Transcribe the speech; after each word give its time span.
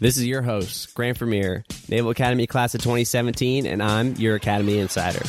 This 0.00 0.16
is 0.16 0.26
your 0.26 0.42
host, 0.42 0.94
Grant 0.94 1.18
Vermeer, 1.18 1.64
Naval 1.88 2.12
Academy 2.12 2.46
Class 2.46 2.72
of 2.72 2.80
2017, 2.82 3.66
and 3.66 3.82
I'm 3.82 4.14
your 4.14 4.36
Academy 4.36 4.78
Insider. 4.78 5.22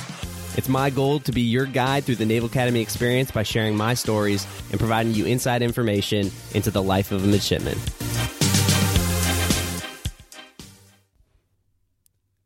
It's 0.58 0.70
my 0.70 0.92
goal 0.92 1.20
to 1.22 1.32
be 1.32 1.42
your 1.42 1.66
guide 1.66 2.04
through 2.04 2.18
the 2.18 2.26
Naval 2.28 2.50
Academy 2.50 2.80
experience 2.80 3.32
by 3.32 3.42
sharing 3.42 3.76
my 3.76 3.96
stories 3.96 4.46
and 4.70 4.80
providing 4.80 5.16
you 5.16 5.26
inside 5.26 5.64
information 5.64 6.30
into 6.54 6.70
the 6.70 6.84
life 6.84 7.12
of 7.12 7.24
a 7.24 7.28
midshipman. 7.28 7.80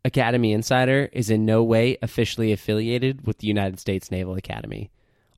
Academy 0.05 0.53
Insider 0.53 1.09
is 1.11 1.29
in 1.29 1.45
no 1.45 1.61
way 1.61 1.97
officially 2.01 2.53
affiliated 2.53 3.27
with 3.27 3.39
the 3.39 3.47
United 3.47 3.81
States 3.81 4.11
Naval 4.11 4.35
Academy. 4.35 4.91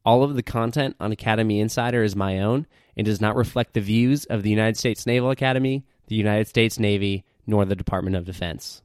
All 0.06 0.22
of 0.22 0.36
the 0.36 0.44
content 0.44 0.98
on 1.00 1.12
Academy 1.12 1.62
Insider 1.62 2.04
is 2.04 2.16
my 2.16 2.42
own 2.42 2.68
and 2.96 3.06
does 3.06 3.20
not 3.20 3.36
reflect 3.36 3.74
the 3.74 3.82
views 3.82 4.26
of 4.26 4.44
the 4.44 4.52
United 4.52 4.78
States 4.78 5.08
Naval 5.08 5.32
Academy, 5.32 5.84
the 6.08 6.16
United 6.16 6.48
States 6.48 6.80
Navy, 6.80 7.24
nor 7.48 7.66
the 7.66 7.76
Department 7.76 8.16
of 8.16 8.26
Defense. 8.26 8.82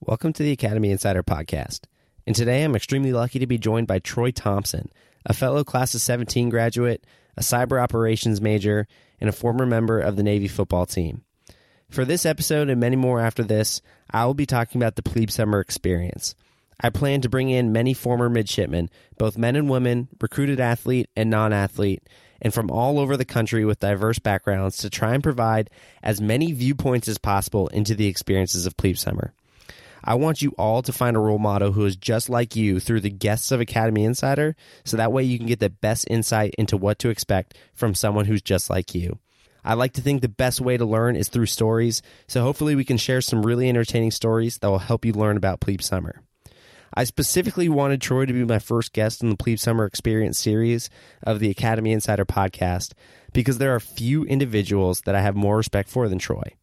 Welcome 0.00 0.32
to 0.32 0.42
the 0.42 0.52
Academy 0.52 0.90
Insider 0.90 1.22
Podcast. 1.22 1.82
And 2.26 2.34
today 2.34 2.64
I'm 2.64 2.76
extremely 2.76 3.12
lucky 3.12 3.38
to 3.38 3.46
be 3.46 3.58
joined 3.58 3.86
by 3.86 4.00
Troy 4.00 4.30
Thompson, 4.30 4.90
a 5.24 5.34
fellow 5.34 5.64
class 5.64 5.94
of 5.94 6.00
17 6.00 6.48
graduate, 6.48 7.04
a 7.36 7.42
cyber 7.42 7.80
operations 7.80 8.40
major, 8.40 8.86
and 9.20 9.28
a 9.28 9.32
former 9.32 9.66
member 9.66 10.00
of 10.00 10.16
the 10.16 10.22
Navy 10.22 10.48
football 10.48 10.86
team. 10.86 11.22
For 11.90 12.04
this 12.04 12.26
episode 12.26 12.68
and 12.68 12.80
many 12.80 12.96
more 12.96 13.20
after 13.20 13.42
this, 13.42 13.80
I 14.10 14.26
will 14.26 14.34
be 14.34 14.46
talking 14.46 14.80
about 14.80 14.96
the 14.96 15.02
plebe 15.02 15.30
summer 15.30 15.60
experience. 15.60 16.34
I 16.80 16.90
plan 16.90 17.22
to 17.22 17.28
bring 17.28 17.50
in 17.50 17.72
many 17.72 17.94
former 17.94 18.28
midshipmen, 18.28 18.90
both 19.16 19.38
men 19.38 19.56
and 19.56 19.70
women, 19.70 20.08
recruited 20.20 20.60
athlete 20.60 21.08
and 21.16 21.30
non 21.30 21.52
athlete, 21.52 22.02
and 22.40 22.54
from 22.54 22.70
all 22.70 22.98
over 22.98 23.16
the 23.16 23.24
country 23.24 23.64
with 23.64 23.80
diverse 23.80 24.18
backgrounds 24.18 24.78
to 24.78 24.90
try 24.90 25.14
and 25.14 25.22
provide 25.22 25.70
as 26.02 26.20
many 26.20 26.52
viewpoints 26.52 27.08
as 27.08 27.18
possible 27.18 27.68
into 27.68 27.94
the 27.94 28.06
experiences 28.06 28.66
of 28.66 28.76
plebe 28.76 28.96
summer. 28.96 29.32
I 30.04 30.14
want 30.14 30.42
you 30.42 30.54
all 30.56 30.82
to 30.82 30.92
find 30.92 31.16
a 31.16 31.20
role 31.20 31.38
model 31.38 31.72
who 31.72 31.84
is 31.84 31.96
just 31.96 32.30
like 32.30 32.54
you 32.54 32.80
through 32.80 33.00
the 33.00 33.10
guests 33.10 33.50
of 33.50 33.60
Academy 33.60 34.04
Insider, 34.04 34.54
so 34.84 34.96
that 34.96 35.12
way 35.12 35.24
you 35.24 35.38
can 35.38 35.48
get 35.48 35.60
the 35.60 35.70
best 35.70 36.06
insight 36.08 36.54
into 36.56 36.76
what 36.76 36.98
to 37.00 37.10
expect 37.10 37.56
from 37.74 37.94
someone 37.94 38.24
who's 38.24 38.42
just 38.42 38.70
like 38.70 38.94
you. 38.94 39.18
I 39.64 39.74
like 39.74 39.92
to 39.94 40.00
think 40.00 40.22
the 40.22 40.28
best 40.28 40.60
way 40.60 40.76
to 40.76 40.84
learn 40.86 41.16
is 41.16 41.28
through 41.28 41.46
stories, 41.46 42.00
so 42.26 42.42
hopefully 42.42 42.74
we 42.74 42.84
can 42.84 42.96
share 42.96 43.20
some 43.20 43.44
really 43.44 43.68
entertaining 43.68 44.12
stories 44.12 44.58
that 44.58 44.68
will 44.68 44.78
help 44.78 45.04
you 45.04 45.12
learn 45.12 45.36
about 45.36 45.60
plebe 45.60 45.82
summer. 45.82 46.22
I 46.98 47.04
specifically 47.04 47.68
wanted 47.68 48.00
Troy 48.00 48.26
to 48.26 48.32
be 48.32 48.44
my 48.44 48.58
first 48.58 48.92
guest 48.92 49.22
in 49.22 49.30
the 49.30 49.36
Plebe 49.36 49.60
Summer 49.60 49.84
Experience 49.84 50.36
series 50.36 50.90
of 51.22 51.38
the 51.38 51.48
Academy 51.48 51.92
Insider 51.92 52.24
podcast 52.24 52.94
because 53.32 53.58
there 53.58 53.72
are 53.72 53.78
few 53.78 54.24
individuals 54.24 55.02
that 55.02 55.14
I 55.14 55.20
have 55.20 55.36
more 55.36 55.58
respect 55.58 55.88
for 55.88 56.08
than 56.08 56.18
Troy. 56.18 56.56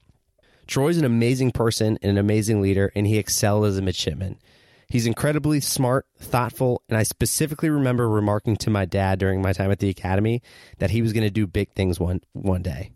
Troy's 0.68 0.98
an 0.98 1.06
amazing 1.06 1.52
person 1.52 1.98
and 2.02 2.12
an 2.12 2.18
amazing 2.18 2.62
leader, 2.62 2.92
and 2.98 3.08
he 3.08 3.18
excelled 3.18 3.64
as 3.64 3.78
a 3.78 3.82
midshipman. 3.82 4.38
He's 4.90 5.08
incredibly 5.08 5.62
smart, 5.62 6.06
thoughtful, 6.20 6.84
and 6.90 6.98
I 6.98 7.04
specifically 7.04 7.70
remember 7.70 8.10
remarking 8.10 8.58
to 8.58 8.70
my 8.70 8.84
dad 8.84 9.20
during 9.20 9.42
my 9.42 9.54
time 9.54 9.72
at 9.72 9.80
the 9.80 9.90
academy 9.90 10.42
that 10.80 10.92
he 10.92 11.02
was 11.02 11.14
going 11.14 11.24
to 11.24 11.32
do 11.32 11.48
big 11.48 11.72
things 11.72 11.98
one 11.98 12.20
one 12.34 12.62
day. 12.62 12.92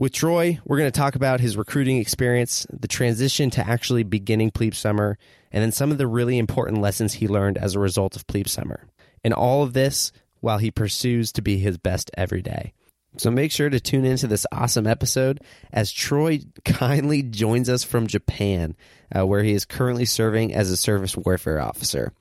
With 0.00 0.14
Troy, 0.14 0.58
we're 0.64 0.78
going 0.78 0.90
to 0.90 0.98
talk 0.98 1.14
about 1.14 1.40
his 1.40 1.58
recruiting 1.58 1.98
experience, 1.98 2.66
the 2.72 2.88
transition 2.88 3.50
to 3.50 3.68
actually 3.68 4.02
beginning 4.02 4.50
Plebe 4.50 4.72
Summer, 4.72 5.18
and 5.52 5.62
then 5.62 5.72
some 5.72 5.92
of 5.92 5.98
the 5.98 6.06
really 6.06 6.38
important 6.38 6.80
lessons 6.80 7.12
he 7.12 7.28
learned 7.28 7.58
as 7.58 7.74
a 7.74 7.80
result 7.80 8.16
of 8.16 8.26
Plebe 8.26 8.48
Summer. 8.48 8.86
And 9.22 9.34
all 9.34 9.62
of 9.62 9.74
this 9.74 10.10
while 10.40 10.56
he 10.56 10.70
pursues 10.70 11.32
to 11.32 11.42
be 11.42 11.58
his 11.58 11.76
best 11.76 12.10
every 12.16 12.40
day. 12.40 12.72
So 13.16 13.30
make 13.30 13.50
sure 13.50 13.68
to 13.68 13.80
tune 13.80 14.04
into 14.04 14.28
this 14.28 14.46
awesome 14.52 14.86
episode 14.86 15.40
as 15.72 15.90
Troy 15.90 16.40
kindly 16.64 17.22
joins 17.22 17.68
us 17.68 17.82
from 17.82 18.06
Japan, 18.06 18.76
uh, 19.14 19.26
where 19.26 19.42
he 19.42 19.52
is 19.52 19.64
currently 19.64 20.04
serving 20.04 20.54
as 20.54 20.70
a 20.70 20.76
surface 20.76 21.16
warfare 21.16 21.60
officer. 21.60 22.12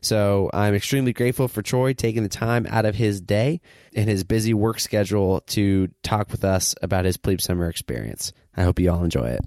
So 0.00 0.50
I'm 0.54 0.74
extremely 0.74 1.12
grateful 1.12 1.48
for 1.48 1.60
Troy 1.60 1.92
taking 1.92 2.22
the 2.22 2.28
time 2.30 2.66
out 2.70 2.86
of 2.86 2.94
his 2.94 3.20
day 3.20 3.60
and 3.94 4.08
his 4.08 4.24
busy 4.24 4.54
work 4.54 4.80
schedule 4.80 5.42
to 5.48 5.88
talk 6.02 6.30
with 6.30 6.44
us 6.44 6.74
about 6.82 7.04
his 7.04 7.18
plebe 7.18 7.40
summer 7.40 7.68
experience. 7.68 8.32
I 8.56 8.62
hope 8.62 8.80
you 8.80 8.90
all 8.90 9.04
enjoy 9.04 9.28
it. 9.28 9.40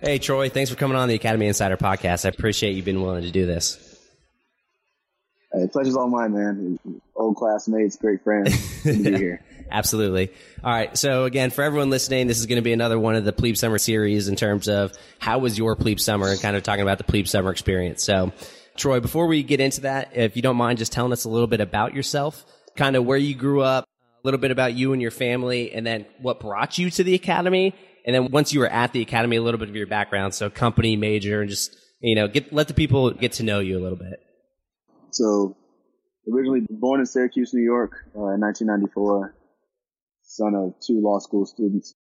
Hey, 0.00 0.18
Troy, 0.18 0.48
thanks 0.48 0.68
for 0.68 0.76
coming 0.76 0.96
on 0.96 1.08
the 1.08 1.14
Academy 1.14 1.46
Insider 1.46 1.76
podcast. 1.76 2.24
I 2.24 2.30
appreciate 2.30 2.74
you 2.74 2.82
being 2.82 3.00
willing 3.00 3.22
to 3.22 3.30
do 3.30 3.46
this. 3.46 3.91
Hey, 5.52 5.66
pleasure's 5.66 5.96
all 5.96 6.08
mine, 6.08 6.32
man. 6.32 6.78
Old 7.14 7.36
classmates, 7.36 7.96
great 7.96 8.22
friends. 8.24 8.82
Good 8.82 9.04
to 9.04 9.10
be 9.10 9.16
here. 9.18 9.44
Absolutely. 9.70 10.30
All 10.64 10.72
right. 10.72 10.96
So 10.96 11.24
again, 11.24 11.50
for 11.50 11.62
everyone 11.62 11.90
listening, 11.90 12.26
this 12.26 12.38
is 12.38 12.46
going 12.46 12.56
to 12.56 12.62
be 12.62 12.72
another 12.72 12.98
one 12.98 13.16
of 13.16 13.24
the 13.24 13.32
plebe 13.32 13.56
summer 13.56 13.78
series 13.78 14.28
in 14.28 14.36
terms 14.36 14.68
of 14.68 14.92
how 15.18 15.38
was 15.38 15.58
your 15.58 15.76
plebe 15.76 16.00
summer 16.00 16.28
and 16.30 16.40
kind 16.40 16.56
of 16.56 16.62
talking 16.62 16.82
about 16.82 16.98
the 16.98 17.04
plebe 17.04 17.26
summer 17.26 17.50
experience. 17.50 18.02
So 18.02 18.32
Troy, 18.76 19.00
before 19.00 19.26
we 19.26 19.42
get 19.42 19.60
into 19.60 19.82
that, 19.82 20.16
if 20.16 20.36
you 20.36 20.42
don't 20.42 20.56
mind 20.56 20.78
just 20.78 20.92
telling 20.92 21.12
us 21.12 21.24
a 21.24 21.28
little 21.28 21.46
bit 21.46 21.60
about 21.60 21.94
yourself, 21.94 22.44
kind 22.76 22.96
of 22.96 23.04
where 23.04 23.18
you 23.18 23.34
grew 23.34 23.62
up, 23.62 23.84
a 23.84 24.26
little 24.26 24.40
bit 24.40 24.50
about 24.50 24.74
you 24.74 24.92
and 24.92 25.02
your 25.02 25.10
family, 25.10 25.72
and 25.72 25.86
then 25.86 26.06
what 26.20 26.40
brought 26.40 26.78
you 26.78 26.88
to 26.90 27.04
the 27.04 27.14
academy. 27.14 27.74
And 28.06 28.14
then 28.14 28.30
once 28.30 28.52
you 28.52 28.60
were 28.60 28.68
at 28.68 28.92
the 28.92 29.02
academy, 29.02 29.36
a 29.36 29.42
little 29.42 29.58
bit 29.58 29.68
of 29.68 29.76
your 29.76 29.86
background. 29.86 30.34
So 30.34 30.48
company 30.48 30.96
major 30.96 31.40
and 31.40 31.50
just, 31.50 31.76
you 32.00 32.14
know, 32.14 32.28
get, 32.28 32.52
let 32.52 32.68
the 32.68 32.74
people 32.74 33.10
get 33.10 33.32
to 33.32 33.42
know 33.42 33.60
you 33.60 33.78
a 33.78 33.82
little 33.82 33.98
bit. 33.98 34.20
So, 35.12 35.56
originally 36.30 36.66
born 36.70 37.00
in 37.00 37.06
Syracuse, 37.06 37.52
New 37.52 37.62
York, 37.62 37.92
uh, 38.16 38.32
in 38.34 38.40
1994, 38.40 39.34
son 40.22 40.54
of 40.54 40.74
two 40.80 41.00
law 41.00 41.18
school 41.18 41.46
students. 41.46 41.94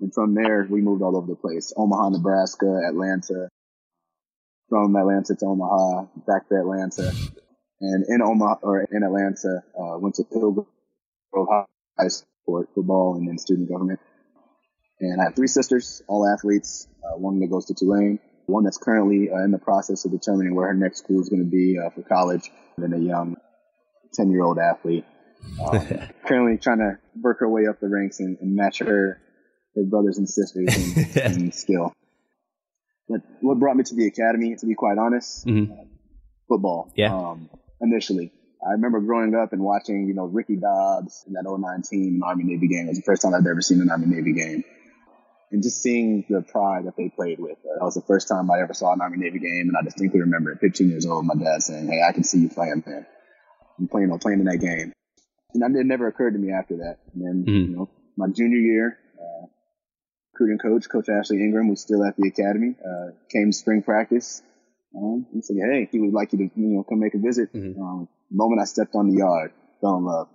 And 0.00 0.12
from 0.12 0.34
there, 0.34 0.66
we 0.68 0.80
moved 0.80 1.02
all 1.02 1.16
over 1.16 1.26
the 1.26 1.36
place. 1.36 1.72
Omaha, 1.76 2.10
Nebraska, 2.10 2.82
Atlanta, 2.88 3.48
from 4.68 4.94
Atlanta 4.96 5.34
to 5.34 5.46
Omaha, 5.46 6.06
back 6.26 6.48
to 6.48 6.56
Atlanta. 6.56 7.12
And 7.80 8.04
in 8.08 8.20
Omaha, 8.22 8.56
or 8.62 8.82
in 8.90 9.02
Atlanta, 9.02 9.62
uh, 9.78 9.98
went 9.98 10.16
to 10.16 10.24
Hillgrove 10.30 10.66
High 11.98 12.08
School 12.08 12.28
for 12.48 12.68
football 12.74 13.16
and 13.16 13.28
then 13.28 13.38
student 13.38 13.68
government. 13.68 14.00
And 15.00 15.20
I 15.20 15.24
have 15.24 15.36
three 15.36 15.46
sisters, 15.46 16.02
all 16.08 16.26
athletes. 16.26 16.88
Uh, 17.04 17.16
one 17.18 17.38
that 17.40 17.48
goes 17.48 17.66
to 17.66 17.74
Tulane, 17.74 18.18
one 18.48 18.64
that's 18.64 18.78
currently 18.78 19.30
uh, 19.30 19.44
in 19.44 19.50
the 19.50 19.58
process 19.58 20.04
of 20.04 20.10
determining 20.10 20.54
where 20.54 20.66
her 20.68 20.74
next 20.74 20.98
school 20.98 21.20
is 21.20 21.28
going 21.28 21.44
to 21.44 21.50
be 21.50 21.78
uh, 21.78 21.90
for 21.90 22.02
college, 22.02 22.50
and 22.76 22.84
then 22.84 22.98
a 22.98 23.02
young 23.02 23.36
10 24.14 24.30
year 24.30 24.42
old 24.42 24.58
athlete. 24.58 25.04
Um, 25.62 25.86
currently 26.26 26.58
trying 26.58 26.78
to 26.78 26.98
work 27.20 27.40
her 27.40 27.48
way 27.48 27.66
up 27.68 27.78
the 27.80 27.88
ranks 27.88 28.20
and, 28.20 28.38
and 28.40 28.56
match 28.56 28.78
her, 28.80 29.20
her 29.76 29.84
brothers 29.84 30.18
and 30.18 30.28
sisters 30.28 31.14
in, 31.16 31.22
in, 31.42 31.52
skill. 31.52 31.92
But 33.08 33.20
what 33.40 33.58
brought 33.58 33.76
me 33.76 33.84
to 33.84 33.94
the 33.94 34.06
academy, 34.06 34.56
to 34.56 34.66
be 34.66 34.74
quite 34.74 34.98
honest, 34.98 35.46
mm-hmm. 35.46 35.72
football. 36.48 36.90
Yeah. 36.96 37.14
Um, 37.14 37.50
initially. 37.80 38.32
I 38.66 38.72
remember 38.72 39.00
growing 39.00 39.34
up 39.36 39.52
and 39.52 39.62
watching, 39.62 40.08
you 40.08 40.14
know, 40.14 40.24
Ricky 40.24 40.56
Dobbs 40.56 41.24
in 41.28 41.34
that 41.34 41.44
09 41.44 41.82
team 41.82 42.22
Army 42.24 42.44
Navy 42.44 42.66
game. 42.66 42.86
It 42.86 42.88
was 42.88 42.98
the 42.98 43.04
first 43.04 43.22
time 43.22 43.34
I'd 43.34 43.46
ever 43.46 43.60
seen 43.60 43.80
an 43.80 43.90
Army 43.90 44.06
Navy 44.06 44.32
game 44.32 44.64
and 45.50 45.62
just 45.62 45.82
seeing 45.82 46.24
the 46.28 46.42
pride 46.42 46.86
that 46.86 46.96
they 46.96 47.08
played 47.08 47.38
with. 47.38 47.56
That 47.62 47.84
was 47.84 47.94
the 47.94 48.02
first 48.02 48.28
time 48.28 48.50
I 48.50 48.60
ever 48.60 48.74
saw 48.74 48.92
an 48.92 49.00
Army 49.00 49.18
Navy 49.18 49.38
game, 49.38 49.68
and 49.68 49.76
I 49.78 49.82
distinctly 49.82 50.20
remember 50.20 50.52
at 50.52 50.60
15 50.60 50.88
years 50.88 51.06
old, 51.06 51.24
my 51.24 51.34
dad 51.34 51.62
saying, 51.62 51.88
"Hey, 51.88 52.02
I 52.06 52.12
can 52.12 52.24
see 52.24 52.40
you 52.40 52.48
playing, 52.48 52.82
man. 52.86 53.06
I'm 53.78 53.88
playing, 53.88 54.12
I'm 54.12 54.18
playing 54.18 54.40
in 54.40 54.46
that 54.46 54.58
game." 54.58 54.92
And 55.54 55.76
it 55.76 55.86
never 55.86 56.06
occurred 56.06 56.32
to 56.32 56.38
me 56.38 56.52
after 56.52 56.76
that. 56.78 56.98
And 57.14 57.24
then, 57.24 57.44
mm-hmm. 57.44 57.70
you 57.70 57.76
know, 57.76 57.90
my 58.16 58.26
junior 58.28 58.58
year, 58.58 58.98
uh, 59.18 59.46
recruiting 60.32 60.58
coach, 60.58 60.88
Coach 60.90 61.08
Ashley 61.08 61.38
Ingram, 61.38 61.68
was 61.68 61.80
still 61.80 62.04
at 62.04 62.16
the 62.16 62.28
academy. 62.28 62.74
Uh, 62.84 63.12
came 63.30 63.52
spring 63.52 63.82
practice. 63.82 64.42
Um, 64.94 65.26
he 65.32 65.40
said, 65.42 65.56
"Hey, 65.56 65.88
he 65.90 65.98
would 66.00 66.12
like 66.12 66.32
you 66.32 66.38
to, 66.38 66.50
you 66.54 66.68
know, 66.68 66.82
come 66.82 67.00
make 67.00 67.14
a 67.14 67.18
visit." 67.18 67.52
Mm-hmm. 67.52 67.80
Um, 67.80 68.08
the 68.30 68.36
moment 68.36 68.60
I 68.60 68.64
stepped 68.64 68.94
on 68.94 69.08
the 69.08 69.16
yard, 69.16 69.52
fell 69.80 69.96
in 69.96 70.04
love 70.04 70.28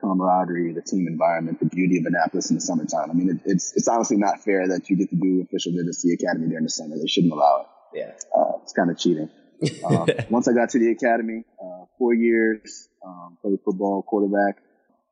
camaraderie, 0.00 0.72
the 0.72 0.82
team 0.82 1.06
environment, 1.08 1.58
the 1.60 1.66
beauty 1.66 1.98
of 1.98 2.06
Annapolis 2.06 2.50
in 2.50 2.56
the 2.56 2.60
summertime. 2.60 3.10
I 3.10 3.14
mean, 3.14 3.30
it, 3.30 3.50
it's 3.50 3.72
it's 3.76 3.88
honestly 3.88 4.16
not 4.16 4.42
fair 4.44 4.68
that 4.68 4.88
you 4.88 4.96
get 4.96 5.10
to 5.10 5.16
do 5.16 5.42
official 5.42 5.72
the 5.72 6.18
academy 6.20 6.48
during 6.48 6.64
the 6.64 6.70
summer. 6.70 6.96
They 6.98 7.06
shouldn't 7.06 7.32
allow 7.32 7.62
it. 7.62 7.98
Yeah, 7.98 8.12
uh, 8.36 8.58
it's 8.62 8.72
kind 8.72 8.90
of 8.90 8.98
cheating. 8.98 9.30
Uh, 9.84 10.06
once 10.30 10.46
I 10.46 10.52
got 10.52 10.70
to 10.70 10.78
the 10.78 10.92
academy, 10.92 11.42
uh, 11.60 11.84
four 11.98 12.14
years, 12.14 12.88
um, 13.04 13.36
played 13.42 13.58
football, 13.64 14.04
quarterback, 14.04 14.62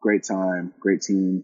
great 0.00 0.22
time, 0.22 0.72
great 0.78 1.02
team. 1.02 1.42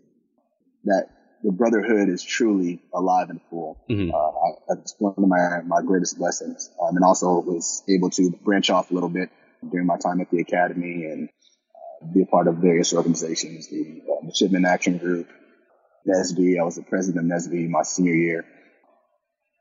That 0.84 1.08
the 1.42 1.50
brotherhood 1.50 2.08
is 2.08 2.22
truly 2.22 2.80
alive 2.94 3.30
and 3.30 3.40
full. 3.50 3.84
Mm-hmm. 3.90 4.14
Uh, 4.14 4.74
that's 4.76 4.94
one 5.00 5.14
of 5.16 5.26
my 5.26 5.62
my 5.66 5.82
greatest 5.84 6.16
blessings, 6.16 6.70
um, 6.80 6.94
and 6.94 7.04
also 7.04 7.40
was 7.40 7.82
able 7.88 8.10
to 8.10 8.30
branch 8.44 8.70
off 8.70 8.92
a 8.92 8.94
little 8.94 9.08
bit 9.08 9.30
during 9.68 9.86
my 9.86 9.96
time 9.96 10.20
at 10.20 10.30
the 10.30 10.40
academy 10.40 11.06
and 11.06 11.28
be 12.14 12.22
a 12.22 12.26
part 12.26 12.48
of 12.48 12.56
various 12.56 12.92
organizations, 12.92 13.68
the 13.68 14.02
uh, 14.08 14.24
Midshipman 14.24 14.64
Action 14.64 14.98
Group, 14.98 15.28
NSBE. 16.06 16.60
I 16.60 16.64
was 16.64 16.76
the 16.76 16.82
president 16.82 17.30
of 17.30 17.38
NSBE 17.38 17.68
my 17.68 17.82
senior 17.82 18.14
year. 18.14 18.44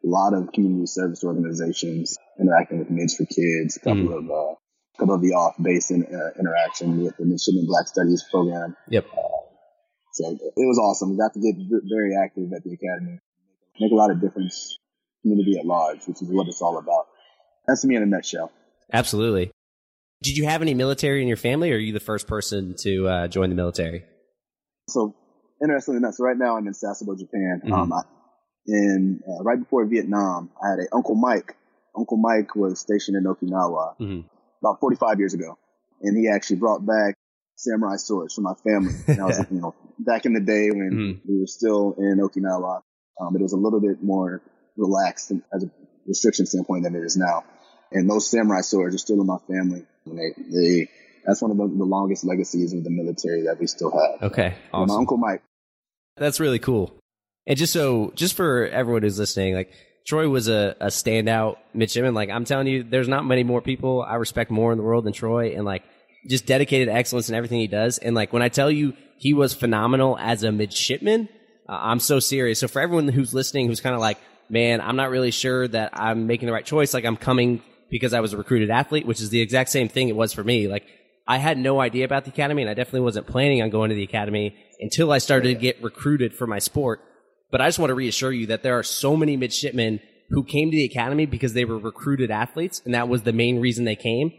A 0.04 0.08
lot 0.08 0.34
of 0.34 0.52
community 0.52 0.88
service 0.88 1.24
organizations 1.24 2.18
interacting 2.40 2.80
with 2.80 2.90
Mids 2.90 3.16
for 3.16 3.26
Kids, 3.26 3.78
a 3.78 3.80
couple 3.80 4.08
mm. 4.08 4.18
of 4.18 4.32
uh, 4.32 4.56
couple 5.02 5.16
of 5.16 5.22
the 5.22 5.34
off 5.34 5.56
base 5.62 5.90
in, 5.92 6.04
uh, 6.06 6.40
interaction 6.40 7.04
with 7.04 7.18
the 7.18 7.26
Midshipman 7.26 7.66
Black 7.68 7.88
Studies 7.88 8.24
program. 8.32 8.76
Yep. 8.90 9.06
Uh, 9.12 9.32
So 10.14 10.30
it 10.32 10.54
was 10.56 10.78
awesome. 10.78 11.12
We 11.12 11.18
got 11.18 11.34
to 11.34 11.40
get 11.40 11.56
very 11.90 12.16
active 12.16 12.52
at 12.56 12.64
the 12.64 12.74
academy, 12.74 13.20
make 13.80 13.92
a 13.92 13.96
lot 13.96 14.12
of 14.12 14.22
difference, 14.22 14.78
community 15.22 15.58
at 15.58 15.66
large, 15.66 16.06
which 16.06 16.22
is 16.22 16.30
what 16.30 16.48
it's 16.48 16.62
all 16.62 16.78
about. 16.78 17.08
That's 17.68 17.86
me 17.86 17.96
in 17.96 18.04
a 18.04 18.06
nutshell. 18.06 18.52
Absolutely. 18.92 19.52
Did 20.24 20.38
you 20.38 20.46
have 20.46 20.62
any 20.62 20.74
military 20.74 21.22
in 21.22 21.28
your 21.28 21.38
family, 21.38 21.72
or 21.72 21.76
are 21.76 21.80
you 21.80 21.94
the 21.94 22.00
first 22.00 22.28
person 22.28 22.76
to 22.80 23.08
uh, 23.08 23.28
join 23.28 23.50
the 23.50 23.56
military? 23.56 24.04
So, 24.88 25.16
interestingly 25.62 25.98
enough, 25.98 26.14
so 26.14 26.24
right 26.24 26.38
now 26.38 26.58
I'm 26.58 26.68
in 26.68 26.74
Sasebo, 26.74 27.18
Japan. 27.18 27.62
Mm-hmm. 27.64 27.74
Um, 27.74 27.94
I, 27.94 28.02
in 28.68 29.22
uh, 29.28 29.44
right 29.44 29.58
before 29.58 29.86
Vietnam, 29.86 30.52
I 30.64 30.70
had 30.70 30.80
a 30.80 30.96
Uncle 30.96 31.16
Mike. 31.16 31.56
Uncle 31.98 32.18
Mike 32.18 32.56
was 32.56 32.80
stationed 32.80 33.18
in 33.18 33.24
Okinawa 33.24 33.98
mm-hmm. 34.00 34.20
about 34.64 34.80
45 34.80 35.20
years 35.20 35.34
ago, 35.34 35.58
and 36.02 36.16
he 36.16 36.30
actually 36.30 36.58
brought 36.58 36.86
back 36.86 37.16
samurai 37.56 37.96
swords 37.96 38.36
for 38.36 38.42
my 38.42 38.54
family. 38.64 38.94
And 39.08 39.22
I 39.22 39.26
was, 39.26 39.40
you 39.52 39.60
know, 39.60 39.76
back 39.98 40.26
in 40.26 40.34
the 40.34 40.40
day 40.40 40.70
when 40.70 40.92
mm-hmm. 40.92 41.32
we 41.32 41.40
were 41.40 41.48
still 41.48 41.96
in 41.98 42.20
Okinawa, 42.20 42.82
um, 43.20 43.36
it 43.36 43.42
was 43.42 43.54
a 43.54 43.58
little 43.58 43.82
bit 43.82 44.04
more 44.04 44.42
relaxed 44.78 45.32
as 45.54 45.64
a 45.64 45.72
restriction 46.08 46.46
standpoint 46.46 46.84
than 46.84 46.96
it 46.96 47.04
is 47.04 47.18
now. 47.18 47.44
And 47.92 48.10
those 48.10 48.30
samurai 48.30 48.62
swords 48.62 48.96
are 48.96 49.00
still 49.00 49.20
in 49.20 49.28
my 49.28 49.38
family. 49.48 49.86
They, 50.06 50.34
they, 50.38 50.90
that's 51.26 51.42
one 51.42 51.52
of 51.52 51.58
the, 51.58 51.68
the, 51.68 51.84
longest 51.84 52.24
legacies 52.24 52.74
of 52.74 52.84
the 52.84 52.90
military 52.90 53.44
that 53.44 53.60
we 53.60 53.68
still 53.68 53.92
have. 53.92 54.32
Okay. 54.32 54.56
Awesome. 54.74 54.96
My 54.96 55.00
uncle 55.00 55.18
Mike. 55.18 55.44
That's 56.18 56.40
really 56.40 56.60
cool. 56.60 56.98
And 57.46 57.58
just 57.58 57.74
so, 57.74 58.12
just 58.16 58.36
for 58.36 58.68
everyone 58.68 59.04
who's 59.04 59.20
listening, 59.20 59.54
like 59.56 59.72
Troy 60.06 60.28
was 60.30 60.48
a, 60.48 60.76
a 60.80 60.88
standout 60.88 61.58
midshipman. 61.74 62.14
Like 62.14 62.30
I'm 62.30 62.46
telling 62.46 62.68
you, 62.68 62.84
there's 62.84 63.08
not 63.08 63.26
many 63.26 63.44
more 63.44 63.62
people 63.62 64.02
I 64.02 64.16
respect 64.16 64.52
more 64.52 64.72
in 64.72 64.78
the 64.78 64.84
world 64.84 65.06
than 65.06 65.14
Troy. 65.14 65.56
And 65.56 65.66
like, 65.66 65.84
just 66.28 66.46
dedicated 66.46 66.88
excellence 66.88 67.30
in 67.30 67.36
everything 67.36 67.60
he 67.60 67.68
does. 67.68 67.98
And 67.98 68.16
like, 68.16 68.32
when 68.32 68.42
I 68.42 68.50
tell 68.50 68.70
you 68.70 68.94
he 69.18 69.34
was 69.34 69.54
phenomenal 69.54 70.18
as 70.20 70.44
a 70.44 70.52
midshipman, 70.52 71.30
uh, 71.68 71.78
I'm 71.82 72.00
so 72.00 72.20
serious. 72.20 72.60
So 72.60 72.68
for 72.68 72.82
everyone 72.82 73.08
who's 73.08 73.34
listening, 73.34 73.68
who's 73.68 73.82
kind 73.82 73.96
of 73.96 74.02
like, 74.02 74.18
man, 74.50 74.82
I'm 74.82 74.96
not 74.96 75.10
really 75.10 75.32
sure 75.32 75.68
that 75.68 75.92
I'm 75.94 76.28
making 76.28 76.48
the 76.48 76.54
right 76.54 76.66
choice. 76.66 76.94
Like 76.94 77.06
I'm 77.06 77.18
coming 77.18 77.62
because 77.92 78.14
I 78.14 78.22
was 78.22 78.34
a 78.34 78.38
recruited 78.38 78.72
athlete, 78.72 79.06
which 79.06 79.22
is 79.22 79.30
the 79.30 79.42
exact 79.42 79.70
same 79.70 79.90
thing 79.90 80.10
it 80.10 80.16
was 80.16 80.34
for 80.34 80.44
me. 80.44 80.68
Like 80.68 80.88
I 81.28 81.38
had 81.38 81.58
no 81.60 81.80
idea 81.80 82.06
about 82.06 82.26
the 82.26 82.32
academy 82.32 82.64
and 82.64 82.72
I 82.72 82.74
definitely 82.74 83.02
wasn't 83.02 83.28
planning 83.28 83.62
on 83.62 83.70
going 83.70 83.90
to 83.90 83.96
the 83.96 84.04
academy 84.04 84.56
until 84.80 85.12
I 85.12 85.20
started 85.20 85.50
to 85.50 85.56
get 85.56 85.84
recruited 85.84 86.34
for 86.34 86.48
my 86.48 86.58
sport. 86.58 87.02
But 87.52 87.62
I 87.62 87.68
just 87.68 87.78
want 87.78 87.90
to 87.90 87.96
reassure 87.96 88.32
you 88.32 88.48
that 88.48 88.64
there 88.64 88.80
are 88.80 88.84
so 88.84 89.16
many 89.16 89.38
midshipmen 89.38 90.00
who 90.30 90.44
came 90.44 90.72
to 90.72 90.78
the 90.78 90.86
academy 90.86 91.26
because 91.26 91.54
they 91.54 91.66
were 91.66 91.78
recruited 91.78 92.32
athletes 92.32 92.82
and 92.86 92.94
that 92.94 93.10
was 93.10 93.24
the 93.24 93.34
main 93.34 93.60
reason 93.60 93.84
they 93.84 93.98
came 93.98 94.32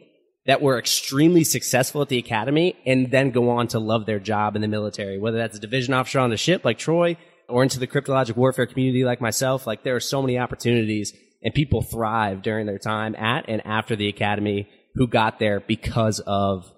that 0.47 0.63
were 0.63 0.79
extremely 0.79 1.45
successful 1.45 2.03
at 2.03 2.09
the 2.09 2.19
academy 2.19 2.75
and 2.85 3.11
then 3.11 3.31
go 3.31 3.51
on 3.51 3.69
to 3.69 3.79
love 3.79 4.07
their 4.07 4.19
job 4.19 4.57
in 4.57 4.63
the 4.63 4.69
military, 4.69 5.19
whether 5.19 5.37
that's 5.37 5.57
a 5.57 5.61
division 5.61 5.95
officer 5.95 6.19
on 6.19 6.31
the 6.31 6.37
ship 6.37 6.65
like 6.65 6.79
Troy 6.79 7.17
or 7.49 7.63
into 7.63 7.79
the 7.79 7.87
cryptologic 7.87 8.35
warfare 8.35 8.67
community 8.67 9.05
like 9.05 9.21
myself. 9.21 9.67
Like 9.67 9.85
there 9.85 9.95
are 9.95 10.01
so 10.01 10.23
many 10.23 10.39
opportunities 10.39 11.13
and 11.43 11.55
people 11.55 11.83
thrive 11.83 12.43
during 12.43 12.67
their 12.67 12.79
time 12.79 13.15
at 13.15 13.45
and 13.49 13.65
after 13.67 13.97
the 13.97 14.09
academy 14.09 14.69
who 14.95 15.07
got 15.07 15.39
there 15.39 15.61
because 15.61 16.21
of 16.21 16.73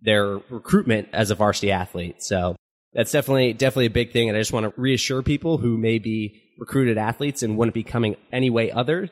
their 0.00 0.38
recruitment 0.48 1.08
as 1.12 1.30
a 1.30 1.34
varsity 1.34 1.70
athlete. 1.70 2.22
So 2.22 2.56
that's 2.92 3.12
definitely 3.12 3.52
definitely 3.52 3.86
a 3.86 3.90
big 3.90 4.12
thing, 4.12 4.28
and 4.28 4.36
I 4.36 4.40
just 4.40 4.52
want 4.52 4.64
to 4.64 4.80
reassure 4.80 5.22
people 5.22 5.58
who 5.58 5.78
may 5.78 5.98
be 5.98 6.42
recruited 6.58 6.98
athletes 6.98 7.42
and 7.42 7.56
wouldn't 7.56 7.74
be 7.74 7.84
coming 7.84 8.16
any 8.32 8.50
way 8.50 8.70
other 8.70 9.08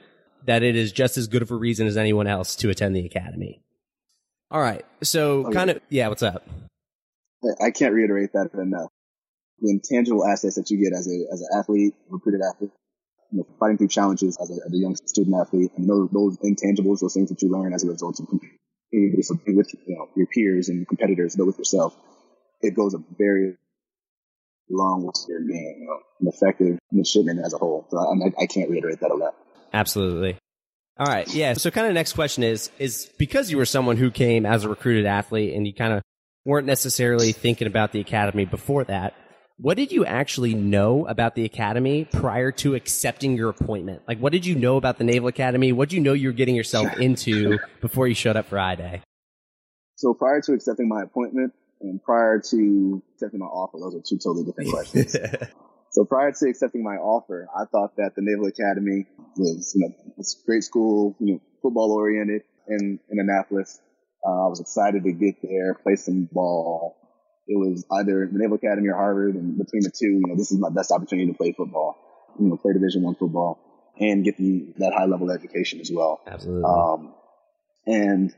that 0.46 0.62
it 0.62 0.76
is 0.76 0.92
just 0.92 1.16
as 1.16 1.26
good 1.26 1.42
of 1.42 1.50
a 1.50 1.56
reason 1.56 1.86
as 1.86 1.96
anyone 1.96 2.26
else 2.26 2.56
to 2.56 2.70
attend 2.70 2.94
the 2.94 3.04
academy. 3.04 3.62
All 4.50 4.60
right, 4.60 4.84
so 5.02 5.46
okay. 5.46 5.54
kind 5.54 5.70
of 5.70 5.80
yeah, 5.90 6.08
what's 6.08 6.22
up? 6.22 6.48
I 7.62 7.70
can't 7.70 7.94
reiterate 7.94 8.32
that 8.32 8.50
enough. 8.54 8.90
The 9.60 9.70
intangible 9.70 10.26
assets 10.26 10.56
that 10.56 10.70
you 10.70 10.78
get 10.78 10.96
as 10.96 11.06
a 11.06 11.32
as 11.32 11.40
an 11.40 11.48
athlete, 11.56 11.94
recruited 12.08 12.40
athlete, 12.42 12.70
you 13.30 13.38
know, 13.38 13.46
fighting 13.58 13.78
through 13.78 13.88
challenges 13.88 14.36
as 14.40 14.50
a, 14.50 14.54
as 14.54 14.72
a 14.72 14.76
young 14.76 14.96
student 14.96 15.36
athlete, 15.40 15.72
and 15.76 15.88
those, 15.88 16.08
those 16.10 16.36
intangibles, 16.38 17.00
those 17.00 17.14
things 17.14 17.28
that 17.28 17.42
you 17.42 17.50
learn 17.50 17.72
as 17.72 17.84
a 17.84 17.88
result 17.88 18.18
of 18.20 18.28
competing 18.28 18.58
with 18.90 19.68
you 19.86 19.96
know, 19.96 20.08
your 20.16 20.26
peers 20.26 20.68
and 20.68 20.88
competitors, 20.88 21.36
but 21.36 21.46
with 21.46 21.58
yourself, 21.58 21.94
it 22.62 22.74
goes 22.74 22.94
a 22.94 22.98
very 23.18 23.54
long 24.70 25.04
way 25.04 25.12
to 25.14 25.46
being 25.46 25.76
you 25.80 25.86
know, 25.86 25.98
an 26.20 26.28
effective 26.28 26.78
midshipman 26.90 27.38
as 27.38 27.54
a 27.54 27.58
whole. 27.58 27.86
So 27.90 27.98
I, 27.98 28.42
I 28.42 28.46
can't 28.46 28.70
reiterate 28.70 29.00
that 29.00 29.10
enough. 29.10 29.34
Absolutely. 29.72 30.38
All 30.98 31.06
right. 31.06 31.32
Yeah. 31.32 31.52
So 31.54 31.70
kind 31.70 31.86
of 31.86 31.94
next 31.94 32.14
question 32.14 32.42
is, 32.42 32.70
is 32.78 33.08
because 33.18 33.50
you 33.50 33.56
were 33.56 33.66
someone 33.66 33.96
who 33.96 34.10
came 34.10 34.44
as 34.44 34.64
a 34.64 34.68
recruited 34.68 35.06
athlete 35.06 35.54
and 35.54 35.66
you 35.66 35.72
kind 35.72 35.92
of 35.92 36.02
weren't 36.44 36.66
necessarily 36.66 37.32
thinking 37.32 37.66
about 37.66 37.92
the 37.92 38.00
academy 38.00 38.46
before 38.46 38.84
that, 38.84 39.14
what 39.60 39.76
did 39.76 39.90
you 39.90 40.04
actually 40.04 40.54
know 40.54 41.04
about 41.06 41.34
the 41.34 41.44
academy 41.44 42.04
prior 42.04 42.52
to 42.52 42.76
accepting 42.76 43.36
your 43.36 43.48
appointment? 43.48 44.02
Like, 44.06 44.18
what 44.18 44.32
did 44.32 44.46
you 44.46 44.54
know 44.54 44.76
about 44.76 44.98
the 44.98 45.04
Naval 45.04 45.28
Academy? 45.28 45.72
What 45.72 45.88
did 45.88 45.96
you 45.96 46.02
know 46.02 46.12
you 46.12 46.28
were 46.28 46.32
getting 46.32 46.54
yourself 46.54 46.96
into 47.00 47.58
before 47.80 48.06
you 48.06 48.14
showed 48.14 48.36
up 48.36 48.46
for 48.46 48.58
I 48.58 48.76
Day? 48.76 49.02
So 49.96 50.14
prior 50.14 50.40
to 50.42 50.52
accepting 50.52 50.88
my 50.88 51.02
appointment 51.02 51.54
and 51.80 52.00
prior 52.02 52.40
to 52.50 53.02
accepting 53.14 53.40
my 53.40 53.46
offer, 53.46 53.78
those 53.80 53.96
are 53.96 54.02
two 54.08 54.18
totally 54.18 54.44
different 54.44 54.70
questions. 54.70 55.16
so 55.90 56.04
prior 56.04 56.30
to 56.30 56.48
accepting 56.48 56.84
my 56.84 56.94
offer, 56.94 57.48
I 57.52 57.64
thought 57.64 57.96
that 57.96 58.14
the 58.14 58.22
Naval 58.22 58.46
Academy 58.46 59.06
was, 59.36 59.72
you 59.74 59.88
know, 59.88 60.24
great 60.46 60.62
school, 60.62 61.16
you 61.18 61.34
know, 61.34 61.40
football 61.62 61.90
oriented 61.90 62.42
in, 62.68 63.00
in 63.10 63.18
Annapolis. 63.18 63.80
Uh, 64.24 64.44
I 64.44 64.48
was 64.48 64.60
excited 64.60 65.02
to 65.02 65.12
get 65.12 65.42
there, 65.42 65.74
play 65.74 65.96
some 65.96 66.28
ball, 66.30 66.96
it 67.48 67.56
was 67.56 67.84
either 67.90 68.28
the 68.30 68.38
Naval 68.38 68.56
Academy 68.56 68.88
or 68.88 68.94
Harvard, 68.94 69.34
and 69.34 69.56
between 69.56 69.82
the 69.82 69.90
two, 69.90 70.06
you 70.06 70.26
know, 70.26 70.36
this 70.36 70.52
is 70.52 70.58
my 70.58 70.68
best 70.68 70.92
opportunity 70.92 71.32
to 71.32 71.36
play 71.36 71.52
football, 71.52 71.96
you 72.38 72.46
know, 72.46 72.56
play 72.56 72.74
Division 72.74 73.02
One 73.02 73.14
football 73.14 73.58
and 73.98 74.24
get 74.24 74.36
the 74.36 74.74
that 74.78 74.92
high 74.92 75.06
level 75.06 75.30
education 75.30 75.80
as 75.80 75.90
well. 75.90 76.20
Absolutely. 76.26 76.64
Um, 76.64 77.14
and 77.86 78.34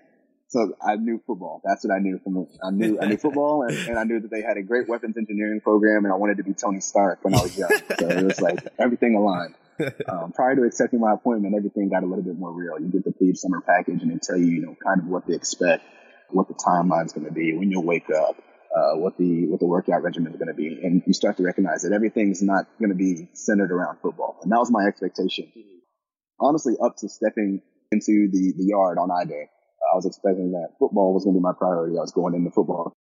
so 0.49 0.75
I 0.81 0.97
knew 0.97 1.21
football. 1.27 1.61
That's 1.65 1.85
what 1.85 1.95
I 1.95 1.99
knew 1.99 2.21
from. 2.23 2.47
I 2.63 2.71
knew 2.71 2.99
I 3.01 3.07
knew 3.07 3.17
football, 3.17 3.63
and, 3.63 3.77
and, 3.89 3.99
I 3.99 4.05
knew 4.05 4.21
that 4.21 4.31
they 4.31 4.43
had 4.43 4.57
a 4.57 4.63
great 4.63 4.89
weapons 4.89 5.17
engineering 5.17 5.61
program, 5.61 6.05
and 6.05 6.13
I 6.13 6.17
wanted 6.17 6.39
to 6.39 6.45
be 6.45 6.55
Tony 6.55 6.81
Stark 6.81 7.25
when 7.25 7.35
I 7.35 7.43
was 7.43 7.57
young. 7.59 7.71
so 7.99 8.09
it 8.09 8.25
was 8.25 8.41
like 8.41 8.59
everything 8.79 9.17
aligned. 9.17 9.55
Um, 10.09 10.33
prior 10.33 10.57
to 10.57 10.65
accepting 10.65 11.01
my 11.01 11.15
appointment, 11.15 11.55
everything 11.57 11.89
got 11.89 12.03
a 12.03 12.07
little 12.07 12.25
bit 12.25 12.39
more 12.39 12.53
real. 12.53 12.79
You 12.79 12.89
get 12.89 13.05
the 13.05 13.13
Thieves 13.13 13.41
summer 13.41 13.61
package, 13.61 14.03
and 14.03 14.11
they 14.11 14.19
tell 14.23 14.37
you, 14.37 14.47
you 14.47 14.61
know, 14.61 14.77
kind 14.85 15.01
of 15.01 15.07
what 15.07 15.27
they 15.27 15.35
expect, 15.35 15.85
what 16.31 16.49
the 16.49 16.55
timeline's 16.55 17.13
going 17.13 17.27
to 17.27 17.33
be, 17.33 17.57
when 17.57 17.71
you'll 17.71 17.85
wake 17.85 18.11
up, 18.11 18.37
uh, 18.75 18.95
what 18.97 19.17
the 19.19 19.47
what 19.49 19.61
the 19.61 19.67
workout 19.67 20.03
regimen 20.03 20.33
is 20.33 20.39
going 20.39 20.49
to 20.49 20.55
be, 20.55 20.79
and 20.83 21.03
you 21.07 21.13
start 21.13 21.37
to 21.37 21.43
recognize 21.43 21.83
that 21.83 21.93
everything's 21.93 22.43
not 22.43 22.67
going 22.79 22.91
to 22.91 22.97
be 22.97 23.29
centered 23.33 23.73
around 23.73 23.99
football. 24.01 24.39
And 24.43 24.53
that 24.53 24.59
was 24.59 24.71
my 24.71 24.85
expectation. 24.87 25.51
Honestly, 26.39 26.75
up 26.83 26.97
to 26.99 27.09
stepping 27.09 27.63
into 27.91 28.29
the 28.31 28.55
the 28.57 28.65
yard 28.65 28.99
on 28.99 29.11
I 29.11 29.25
Day, 29.25 29.49
I 29.93 29.97
was 29.97 30.07
expecting 30.07 30.53
that 30.53 30.79
football 30.79 31.13
was 31.15 31.25
going 31.25 31.35
to 31.35 31.41
be 31.41 31.43
my 31.43 31.53
priority. 31.53 31.97
I 31.99 32.01
was 32.01 32.13
going 32.13 32.35
into 32.35 32.51
football, 32.51 32.93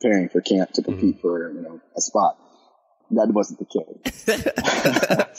preparing 0.00 0.28
for 0.28 0.40
camp 0.40 0.72
to 0.74 0.82
compete 0.82 1.16
mm-hmm. 1.16 1.20
for 1.20 1.52
you 1.52 1.62
know 1.62 1.80
a 1.96 2.00
spot. 2.00 2.38
That 3.10 3.28
wasn't 3.30 3.60
the 3.60 3.66
case. 3.66 4.24
that 4.24 5.30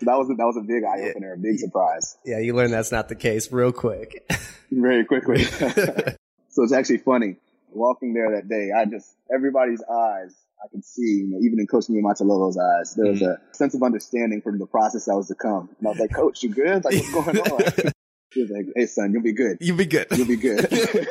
was 0.00 0.30
a, 0.30 0.34
that 0.34 0.46
was 0.46 0.56
a 0.56 0.62
big 0.62 0.84
eye 0.84 1.10
opener, 1.10 1.34
a 1.34 1.38
big 1.38 1.58
surprise. 1.58 2.16
Yeah, 2.24 2.38
you 2.38 2.54
learn 2.54 2.70
that's 2.70 2.92
not 2.92 3.08
the 3.08 3.16
case 3.16 3.50
real 3.50 3.72
quick. 3.72 4.30
Very 4.70 5.04
quickly. 5.04 5.42
so 6.50 6.62
it's 6.62 6.72
actually 6.72 6.98
funny 6.98 7.36
walking 7.72 8.14
there 8.14 8.36
that 8.36 8.48
day, 8.48 8.70
I 8.76 8.84
just, 8.84 9.14
everybody's 9.34 9.82
eyes, 9.82 10.34
I 10.62 10.68
could 10.68 10.84
see, 10.84 11.02
you 11.02 11.28
know, 11.28 11.38
even 11.40 11.58
in 11.58 11.66
Coach 11.66 11.86
Niumatalolo's 11.86 12.58
eyes, 12.58 12.94
there 12.94 13.10
was 13.10 13.20
mm-hmm. 13.20 13.50
a 13.50 13.54
sense 13.54 13.74
of 13.74 13.82
understanding 13.82 14.42
from 14.42 14.58
the 14.58 14.66
process 14.66 15.06
that 15.06 15.16
was 15.16 15.28
to 15.28 15.34
come. 15.34 15.70
And 15.78 15.86
I 15.86 15.90
was 15.90 15.98
like, 15.98 16.12
Coach, 16.12 16.42
you 16.42 16.50
good? 16.50 16.84
Like, 16.84 16.94
what's 16.94 17.10
going 17.10 17.38
on? 17.38 17.92
he 18.34 18.42
was 18.42 18.50
like, 18.50 18.66
Hey, 18.76 18.86
son, 18.86 19.12
you'll 19.12 19.22
be 19.22 19.32
good. 19.32 19.58
You'll 19.60 19.78
be 19.78 19.86
good. 19.86 20.06
You'll 20.10 20.26
be 20.26 20.36
good. 20.36 20.68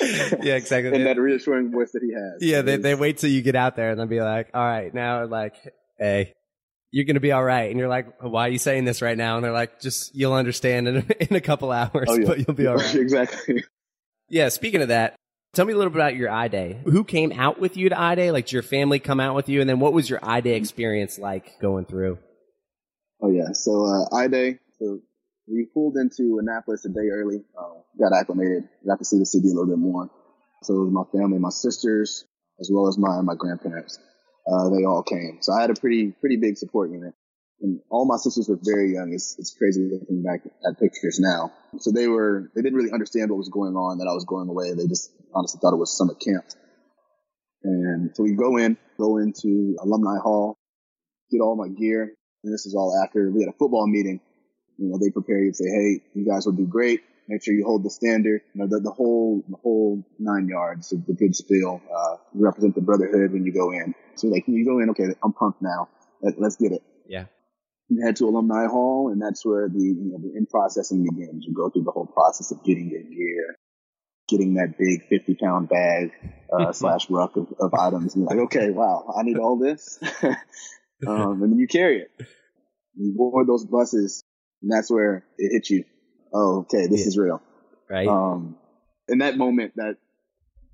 yeah, 0.00 0.54
exactly. 0.54 0.94
and 0.94 1.06
that 1.06 1.18
reassuring 1.18 1.72
voice 1.72 1.92
that 1.92 2.02
he 2.02 2.12
has. 2.12 2.42
Yeah, 2.42 2.62
they, 2.62 2.76
they 2.76 2.94
wait 2.94 3.18
till 3.18 3.30
you 3.30 3.40
get 3.40 3.56
out 3.56 3.74
there 3.74 3.90
and 3.90 3.98
they'll 3.98 4.06
be 4.06 4.20
like, 4.20 4.50
all 4.52 4.62
right, 4.62 4.92
now, 4.92 5.24
like, 5.26 5.54
hey, 5.98 6.34
you're 6.90 7.06
going 7.06 7.14
to 7.14 7.20
be 7.20 7.32
all 7.32 7.44
right. 7.44 7.70
And 7.70 7.78
you're 7.78 7.88
like, 7.88 8.22
why 8.22 8.48
are 8.48 8.50
you 8.50 8.58
saying 8.58 8.84
this 8.84 9.00
right 9.00 9.16
now? 9.16 9.36
And 9.36 9.44
they're 9.44 9.52
like, 9.52 9.80
just, 9.80 10.14
you'll 10.14 10.34
understand 10.34 10.88
in, 10.88 10.96
in 11.20 11.36
a 11.36 11.40
couple 11.40 11.72
hours, 11.72 12.08
oh, 12.08 12.18
yeah. 12.18 12.26
but 12.26 12.38
you'll 12.38 12.56
be 12.56 12.66
all 12.66 12.76
right. 12.76 12.94
exactly. 12.94 13.64
Yeah. 14.28 14.50
Speaking 14.50 14.82
of 14.82 14.88
that, 14.88 15.16
Tell 15.54 15.64
me 15.64 15.72
a 15.72 15.76
little 15.76 15.90
bit 15.90 15.98
about 15.98 16.14
your 16.14 16.30
I 16.30 16.48
Day. 16.48 16.80
Who 16.84 17.04
came 17.04 17.32
out 17.32 17.58
with 17.58 17.76
you 17.76 17.88
to 17.88 17.98
I 17.98 18.14
Day? 18.14 18.30
Like, 18.30 18.46
did 18.46 18.52
your 18.52 18.62
family 18.62 18.98
come 18.98 19.18
out 19.18 19.34
with 19.34 19.48
you? 19.48 19.60
And 19.60 19.68
then 19.68 19.80
what 19.80 19.92
was 19.92 20.08
your 20.08 20.20
I 20.22 20.40
Day 20.40 20.56
experience 20.56 21.18
like 21.18 21.58
going 21.60 21.86
through? 21.86 22.18
Oh, 23.20 23.30
yeah. 23.30 23.52
So, 23.52 23.84
uh, 23.84 24.14
I 24.14 24.28
Day, 24.28 24.58
so 24.78 25.00
we 25.46 25.66
pulled 25.72 25.96
into 25.96 26.38
Annapolis 26.40 26.84
a 26.84 26.90
day 26.90 27.08
early, 27.10 27.38
uh, 27.58 27.80
got 27.98 28.16
acclimated, 28.16 28.64
got 28.86 28.98
to 28.98 29.04
see 29.04 29.18
the 29.18 29.26
city 29.26 29.48
a 29.48 29.54
little 29.54 29.66
bit 29.66 29.78
more. 29.78 30.10
So 30.62 30.74
it 30.74 30.84
was 30.84 30.92
my 30.92 31.18
family, 31.18 31.38
my 31.38 31.50
sisters, 31.50 32.24
as 32.60 32.70
well 32.72 32.86
as 32.88 32.98
my, 32.98 33.20
my 33.22 33.34
grandparents. 33.34 33.98
Uh, 34.46 34.68
they 34.68 34.84
all 34.84 35.02
came. 35.02 35.38
So 35.40 35.52
I 35.52 35.62
had 35.62 35.70
a 35.70 35.74
pretty, 35.74 36.12
pretty 36.20 36.36
big 36.36 36.56
support 36.56 36.90
unit 36.90 37.14
and 37.60 37.80
all 37.90 38.06
my 38.06 38.16
sisters 38.16 38.48
were 38.48 38.58
very 38.62 38.94
young. 38.94 39.12
It's, 39.12 39.36
it's 39.38 39.54
crazy 39.56 39.88
looking 39.90 40.22
back 40.22 40.40
at 40.46 40.78
pictures 40.78 41.18
now. 41.20 41.52
So 41.78 41.90
they 41.90 42.06
were, 42.06 42.50
they 42.54 42.62
didn't 42.62 42.76
really 42.76 42.92
understand 42.92 43.30
what 43.30 43.38
was 43.38 43.48
going 43.48 43.74
on, 43.74 43.98
that 43.98 44.08
I 44.08 44.14
was 44.14 44.24
going 44.24 44.48
away. 44.48 44.74
They 44.74 44.86
just 44.86 45.10
honestly 45.34 45.60
thought 45.60 45.74
it 45.74 45.78
was 45.78 45.96
summer 45.96 46.14
camp. 46.14 46.44
And 47.64 48.10
so 48.14 48.22
we 48.22 48.34
go 48.34 48.56
in, 48.56 48.76
go 48.98 49.18
into 49.18 49.76
alumni 49.80 50.18
hall, 50.22 50.58
get 51.30 51.40
all 51.40 51.56
my 51.56 51.68
gear. 51.68 52.14
And 52.44 52.52
this 52.52 52.66
is 52.66 52.74
all 52.74 52.94
after 53.04 53.30
we 53.30 53.42
had 53.42 53.48
a 53.48 53.58
football 53.58 53.86
meeting. 53.86 54.20
You 54.78 54.90
know, 54.90 54.98
they 54.98 55.10
prepare 55.10 55.38
you 55.40 55.46
and 55.46 55.56
say, 55.56 55.64
Hey, 55.64 56.00
you 56.14 56.26
guys 56.26 56.46
will 56.46 56.52
do 56.52 56.66
great. 56.66 57.02
Make 57.26 57.44
sure 57.44 57.52
you 57.52 57.64
hold 57.64 57.84
the 57.84 57.90
standard. 57.90 58.40
You 58.54 58.62
know, 58.62 58.68
the, 58.68 58.80
the 58.80 58.90
whole, 58.90 59.44
the 59.48 59.56
whole 59.56 60.02
nine 60.18 60.48
yards 60.48 60.92
of 60.92 61.04
the 61.04 61.12
good 61.12 61.34
spiel, 61.34 61.82
uh, 61.94 62.16
represent 62.32 62.74
the 62.74 62.80
brotherhood 62.80 63.32
when 63.32 63.44
you 63.44 63.52
go 63.52 63.72
in. 63.72 63.94
So 64.14 64.28
like, 64.28 64.44
you 64.46 64.64
go 64.64 64.78
in, 64.78 64.90
okay, 64.90 65.14
I'm 65.22 65.32
pumped 65.32 65.60
now. 65.60 65.88
Let, 66.22 66.40
let's 66.40 66.56
get 66.56 66.72
it. 66.72 66.82
Yeah. 67.06 67.26
You 67.88 68.04
head 68.04 68.16
to 68.16 68.28
alumni 68.28 68.66
hall 68.66 69.10
and 69.12 69.20
that's 69.20 69.44
where 69.44 69.68
the, 69.68 69.82
you 69.82 70.10
know, 70.12 70.18
the 70.18 70.36
in 70.36 70.46
processing 70.46 71.04
begins. 71.04 71.44
You 71.46 71.52
go 71.52 71.68
through 71.68 71.84
the 71.84 71.90
whole 71.90 72.06
process 72.06 72.50
of 72.50 72.64
getting 72.64 72.88
your 72.88 73.02
gear, 73.02 73.56
getting 74.28 74.54
that 74.54 74.76
big 74.78 75.06
50 75.08 75.34
pound 75.34 75.68
bag, 75.68 76.12
uh, 76.52 76.72
slash 76.72 77.08
ruck 77.10 77.36
of, 77.36 77.52
of 77.58 77.74
items. 77.74 78.14
And 78.14 78.22
you're 78.24 78.36
like, 78.36 78.44
okay, 78.46 78.70
wow, 78.70 79.12
I 79.18 79.22
need 79.22 79.38
all 79.38 79.56
this. 79.58 79.98
um, 80.22 81.42
and 81.42 81.52
then 81.52 81.58
you 81.58 81.66
carry 81.66 82.02
it. 82.02 82.10
You 82.96 83.14
board 83.16 83.46
those 83.46 83.64
buses 83.64 84.22
and 84.62 84.70
that's 84.70 84.90
where 84.90 85.24
it 85.38 85.52
hits 85.52 85.70
you. 85.70 85.84
Oh, 86.32 86.60
okay, 86.60 86.86
this 86.86 87.00
Yeah. 87.00 87.06
is 87.06 87.18
real. 87.18 87.42
Right. 87.88 88.08
Um, 88.08 88.56
in 89.08 89.18
that 89.18 89.38
moment, 89.38 89.72
that 89.76 89.96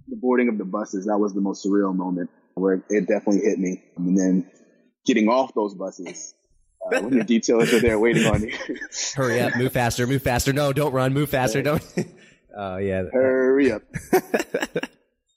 the 0.09 0.17
boarding 0.17 0.49
of 0.49 0.59
the 0.59 0.65
buses, 0.65 1.07
that 1.07 1.19
was 1.19 1.35
the 1.35 1.41
most 1.41 1.65
surreal 1.65 1.95
moment 1.95 2.31
where 2.55 2.83
it 2.89 3.07
definitely 3.07 3.43
hit 3.43 3.59
me. 3.59 3.83
And 3.97 4.17
then 4.19 4.51
getting 5.07 5.29
off 5.29 5.55
those 5.55 5.75
buses, 5.75 6.35
uh, 6.85 7.01
when 7.01 7.13
your 7.15 7.25
detailers 7.25 7.73
are 7.73 7.81
there 7.81 7.99
waiting 7.99 8.27
on 8.27 8.43
you. 8.43 8.53
Hurry 9.15 9.41
up, 9.41 9.57
move 9.57 9.73
faster, 9.73 10.07
move 10.07 10.23
faster. 10.23 10.53
No, 10.53 10.73
don't 10.73 10.93
run, 10.93 11.13
move 11.13 11.29
faster. 11.29 11.63
Don't. 11.63 11.83
Oh 12.57 12.77
yeah. 12.79 13.03
Hurry 13.13 13.73
up. 13.73 13.83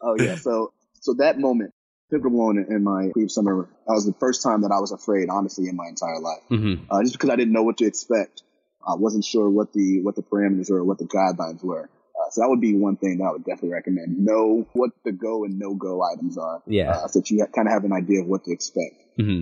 Oh 0.01 0.15
yeah. 0.19 0.35
So, 0.35 0.73
so 1.01 1.15
that 1.15 1.39
moment, 1.39 1.73
pivotal 2.11 2.31
moment 2.31 2.69
in 2.69 2.83
my 2.83 3.09
pre 3.13 3.27
summer, 3.27 3.67
that 3.87 3.93
was 3.93 4.05
the 4.05 4.13
first 4.13 4.43
time 4.43 4.61
that 4.61 4.71
I 4.71 4.79
was 4.79 4.91
afraid, 4.91 5.29
honestly, 5.29 5.67
in 5.69 5.75
my 5.75 5.87
entire 5.87 6.19
life. 6.19 6.43
hmm 6.49 6.75
Uh, 6.89 7.01
just 7.01 7.13
because 7.13 7.29
I 7.29 7.35
didn't 7.35 7.53
know 7.53 7.63
what 7.63 7.77
to 7.77 7.85
expect. 7.85 8.43
I 8.87 8.95
wasn't 8.95 9.25
sure 9.25 9.49
what 9.49 9.73
the, 9.73 10.01
what 10.01 10.15
the 10.15 10.23
parameters 10.23 10.69
were, 10.71 10.81
what 10.83 10.97
the 10.97 11.05
guidelines 11.05 11.61
were. 11.61 11.89
Uh, 12.15 12.29
so 12.31 12.41
that 12.41 12.49
would 12.49 12.61
be 12.61 12.73
one 12.73 12.95
thing 12.95 13.17
that 13.17 13.25
I 13.25 13.31
would 13.31 13.43
definitely 13.43 13.71
recommend. 13.71 14.17
Know 14.23 14.65
what 14.73 14.91
the 15.03 15.11
go 15.11 15.43
and 15.43 15.59
no 15.59 15.73
go 15.73 16.01
items 16.03 16.37
are. 16.37 16.61
Yeah. 16.67 16.91
Uh, 16.91 17.07
so 17.07 17.19
that 17.19 17.29
you 17.29 17.45
kind 17.53 17.67
of 17.67 17.73
have 17.73 17.83
an 17.83 17.91
idea 17.91 18.21
of 18.21 18.27
what 18.27 18.45
to 18.45 18.51
expect. 18.51 18.95
hmm 19.17 19.41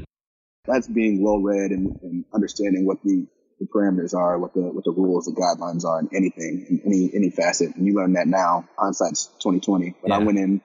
That's 0.66 0.88
being 0.88 1.22
well 1.22 1.40
read 1.40 1.72
and, 1.72 2.00
and 2.02 2.26
understanding 2.34 2.86
what 2.88 2.98
the, 3.04 3.28
the 3.60 3.68
parameters 3.74 4.14
are, 4.14 4.38
what 4.40 4.54
the 4.54 4.62
what 4.62 4.84
the 4.84 4.92
rules, 4.92 5.26
the 5.26 5.32
guidelines 5.32 5.86
are, 5.86 6.00
in 6.00 6.10
anything, 6.16 6.66
in 6.70 6.82
any 6.86 7.12
any 7.14 7.30
facet. 7.30 7.76
And 7.76 7.86
you 7.86 7.96
learn 7.96 8.14
that 8.14 8.28
now. 8.28 8.68
Hindsight's 8.78 9.30
twenty 9.42 9.60
twenty. 9.60 9.96
But 10.02 10.12
I 10.12 10.18
went 10.20 10.38
in 10.38 10.62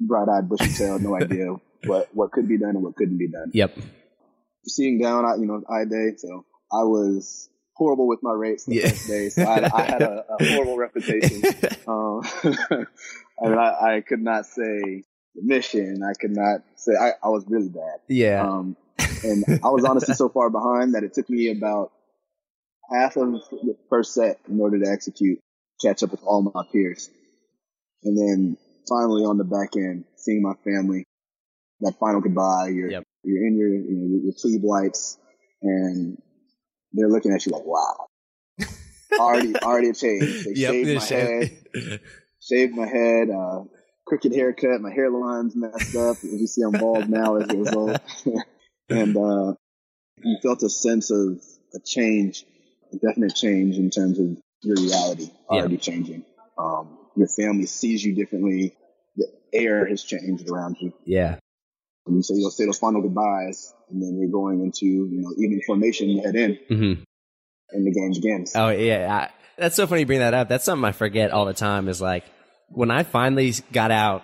bright 0.00 0.28
eyed, 0.28 0.48
bushy 0.48 0.72
tailed, 0.72 1.02
no 1.02 1.16
idea 1.16 1.54
what 1.86 2.08
what 2.14 2.32
could 2.32 2.48
be 2.48 2.58
done 2.58 2.70
and 2.70 2.82
what 2.82 2.96
couldn't 2.96 3.18
be 3.18 3.28
done. 3.28 3.50
Yep. 3.52 3.78
Seeing 4.66 4.98
down, 5.00 5.24
I, 5.24 5.36
you 5.36 5.46
know, 5.46 5.62
I 5.70 5.84
day, 5.84 6.16
so 6.16 6.44
I 6.72 6.82
was 6.82 7.48
horrible 7.74 8.08
with 8.08 8.18
my 8.22 8.32
rates 8.32 8.64
the 8.64 8.76
Yeah. 8.76 8.88
first 8.88 9.06
day. 9.06 9.28
So 9.28 9.44
I, 9.44 9.70
I 9.72 9.82
had 9.84 10.02
a, 10.02 10.24
a 10.28 10.44
horrible 10.54 10.76
reputation. 10.76 11.42
Um, 11.88 12.20
and 13.38 13.54
I, 13.54 13.96
I 13.98 14.00
could 14.00 14.20
not 14.20 14.44
say 14.46 15.04
the 15.36 15.42
mission. 15.42 16.00
I 16.02 16.14
could 16.20 16.34
not 16.34 16.62
say 16.74 16.92
I, 17.00 17.10
I 17.22 17.28
was 17.28 17.44
really 17.48 17.68
bad. 17.68 18.00
yeah. 18.08 18.42
Um, 18.42 18.76
and 19.22 19.44
I 19.62 19.68
was 19.68 19.84
honestly 19.84 20.14
so 20.14 20.28
far 20.28 20.50
behind 20.50 20.94
that 20.94 21.04
it 21.04 21.14
took 21.14 21.30
me 21.30 21.50
about 21.56 21.92
half 22.90 23.16
of 23.16 23.32
the 23.32 23.76
first 23.88 24.14
set 24.14 24.38
in 24.48 24.60
order 24.60 24.78
to 24.78 24.90
execute, 24.90 25.38
catch 25.82 26.02
up 26.02 26.10
with 26.10 26.22
all 26.22 26.42
my 26.42 26.62
peers. 26.72 27.10
And 28.04 28.16
then 28.16 28.56
finally 28.88 29.24
on 29.24 29.38
the 29.38 29.44
back 29.44 29.70
end, 29.76 30.04
seeing 30.16 30.42
my 30.42 30.54
family, 30.64 31.04
that 31.80 31.94
final 31.98 32.20
goodbye, 32.20 32.68
you're, 32.68 32.90
Yep. 32.90 33.04
you're 33.24 33.46
in 33.46 33.56
your, 33.56 33.68
you 33.68 33.96
know, 33.96 34.20
your, 34.24 34.32
plebe 34.40 34.62
whites 34.62 35.18
and 35.62 36.20
they're 36.92 37.08
looking 37.08 37.32
at 37.32 37.44
you 37.46 37.52
like, 37.52 37.64
wow. 37.64 38.06
already, 39.18 39.56
already 39.56 39.90
a 39.90 39.94
change. 39.94 40.44
They 40.44 40.54
shaved 40.54 40.94
my 40.94 41.04
head, 41.04 42.00
shaved 42.40 42.74
my 42.74 42.86
head, 42.86 43.28
uh, 43.30 43.64
crooked 44.06 44.32
haircut, 44.32 44.80
my 44.80 44.90
hairline's 44.90 45.56
messed 45.56 45.96
up. 45.96 46.16
As 46.16 46.24
you 46.24 46.46
see, 46.46 46.62
I'm 46.62 46.72
bald 46.72 47.08
now 47.08 47.36
as 47.36 47.50
a 47.50 47.56
result. 47.56 48.00
and, 48.88 49.16
uh, 49.16 49.54
you 50.22 50.38
felt 50.42 50.62
a 50.62 50.70
sense 50.70 51.10
of 51.10 51.42
a 51.74 51.78
change, 51.84 52.46
definite 52.98 53.34
change 53.34 53.76
in 53.76 53.90
terms 53.90 54.18
of 54.18 54.36
your 54.62 54.76
reality 54.76 55.30
already 55.48 55.76
changing. 55.76 56.24
Um, 56.58 56.98
your 57.16 57.28
family 57.28 57.66
sees 57.66 58.04
you 58.04 58.14
differently. 58.14 58.74
The 59.16 59.26
air 59.52 59.86
has 59.86 60.02
changed 60.02 60.48
around 60.50 60.76
you. 60.80 60.92
yeah. 61.04 61.38
And 62.06 62.16
you 62.16 62.22
say 62.22 62.34
you'll 62.36 62.50
say 62.52 62.66
those 62.66 62.78
final 62.78 63.02
goodbyes, 63.02 63.74
and 63.90 64.00
then 64.00 64.16
you're 64.20 64.30
going 64.30 64.60
into, 64.62 64.86
you 64.86 65.20
know, 65.22 65.32
evening 65.38 65.60
formation, 65.66 66.08
you 66.08 66.22
head 66.22 66.36
in, 66.36 66.58
hmm 66.68 67.02
and 67.70 67.84
the 67.84 67.90
game 67.90 68.12
begins. 68.12 68.52
Oh 68.54 68.68
yeah, 68.68 69.12
I, 69.12 69.30
that's 69.58 69.74
so 69.74 69.88
funny 69.88 70.02
you 70.02 70.06
bring 70.06 70.20
that 70.20 70.32
up. 70.34 70.48
That's 70.48 70.64
something 70.64 70.84
I 70.84 70.92
forget 70.92 71.32
all 71.32 71.46
the 71.46 71.52
time. 71.54 71.88
Is 71.88 72.00
like 72.00 72.24
when 72.68 72.92
I 72.92 73.02
finally 73.02 73.54
got 73.72 73.90
out 73.90 74.22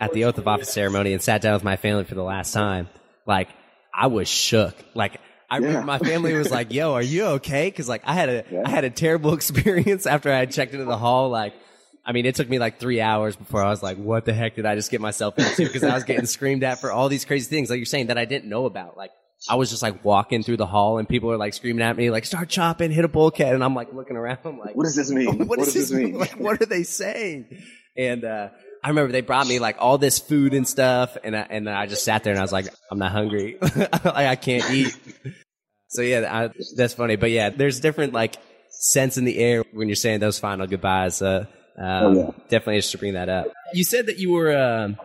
at 0.00 0.12
the 0.12 0.24
oath 0.24 0.36
of 0.38 0.48
office 0.48 0.72
ceremony 0.72 1.12
and 1.12 1.22
sat 1.22 1.42
down 1.42 1.54
with 1.54 1.62
my 1.62 1.76
family 1.76 2.02
for 2.02 2.16
the 2.16 2.24
last 2.24 2.52
time. 2.52 2.88
Like 3.24 3.48
I 3.94 4.08
was 4.08 4.26
shook. 4.28 4.74
Like 4.94 5.20
I 5.52 5.58
Yeah. 5.58 5.82
my 5.82 5.98
family 5.98 6.32
was 6.34 6.50
like, 6.50 6.72
"Yo, 6.72 6.94
are 6.94 7.02
you 7.02 7.24
okay?" 7.38 7.68
Because 7.68 7.88
like 7.88 8.02
I 8.04 8.14
had 8.14 8.28
a 8.28 8.44
Yeah. 8.50 8.62
I 8.64 8.70
had 8.70 8.84
a 8.84 8.90
terrible 8.90 9.34
experience 9.40 10.06
after 10.06 10.32
I 10.32 10.38
had 10.38 10.50
checked 10.52 10.72
into 10.72 10.86
the 10.86 10.98
hall. 10.98 11.28
Like. 11.30 11.54
I 12.04 12.10
mean, 12.10 12.26
it 12.26 12.34
took 12.34 12.48
me 12.48 12.58
like 12.58 12.80
three 12.80 13.00
hours 13.00 13.36
before 13.36 13.62
I 13.62 13.70
was 13.70 13.80
like, 13.80 13.96
what 13.96 14.24
the 14.24 14.32
heck 14.32 14.56
did 14.56 14.66
I 14.66 14.74
just 14.74 14.90
get 14.90 15.00
myself 15.00 15.38
into? 15.38 15.62
Because 15.62 15.84
I 15.84 15.94
was 15.94 16.02
getting 16.02 16.26
screamed 16.26 16.64
at 16.64 16.80
for 16.80 16.90
all 16.90 17.08
these 17.08 17.24
crazy 17.24 17.48
things, 17.48 17.70
like 17.70 17.76
you're 17.76 17.86
saying, 17.86 18.08
that 18.08 18.18
I 18.18 18.24
didn't 18.24 18.48
know 18.48 18.66
about. 18.66 18.96
Like, 18.96 19.12
I 19.48 19.54
was 19.54 19.70
just 19.70 19.82
like 19.84 20.04
walking 20.04 20.42
through 20.42 20.56
the 20.56 20.66
hall 20.66 20.98
and 20.98 21.08
people 21.08 21.30
are 21.30 21.36
like 21.36 21.54
screaming 21.54 21.82
at 21.82 21.96
me, 21.96 22.10
like, 22.10 22.24
start 22.24 22.48
chopping, 22.48 22.90
hit 22.90 23.04
a 23.04 23.08
bulkhead. 23.08 23.54
And 23.54 23.62
I'm 23.62 23.76
like 23.76 23.92
looking 23.94 24.16
around, 24.16 24.38
I'm 24.44 24.58
like, 24.58 24.74
What 24.74 24.82
does 24.82 24.96
this 24.96 25.12
mean? 25.12 25.46
what 25.46 25.60
does 25.60 25.74
this 25.74 25.92
mean? 25.92 26.14
Like, 26.18 26.32
what 26.40 26.60
are 26.60 26.66
they 26.66 26.82
saying? 26.82 27.46
And, 27.96 28.24
uh, 28.24 28.48
I 28.84 28.88
remember 28.88 29.12
they 29.12 29.20
brought 29.20 29.46
me 29.46 29.58
like 29.58 29.76
all 29.78 29.96
this 29.98 30.18
food 30.18 30.54
and 30.54 30.66
stuff, 30.66 31.16
and 31.22 31.36
I, 31.36 31.46
and 31.50 31.68
I 31.70 31.86
just 31.86 32.04
sat 32.04 32.24
there 32.24 32.32
and 32.32 32.38
I 32.40 32.42
was 32.42 32.52
like, 32.52 32.66
I'm 32.90 32.98
not 32.98 33.12
hungry, 33.12 33.56
like 33.62 34.04
I 34.04 34.34
can't 34.36 34.68
eat. 34.72 34.96
So 35.88 36.02
yeah, 36.02 36.26
I, 36.28 36.50
that's 36.76 36.94
funny. 36.94 37.16
But 37.16 37.30
yeah, 37.30 37.50
there's 37.50 37.80
different 37.80 38.12
like 38.12 38.36
sense 38.70 39.18
in 39.18 39.24
the 39.24 39.38
air 39.38 39.64
when 39.72 39.88
you're 39.88 39.94
saying 39.94 40.20
those 40.20 40.38
final 40.38 40.66
goodbyes. 40.66 41.22
Uh, 41.22 41.46
um, 41.78 41.86
Oh, 41.86 42.12
yeah. 42.14 42.30
Definitely 42.48 42.78
just 42.78 42.92
to 42.92 42.98
bring 42.98 43.14
that 43.14 43.28
up. 43.28 43.46
You 43.72 43.84
said 43.84 44.06
that 44.06 44.18
you 44.18 44.32
were, 44.32 44.54
um, 44.56 44.96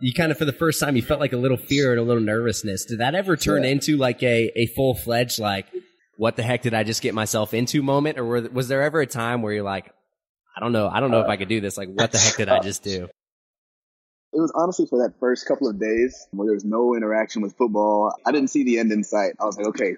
you 0.00 0.12
kind 0.12 0.32
of 0.32 0.38
for 0.38 0.44
the 0.44 0.52
first 0.52 0.80
time 0.80 0.96
you 0.96 1.02
felt 1.02 1.20
like 1.20 1.32
a 1.32 1.36
little 1.38 1.56
fear 1.56 1.92
and 1.92 2.00
a 2.00 2.02
little 2.02 2.22
nervousness. 2.22 2.84
Did 2.86 2.98
that 2.98 3.14
ever 3.14 3.36
turn 3.36 3.62
Yeah. 3.64 3.70
into 3.70 3.96
like 3.96 4.22
a, 4.22 4.50
a 4.58 4.66
full 4.66 4.94
fledged 4.94 5.38
like, 5.38 5.66
what 6.16 6.36
the 6.36 6.42
heck 6.42 6.62
did 6.62 6.74
I 6.74 6.82
just 6.82 7.00
get 7.02 7.14
myself 7.14 7.54
into 7.54 7.82
moment, 7.82 8.18
or 8.18 8.24
were, 8.24 8.40
was 8.42 8.68
there 8.68 8.82
ever 8.82 9.00
a 9.00 9.06
time 9.06 9.40
where 9.42 9.52
you're 9.52 9.62
like, 9.62 9.90
I 10.56 10.60
don't 10.60 10.72
know, 10.72 10.88
I 10.88 11.00
don't 11.00 11.10
know 11.10 11.20
if 11.20 11.26
uh, 11.26 11.30
I 11.30 11.36
could 11.36 11.48
do 11.48 11.60
this. 11.60 11.76
Like, 11.76 11.88
what 11.88 12.12
the 12.12 12.18
heck 12.18 12.36
did 12.36 12.48
I 12.48 12.60
just 12.60 12.82
do? 12.82 13.08
It 14.34 14.40
was 14.40 14.52
honestly 14.54 14.86
for 14.86 15.00
that 15.06 15.18
first 15.20 15.46
couple 15.46 15.68
of 15.68 15.78
days 15.78 16.26
where 16.30 16.46
there 16.46 16.54
was 16.54 16.64
no 16.64 16.94
interaction 16.94 17.42
with 17.42 17.56
football. 17.56 18.14
I 18.24 18.32
didn't 18.32 18.48
see 18.48 18.64
the 18.64 18.78
end 18.78 18.90
in 18.92 19.04
sight. 19.04 19.34
I 19.40 19.44
was 19.44 19.56
like, 19.58 19.66
okay, 19.68 19.96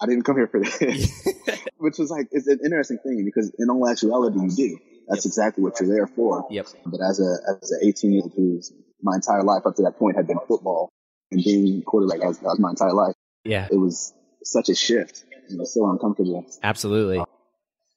I 0.00 0.06
didn't 0.06 0.24
come 0.24 0.36
here 0.36 0.48
for 0.48 0.60
this. 0.60 0.80
Which 1.78 1.98
was 1.98 2.10
like, 2.10 2.28
it's 2.32 2.46
an 2.48 2.60
interesting 2.64 2.98
thing 2.98 3.24
because 3.24 3.52
in 3.58 3.70
all 3.70 3.88
actuality, 3.88 4.40
you 4.40 4.50
do. 4.50 4.78
That's 5.08 5.26
exactly 5.26 5.62
what 5.62 5.80
you're 5.80 5.88
there 5.88 6.06
for. 6.06 6.46
Yep. 6.50 6.66
But 6.86 7.00
as 7.00 7.20
a, 7.20 7.36
as 7.62 7.70
an 7.72 7.80
18 7.88 8.12
year 8.12 8.22
old 8.22 8.32
who's 8.36 8.72
my 9.02 9.16
entire 9.16 9.42
life 9.42 9.62
up 9.66 9.76
to 9.76 9.82
that 9.82 9.98
point 9.98 10.16
had 10.16 10.26
been 10.26 10.38
football 10.46 10.90
and 11.30 11.42
being 11.42 11.82
quarterback 11.82 12.24
as, 12.26 12.38
as 12.38 12.58
my 12.58 12.70
entire 12.70 12.92
life, 12.92 13.14
Yeah. 13.44 13.66
it 13.70 13.76
was 13.76 14.12
such 14.44 14.68
a 14.68 14.74
shift. 14.74 15.24
It 15.48 15.58
was 15.58 15.74
so 15.74 15.88
uncomfortable. 15.90 16.44
Absolutely. 16.62 17.18
Uh, 17.18 17.24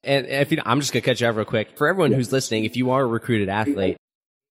And 0.04 0.28
if 0.28 0.52
you, 0.52 0.62
I'm 0.66 0.80
just 0.80 0.92
gonna 0.92 1.02
cut 1.02 1.22
you 1.22 1.28
off 1.28 1.36
real 1.36 1.46
quick. 1.46 1.78
For 1.78 1.88
everyone 1.88 2.12
who's 2.12 2.32
listening, 2.32 2.66
if 2.66 2.76
you 2.76 2.92
are 2.92 3.04
a 3.04 3.08
recruited 3.08 3.50
athlete, 3.50 3.98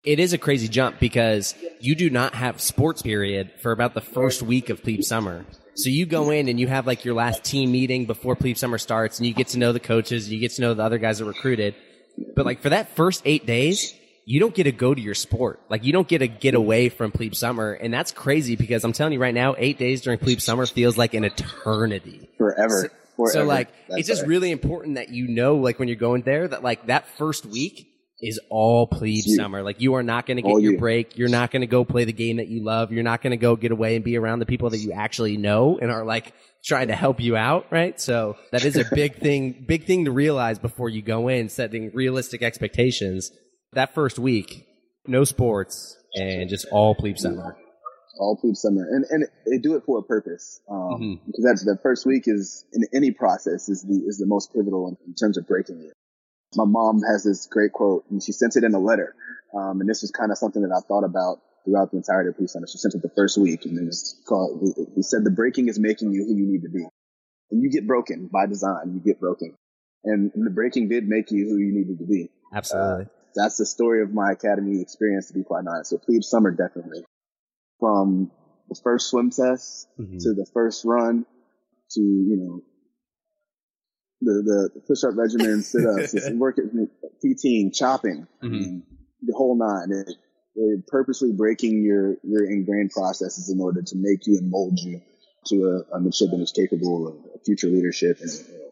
it 0.05 0.19
is 0.19 0.33
a 0.33 0.39
crazy 0.39 0.69
jump 0.69 0.99
because 0.99 1.55
you 1.81 1.95
do 1.95 2.11
not 2.11 2.35
have 2.35 2.61
sports 2.61 3.03
period 3.03 3.53
for 3.61 3.71
about 3.71 3.95
the 3.95 4.01
first 4.01 4.43
week 4.43 4.71
of 4.71 4.83
plebe 4.83 5.03
summer. 5.03 5.45
So 5.75 5.91
you 5.91 6.07
go 6.07 6.31
in 6.31 6.49
and 6.49 6.59
you 6.59 6.67
have 6.67 6.87
like 6.87 7.05
your 7.05 7.15
last 7.15 7.45
team 7.45 7.73
meeting 7.73 8.07
before 8.07 8.37
plebe 8.37 8.57
summer 8.57 8.79
starts, 8.79 9.19
and 9.19 9.27
you 9.27 9.35
get 9.35 9.49
to 9.49 9.59
know 9.59 9.73
the 9.73 9.81
coaches, 9.81 10.31
you 10.31 10.41
get 10.41 10.53
to 10.53 10.63
know 10.63 10.75
the 10.75 10.83
other 10.83 10.99
guys 10.99 11.19
that 11.19 11.25
recruited. 11.25 11.75
But 12.35 12.47
like 12.47 12.61
for 12.61 12.71
that 12.71 12.95
first 12.97 13.23
eight 13.25 13.47
days, 13.47 13.95
you 14.25 14.39
don't 14.41 14.55
get 14.55 14.65
to 14.65 14.73
go 14.73 14.95
to 14.95 15.01
your 15.01 15.15
sport. 15.15 15.61
Like 15.69 15.85
you 15.85 15.93
don't 15.93 16.09
get 16.09 16.19
to 16.19 16.29
get 16.29 16.55
away 16.55 16.89
from 16.89 17.11
plebe 17.13 17.35
summer, 17.35 17.73
and 17.73 17.93
that's 17.93 18.13
crazy 18.13 18.57
because 18.57 18.85
I'm 18.85 18.93
telling 18.93 19.13
you 19.13 19.21
right 19.21 19.35
now, 19.35 19.55
eight 19.57 19.79
days 19.79 20.03
during 20.03 20.19
plebe 20.19 20.41
summer 20.41 20.67
feels 20.67 20.99
like 20.99 21.15
an 21.15 21.25
eternity. 21.25 22.29
Forever. 22.39 22.91
So 22.91 23.02
Forever. 23.17 23.45
like 23.45 23.69
That's 23.89 24.01
it's 24.01 24.09
just 24.09 24.23
right. 24.23 24.29
really 24.29 24.51
important 24.51 24.97
that 24.97 25.11
you 25.11 25.29
know 25.29 25.57
like 25.57 25.79
when 25.79 25.89
you're 25.89 25.97
going 25.97 26.23
there 26.23 26.49
that 26.49 26.63
like 26.63 26.87
that 26.87 27.07
first 27.19 27.45
week 27.47 27.89
is 28.21 28.39
all 28.51 28.87
plebe 28.87 29.23
You. 29.27 29.35
summer. 29.37 29.63
Like 29.63 29.81
you 29.81 29.95
are 29.95 30.03
not 30.03 30.27
going 30.27 30.37
to 30.37 30.43
get 30.43 30.49
All 30.51 30.61
your 30.61 30.73
you. 30.75 30.79
break. 30.79 31.19
You're 31.19 31.29
not 31.29 31.51
going 31.51 31.63
to 31.63 31.67
go 31.67 31.85
play 31.85 32.05
the 32.05 32.13
game 32.13 32.37
that 32.37 32.47
you 32.49 32.63
love. 32.65 32.93
You're 32.93 33.03
not 33.03 33.21
going 33.21 33.33
to 33.33 33.37
go 33.37 33.57
get 33.57 33.73
away 33.73 33.97
and 33.97 34.05
be 34.05 34.17
around 34.17 34.39
the 34.39 34.47
people 34.47 34.71
that 34.71 34.79
you 34.79 34.93
actually 34.93 35.37
know 35.37 35.79
and 35.83 35.91
are 35.91 36.05
like 36.05 36.33
trying 36.65 36.87
to 36.89 36.95
help 36.95 37.21
you 37.21 37.37
out, 37.37 37.67
right? 37.73 38.01
So 38.01 38.37
that 38.53 38.65
is 38.65 38.77
a 38.77 38.85
big 38.95 39.17
thing, 39.17 39.65
big 39.67 39.87
thing 39.87 40.05
to 40.05 40.13
realize 40.13 40.61
before 40.61 40.89
you 40.89 41.03
go 41.03 41.27
in, 41.27 41.49
setting 41.49 41.91
realistic 41.95 42.43
expectations. 42.43 43.33
That 43.73 43.93
first 43.93 44.19
week 44.21 44.67
no 45.09 45.25
sports 45.25 45.97
and 46.15 46.49
just 46.49 46.65
all 46.71 46.95
plebe 46.95 47.19
summer. 47.19 47.57
All 48.19 48.37
plebe 48.37 48.57
summer, 48.57 48.87
and 48.91 49.05
and 49.11 49.25
they 49.47 49.59
do 49.59 49.75
it 49.77 49.85
for 49.85 49.99
a 49.99 50.03
purpose. 50.03 50.61
Um, 50.69 50.79
Mhm. 51.01 51.21
because 51.27 51.45
that's 51.45 51.65
the 51.65 51.79
first 51.83 52.05
week 52.07 52.25
is 52.27 52.65
in 52.73 52.85
any 52.93 53.11
process 53.11 53.69
is 53.69 53.83
the 53.83 53.95
is 54.07 54.19
the 54.19 54.27
most 54.27 54.53
pivotal 54.53 54.89
in, 54.89 54.97
in 55.07 55.15
terms 55.15 55.39
of 55.39 55.47
breaking 55.47 55.81
it. 55.81 55.93
My 56.55 56.65
mom 56.67 57.01
has 57.03 57.25
this 57.25 57.47
great 57.47 57.73
quote, 57.73 58.05
and 58.11 58.23
she 58.23 58.33
sent 58.33 58.57
it 58.57 58.65
in 58.65 58.75
a 58.75 58.79
letter. 58.79 59.15
Um, 59.55 59.81
and 59.81 59.89
this 59.89 60.03
was 60.03 60.11
kind 60.11 60.31
of 60.31 60.37
something 60.39 60.61
that 60.63 60.73
I 60.73 60.81
thought 60.87 61.05
about 61.05 61.41
throughout 61.65 61.91
the 61.91 61.97
entirety 61.97 62.29
of 62.29 62.37
plebe 62.37 62.49
summer. 62.51 62.67
She 62.67 62.77
sent 62.79 62.95
it 62.95 63.01
the 63.03 63.09
first 63.11 63.39
week, 63.39 63.65
and 63.65 63.79
it 63.79 63.85
was 63.87 64.21
called. 64.27 64.61
He 64.95 65.03
said, 65.03 65.25
"The 65.25 65.31
breaking 65.31 65.69
is 65.69 65.79
making 65.79 66.13
you 66.13 66.25
who 66.27 66.35
you 66.35 66.47
need 66.47 66.63
to 66.63 66.69
be, 66.69 66.87
and 67.51 67.63
you 67.63 67.71
get 67.71 67.87
broken 67.87 68.27
by 68.27 68.47
design. 68.47 68.93
You 68.93 69.01
get 69.01 69.21
broken, 69.21 69.55
and, 70.05 70.31
and 70.35 70.45
the 70.47 70.51
breaking 70.51 70.89
did 70.89 71.09
make 71.09 71.31
you 71.31 71.49
who 71.49 71.57
you 71.57 71.73
needed 71.73 71.99
to 71.99 72.05
be." 72.07 72.31
Absolutely. 72.53 73.07
that's 73.35 73.57
the 73.57 73.65
story 73.65 74.03
of 74.03 74.13
my 74.13 74.33
academy 74.33 74.83
experience, 74.83 75.29
to 75.29 75.33
be 75.33 75.43
quite 75.43 75.65
honest. 75.67 75.89
So 75.89 75.97
plebe 75.97 76.23
summer, 76.23 76.51
definitely. 76.51 77.03
From 77.83 78.31
the 78.69 78.77
first 78.85 79.11
swim 79.11 79.31
test 79.31 79.89
Mhm. 79.99 80.21
to 80.23 80.35
the 80.35 80.47
first 80.55 80.85
run 80.85 81.27
to, 81.91 82.01
you 82.01 82.37
know, 82.37 82.63
the, 84.21 84.71
the 84.75 84.81
push-up 84.87 85.17
regimen, 85.17 85.63
sit-ups, 85.73 86.13
just 86.13 86.33
work 86.37 86.59
at 86.59 86.67
PTing, 87.25 87.75
chopping, 87.75 88.29
I 88.41 88.47
Mhm. 88.47 88.83
the 89.23 89.33
whole 89.35 89.57
nine. 89.57 89.91
It, 89.91 90.15
they're 90.55 90.83
purposely 90.87 91.33
breaking 91.33 91.83
your, 91.83 92.19
your 92.23 92.45
ingrained 92.45 92.91
processes 92.93 93.51
in 93.51 93.61
order 93.61 93.83
to 93.83 93.97
make 93.97 94.27
you 94.29 94.39
and 94.39 94.49
mold 94.49 94.79
you 94.79 95.01
to 95.47 95.57
a, 95.91 95.97
a 95.97 96.01
midshipman 96.01 96.39
who's 96.39 96.53
capable 96.53 97.09
of 97.09 97.43
future 97.45 97.67
leadership. 97.69 98.21
And 98.21 98.31
you 98.31 98.59
know, 98.59 98.72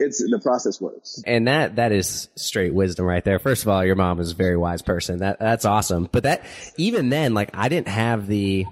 it's 0.00 0.18
the 0.18 0.40
process 0.42 0.80
works. 0.80 1.22
And 1.26 1.46
that 1.46 1.76
that 1.76 1.92
is 1.92 2.28
straight 2.34 2.74
wisdom 2.74 3.06
right 3.06 3.24
there. 3.24 3.38
First 3.38 3.62
of 3.62 3.68
all, 3.68 3.84
your 3.84 3.96
mom 3.96 4.18
is 4.20 4.32
a 4.32 4.34
very 4.34 4.56
wise 4.56 4.82
person. 4.82 5.18
That 5.18 5.38
that's 5.38 5.64
awesome. 5.64 6.08
But 6.10 6.24
that 6.24 6.44
even 6.76 7.10
then, 7.10 7.34
like 7.34 7.50
I 7.54 7.68
didn't 7.68 7.88
have 7.88 8.26
the 8.26 8.66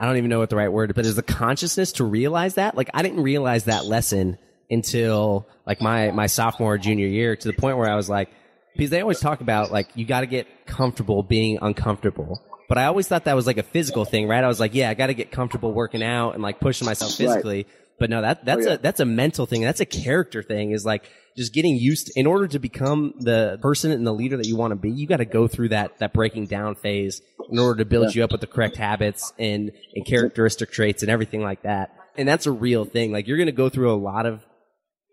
I 0.00 0.06
don't 0.06 0.16
even 0.16 0.30
know 0.30 0.38
what 0.38 0.50
the 0.50 0.56
right 0.56 0.72
word, 0.72 0.94
but 0.94 1.04
is 1.04 1.16
the 1.16 1.22
consciousness 1.22 1.92
to 1.92 2.04
realize 2.04 2.54
that. 2.54 2.76
Like 2.76 2.90
I 2.94 3.02
didn't 3.02 3.22
realize 3.22 3.64
that 3.64 3.84
lesson 3.84 4.38
until 4.70 5.48
like 5.66 5.80
my 5.80 6.10
my 6.10 6.26
sophomore 6.26 6.74
or 6.74 6.78
junior 6.78 7.06
year 7.06 7.36
to 7.36 7.48
the 7.48 7.54
point 7.54 7.76
where 7.76 7.90
I 7.90 7.96
was 7.96 8.08
like 8.08 8.30
because 8.74 8.90
they 8.90 9.00
always 9.00 9.20
talk 9.20 9.40
about 9.40 9.72
like 9.72 9.88
you 9.94 10.04
got 10.04 10.20
to 10.20 10.26
get 10.26 10.66
comfortable 10.66 11.22
being 11.22 11.58
uncomfortable. 11.60 12.42
But 12.68 12.78
I 12.78 12.84
always 12.86 13.08
thought 13.08 13.24
that 13.24 13.34
was 13.34 13.48
like 13.48 13.58
a 13.58 13.64
physical 13.64 14.04
thing, 14.04 14.28
right? 14.28 14.44
I 14.44 14.46
was 14.46 14.60
like, 14.60 14.74
yeah, 14.74 14.90
I 14.90 14.94
got 14.94 15.08
to 15.08 15.14
get 15.14 15.32
comfortable 15.32 15.72
working 15.72 16.04
out 16.04 16.34
and 16.34 16.42
like 16.42 16.60
pushing 16.60 16.86
myself 16.86 17.18
Right. 17.56 17.66
But 18.00 18.10
no, 18.10 18.22
that 18.22 18.44
that's 18.44 18.66
Oh, 18.66 18.70
yeah. 18.70 18.74
a 18.74 18.78
that's 18.78 18.98
a 18.98 19.04
mental 19.04 19.46
thing. 19.46 19.60
That's 19.62 19.78
a 19.80 19.86
character 19.86 20.42
thing. 20.42 20.72
Is 20.72 20.84
like 20.84 21.08
just 21.36 21.52
getting 21.54 21.76
used. 21.76 22.08
To, 22.08 22.12
in 22.18 22.26
order 22.26 22.48
to 22.48 22.58
become 22.58 23.14
the 23.20 23.58
person 23.62 23.92
and 23.92 24.04
the 24.04 24.12
leader 24.12 24.36
that 24.38 24.46
you 24.46 24.56
want 24.56 24.72
to 24.72 24.76
be, 24.76 24.90
you 24.90 25.06
got 25.06 25.18
to 25.18 25.24
go 25.24 25.46
through 25.46 25.68
that 25.68 25.98
that 26.00 26.12
breaking 26.12 26.46
down 26.46 26.74
phase 26.74 27.22
in 27.50 27.58
order 27.58 27.78
to 27.78 27.84
build 27.84 28.06
Yeah. 28.06 28.20
you 28.20 28.24
up 28.24 28.32
with 28.32 28.40
the 28.40 28.46
correct 28.48 28.76
habits 28.76 29.32
and 29.38 29.70
and 29.94 30.04
characteristic 30.06 30.72
traits 30.72 31.02
and 31.02 31.10
everything 31.10 31.42
like 31.42 31.62
that. 31.62 31.94
And 32.16 32.26
that's 32.26 32.46
a 32.46 32.52
real 32.52 32.84
thing. 32.84 33.12
Like 33.12 33.28
you're 33.28 33.36
going 33.36 33.46
to 33.46 33.52
go 33.52 33.68
through 33.68 33.92
a 33.92 34.00
lot 34.00 34.26
of 34.26 34.42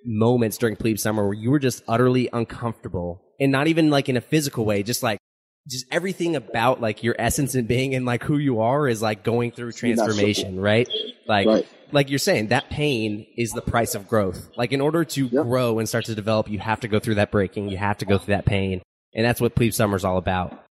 moments 0.05 0.57
during 0.57 0.75
plebe 0.75 0.97
summer 0.97 1.23
where 1.25 1.33
you 1.33 1.51
were 1.51 1.59
just 1.59 1.83
utterly 1.87 2.29
uncomfortable 2.33 3.21
and 3.39 3.51
not 3.51 3.67
even 3.67 3.89
like 3.89 4.09
in 4.09 4.17
a 4.17 4.21
physical 4.21 4.65
way, 4.65 4.81
just 4.83 5.03
like 5.03 5.19
just 5.67 5.85
everything 5.91 6.35
about 6.35 6.79
like 6.79 7.03
your 7.03 7.15
essence 7.19 7.53
and 7.53 7.67
being 7.67 7.93
and 7.93 8.05
like 8.05 8.23
who 8.23 8.37
you 8.37 8.61
are 8.61 8.87
is 8.87 9.01
like 9.01 9.23
going 9.23 9.51
through 9.51 9.71
transformation, 9.73 10.59
right? 10.59 10.87
Like 11.27 11.47
Right. 11.47 11.67
Like 11.91 12.09
you're 12.09 12.19
saying, 12.19 12.47
that 12.47 12.69
pain 12.69 13.25
is 13.37 13.51
the 13.51 13.61
price 13.61 13.95
of 13.95 14.07
growth. 14.07 14.49
Like 14.57 14.71
in 14.71 14.81
order 14.81 15.03
to 15.05 15.25
Yep. 15.27 15.43
grow 15.43 15.79
and 15.79 15.87
start 15.87 16.05
to 16.05 16.15
develop, 16.15 16.49
you 16.49 16.59
have 16.59 16.81
to 16.81 16.87
go 16.87 16.99
through 16.99 17.15
that 17.15 17.31
breaking, 17.31 17.69
you 17.69 17.77
have 17.77 17.97
to 17.99 18.05
go 18.05 18.17
through 18.17 18.33
that 18.35 18.45
pain. 18.45 18.81
And 19.13 19.25
that's 19.25 19.41
what 19.41 19.55
plebe 19.55 19.73
summer's 19.73 20.03
all 20.05 20.17
about. 20.17 20.63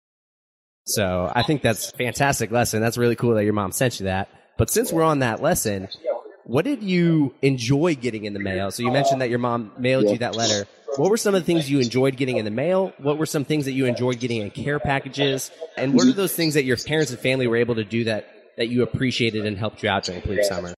So 0.85 1.31
I 1.35 1.43
think 1.43 1.63
that's 1.63 1.91
a 1.93 1.97
fantastic 1.97 2.51
lesson. 2.51 2.81
That's 2.81 2.97
really 2.97 3.17
cool 3.17 3.35
that 3.35 3.45
your 3.45 3.55
mom 3.55 3.73
sent 3.73 3.99
you 3.99 4.05
that. 4.05 4.29
But 4.57 4.71
since 4.71 4.93
we're 4.93 5.03
on 5.03 5.19
that 5.19 5.43
lesson, 5.43 5.89
what 6.45 6.65
did 6.65 6.83
you 6.83 7.35
enjoy 7.43 7.97
getting 7.97 8.25
in 8.25 8.35
the 8.35 8.39
mail? 8.41 8.71
So 8.71 8.83
you 8.85 8.93
mentioned 8.93 9.21
that 9.21 9.29
your 9.31 9.41
mom 9.41 9.73
mailed 9.79 10.05
Yeah. 10.05 10.13
you 10.13 10.19
that 10.19 10.37
letter. 10.37 10.67
What 10.97 11.11
were 11.11 11.17
some 11.17 11.35
of 11.35 11.43
the 11.43 11.45
things 11.45 11.69
you 11.69 11.81
enjoyed 11.81 12.17
getting 12.17 12.37
in 12.37 12.45
the 12.45 12.51
mail? 12.53 12.93
What 12.99 13.19
were 13.19 13.27
some 13.27 13.45
things 13.45 13.65
that 13.65 13.73
you 13.73 13.87
enjoyed 13.87 14.21
getting 14.21 14.41
in 14.43 14.51
care 14.51 14.79
packages? 14.79 15.51
And 15.77 15.93
what 15.93 16.07
are 16.07 16.13
those 16.13 16.35
things 16.35 16.55
that 16.55 16.65
your 16.65 16.77
parents 16.77 17.11
and 17.11 17.19
family 17.21 17.47
were 17.49 17.57
able 17.57 17.75
to 17.75 17.85
do 17.85 18.05
that, 18.05 18.27
that 18.57 18.69
you 18.69 18.83
appreciated 18.85 19.45
and 19.45 19.59
helped 19.59 19.83
you 19.83 19.89
out 19.91 20.05
during 20.05 20.23
plebe 20.23 20.45
summer? 20.45 20.73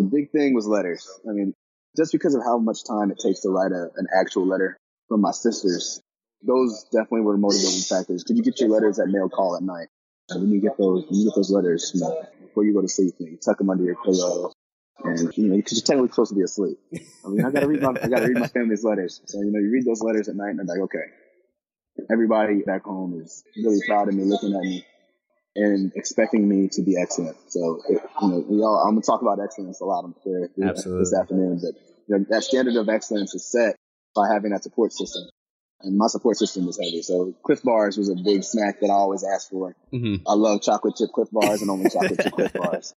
The 0.00 0.08
big 0.08 0.30
thing 0.30 0.54
was 0.54 0.66
letters. 0.66 1.06
I 1.28 1.32
mean, 1.32 1.54
just 1.94 2.12
because 2.12 2.34
of 2.34 2.42
how 2.42 2.56
much 2.56 2.84
time 2.84 3.10
it 3.10 3.18
takes 3.18 3.40
to 3.40 3.50
write 3.50 3.72
a, 3.72 3.90
an 3.96 4.06
actual 4.18 4.46
letter 4.46 4.78
from 5.08 5.20
my 5.20 5.32
sisters, 5.32 6.00
those 6.42 6.84
definitely 6.84 7.20
were 7.20 7.36
motivating 7.36 7.82
factors. 7.82 8.24
Could 8.24 8.38
you 8.38 8.42
get 8.42 8.58
your 8.60 8.70
letters 8.70 8.98
at 8.98 9.08
mail 9.08 9.28
call 9.28 9.56
at 9.56 9.62
night? 9.62 9.88
When 10.32 10.50
you 10.50 10.60
get 10.60 10.78
those, 10.78 11.04
when 11.10 11.20
you 11.20 11.26
get 11.26 11.34
those 11.36 11.50
letters, 11.50 11.92
you 11.94 12.00
know, 12.00 12.22
before 12.40 12.64
you 12.64 12.72
go 12.72 12.80
to 12.80 12.88
sleep, 12.88 13.14
you, 13.18 13.26
know, 13.26 13.32
you 13.32 13.38
tuck 13.44 13.58
them 13.58 13.68
under 13.68 13.84
your 13.84 13.96
pillow, 13.96 14.52
and 15.04 15.36
you 15.36 15.48
know, 15.48 15.56
because 15.56 15.76
you're 15.76 15.84
technically 15.84 16.08
supposed 16.08 16.30
to 16.30 16.36
be 16.36 16.42
asleep. 16.42 16.78
I 17.26 17.28
mean, 17.28 17.44
I 17.44 17.50
gotta 17.50 17.66
read 17.66 17.82
my, 17.82 17.90
I 17.90 18.08
gotta 18.08 18.28
read 18.28 18.38
my 18.38 18.46
family's 18.46 18.84
letters. 18.84 19.20
So 19.26 19.40
you 19.40 19.50
know, 19.50 19.58
you 19.58 19.70
read 19.70 19.84
those 19.84 20.00
letters 20.00 20.28
at 20.28 20.36
night, 20.36 20.50
and 20.50 20.60
they're 20.60 20.76
like, 20.76 20.84
okay, 20.84 22.06
everybody 22.10 22.62
back 22.62 22.84
home 22.84 23.20
is 23.20 23.42
really 23.56 23.80
proud 23.88 24.08
of 24.08 24.14
me, 24.14 24.24
looking 24.24 24.54
at 24.54 24.62
me, 24.62 24.86
and 25.56 25.92
expecting 25.96 26.48
me 26.48 26.68
to 26.72 26.82
be 26.82 26.96
excellent. 27.00 27.36
So, 27.48 27.82
it, 27.88 28.00
you 28.22 28.28
know, 28.28 28.44
we 28.48 28.60
all, 28.60 28.84
I'm 28.86 28.94
gonna 28.94 29.02
talk 29.02 29.22
about 29.22 29.38
excellence 29.42 29.80
a 29.80 29.84
lot, 29.84 30.04
I'm 30.04 30.14
sure, 30.22 30.48
Absolutely. 30.62 31.02
this 31.02 31.14
afternoon. 31.14 31.60
But 31.62 31.80
you 32.06 32.18
know, 32.18 32.26
that 32.30 32.44
standard 32.44 32.76
of 32.76 32.88
excellence 32.88 33.34
is 33.34 33.50
set 33.50 33.76
by 34.14 34.28
having 34.32 34.50
that 34.52 34.62
support 34.62 34.92
system. 34.92 35.24
And 35.82 35.96
my 35.96 36.08
support 36.08 36.36
system 36.36 36.66
was 36.66 36.78
heavy. 36.78 37.00
So 37.02 37.34
Clif 37.42 37.62
Bars 37.62 37.96
was 37.96 38.10
a 38.10 38.14
big 38.14 38.44
snack 38.44 38.80
that 38.80 38.90
I 38.90 38.92
always 38.92 39.24
asked 39.24 39.50
for. 39.50 39.74
Mm-hmm. 39.92 40.28
I 40.28 40.34
love 40.34 40.60
chocolate 40.60 40.96
chip 40.96 41.10
Clif 41.14 41.28
Bars 41.32 41.62
and 41.62 41.70
only 41.70 41.88
chocolate 41.88 42.20
chip 42.20 42.32
Clif 42.32 42.52
Bars. 42.54 42.94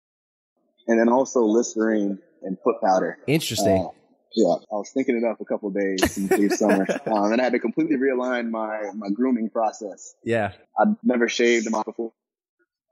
And 0.88 1.00
then 1.00 1.10
also 1.10 1.42
Listerine 1.42 2.18
and 2.42 2.58
foot 2.64 2.82
powder. 2.84 3.20
Interesting. 3.28 3.86
Uh, 3.86 3.90
yeah, 4.34 4.56
I 4.72 4.76
was 4.76 4.90
thinking 4.92 5.18
it 5.18 5.30
up 5.30 5.42
a 5.42 5.46
couple 5.46 5.70
days 5.72 6.18
in 6.18 6.28
the 6.28 6.50
summer, 6.56 6.88
um, 7.06 7.34
and 7.34 7.42
I 7.42 7.44
had 7.44 7.54
to 7.54 7.60
completely 7.60 7.98
realign 7.98 8.50
my 8.50 8.92
my 8.96 9.10
grooming 9.10 9.50
process. 9.50 10.16
yeah. 10.24 10.54
I'd 10.80 10.96
never 11.04 11.28
shaved 11.28 11.66
in 11.66 11.74
my 11.74 11.84
before, 11.84 12.14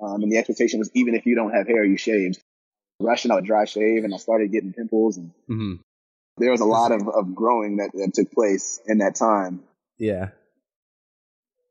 um, 0.01 0.23
and 0.23 0.31
the 0.31 0.37
expectation 0.37 0.79
was 0.79 0.89
even 0.93 1.15
if 1.15 1.25
you 1.25 1.35
don't 1.35 1.53
have 1.53 1.67
hair, 1.67 1.83
you 1.83 1.97
shaved. 1.97 2.39
Rushing, 3.01 3.31
out 3.31 3.35
would 3.35 3.45
dry 3.45 3.63
shave, 3.65 4.03
and 4.03 4.13
I 4.13 4.17
started 4.17 4.51
getting 4.51 4.73
pimples, 4.73 5.15
and 5.17 5.31
Mm-hmm. 5.49 5.75
there 6.37 6.51
was 6.51 6.59
a 6.59 6.65
lot 6.65 6.91
of, 6.91 7.07
of 7.07 7.33
growing 7.33 7.77
that, 7.77 7.91
that 7.93 8.13
took 8.13 8.29
place 8.31 8.79
in 8.85 8.97
that 8.97 9.15
time, 9.15 9.61
Yeah. 9.97 10.31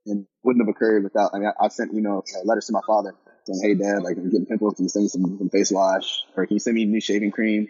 and 0.06 0.26
wouldn't 0.42 0.66
have 0.66 0.74
occurred 0.74 1.04
without. 1.04 1.32
I 1.34 1.38
mean, 1.38 1.48
I, 1.60 1.66
I 1.66 1.68
sent 1.68 1.92
you 1.92 2.00
know 2.00 2.22
letters 2.44 2.66
to 2.66 2.72
my 2.72 2.80
father 2.86 3.14
saying, 3.44 3.60
"Hey, 3.62 3.74
Dad, 3.74 4.02
like 4.02 4.16
I'm 4.16 4.30
getting 4.30 4.46
pimples. 4.46 4.74
Can 4.76 4.84
you 4.86 4.88
send 4.88 5.02
me 5.04 5.08
some, 5.08 5.36
some 5.38 5.50
face 5.50 5.70
wash, 5.70 6.24
or 6.36 6.46
can 6.46 6.54
you 6.54 6.60
send 6.60 6.76
me 6.76 6.86
new 6.86 7.00
shaving 7.00 7.30
cream?" 7.30 7.68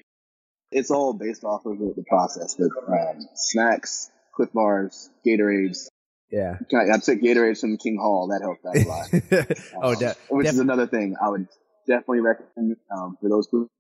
It's 0.70 0.90
all 0.92 1.12
based 1.14 1.42
off 1.44 1.66
of 1.66 1.78
the, 1.78 1.94
the 1.96 2.04
process. 2.08 2.54
But 2.54 2.68
um, 2.86 3.26
snacks, 3.34 4.10
Clif 4.32 4.52
Bars, 4.52 5.10
Gatorades. 5.26 5.88
Yeah. 6.30 6.56
I 6.72 6.76
I 6.94 6.98
took 6.98 7.20
Gatorades 7.20 7.60
from 7.60 7.76
King 7.78 7.98
Hall. 8.00 8.28
That 8.28 8.42
helped 8.42 8.64
out 8.66 8.76
a 8.76 8.88
lot. 8.88 9.56
oh, 9.82 9.92
Um, 9.92 9.98
de- 9.98 10.16
which 10.30 10.44
def- 10.46 10.54
is 10.54 10.58
another 10.60 10.86
thing 10.86 11.16
I 11.22 11.28
would 11.30 11.46
definitely 11.86 12.20
recommend 12.20 12.76
um, 12.94 13.16
for 13.20 13.28
those 13.28 13.48
who 13.50 13.70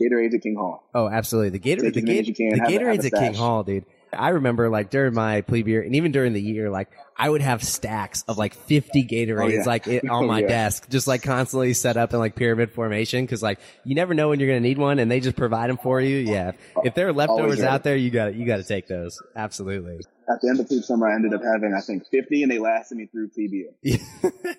Gatorade 0.00 0.34
at 0.34 0.42
King 0.42 0.56
Hall. 0.58 0.82
oh, 0.94 1.08
absolutely. 1.08 1.58
The 1.58 1.58
Gatorade, 1.58 1.94
the, 1.94 2.00
as 2.00 2.04
many 2.04 2.22
Ga- 2.22 2.34
can, 2.34 2.48
the 2.50 2.64
Gatorades 2.78 3.04
at 3.06 3.12
King. 3.18 3.34
Hall, 3.34 3.62
dude. 3.62 3.86
I 4.16 4.30
remember 4.30 4.68
like 4.68 4.90
during 4.90 5.14
my 5.14 5.42
plebe 5.42 5.68
year 5.68 5.82
and 5.82 5.94
even 5.94 6.12
during 6.12 6.32
the 6.32 6.40
year, 6.42 6.70
like 6.70 6.88
I 7.16 7.28
would 7.30 7.40
have 7.42 7.62
stacks 7.62 8.24
of 8.28 8.36
like 8.38 8.54
50 8.54 9.04
Gatorades 9.06 9.40
Oh, 9.42 9.46
yeah. 9.48 9.62
like 9.64 9.86
it, 9.86 10.04
on 10.10 10.24
Oh, 10.24 10.26
my 10.26 10.40
yeah. 10.40 10.48
desk, 10.48 10.88
just 10.90 11.06
like 11.06 11.22
constantly 11.22 11.72
set 11.74 11.96
up 11.96 12.12
in 12.12 12.18
like 12.18 12.34
pyramid 12.34 12.70
formation. 12.72 13.26
Cause 13.26 13.42
like 13.42 13.58
you 13.84 13.94
never 13.94 14.14
know 14.14 14.28
when 14.30 14.40
you're 14.40 14.48
going 14.48 14.62
to 14.62 14.68
need 14.68 14.78
one 14.78 14.98
and 14.98 15.10
they 15.10 15.20
just 15.20 15.36
provide 15.36 15.70
them 15.70 15.78
for 15.78 16.00
you. 16.00 16.16
Yeah. 16.18 16.52
If 16.84 16.94
there 16.94 17.08
are 17.08 17.12
leftovers 17.12 17.60
out 17.62 17.82
there, 17.84 17.96
you 17.96 18.10
got 18.10 18.34
you 18.34 18.46
got 18.46 18.56
to 18.58 18.64
take 18.64 18.88
those. 18.88 19.22
Absolutely. 19.36 20.00
At 20.28 20.40
the 20.42 20.48
end 20.48 20.58
of 20.60 20.66
plebe 20.68 20.82
summer, 20.82 21.08
I 21.08 21.14
ended 21.14 21.32
up 21.34 21.42
having 21.44 21.72
I 21.72 21.80
think 21.80 22.04
50, 22.10 22.42
and 22.42 22.50
they 22.50 22.58
lasted 22.58 22.96
me 22.98 23.06
through 23.06 23.28
plebe 23.28 23.52
year. 23.52 23.70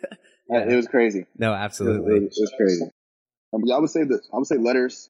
Yeah. 0.49 0.59
It 0.69 0.75
was 0.77 0.87
crazy. 0.87 1.25
No, 1.37 1.49
It 1.49 1.55
was, 1.57 1.59
absolutely. 1.61 2.15
it 2.27 2.33
was 2.39 2.53
crazy. 2.55 2.85
Um, 3.53 3.63
yeah, 3.65 3.75
I 3.75 3.79
would 3.79 3.89
say 3.89 4.03
that 4.05 4.21
I 4.33 4.37
would 4.37 4.47
say 4.47 4.55
letters, 4.55 5.09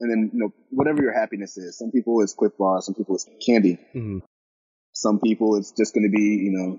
and 0.00 0.10
then 0.10 0.30
you 0.32 0.38
know 0.40 0.52
whatever 0.70 1.02
your 1.02 1.12
happiness 1.12 1.56
is. 1.56 1.78
Some 1.78 1.90
people 1.90 2.20
it's 2.22 2.34
Clif 2.34 2.52
Bar, 2.58 2.80
some 2.82 2.94
people 2.94 3.14
it's 3.14 3.26
candy. 3.44 3.78
Mhm. 3.94 4.22
Some 4.92 5.20
people 5.20 5.56
it's 5.56 5.72
just 5.72 5.94
going 5.94 6.04
to 6.10 6.16
be 6.16 6.22
you 6.22 6.52
know 6.52 6.78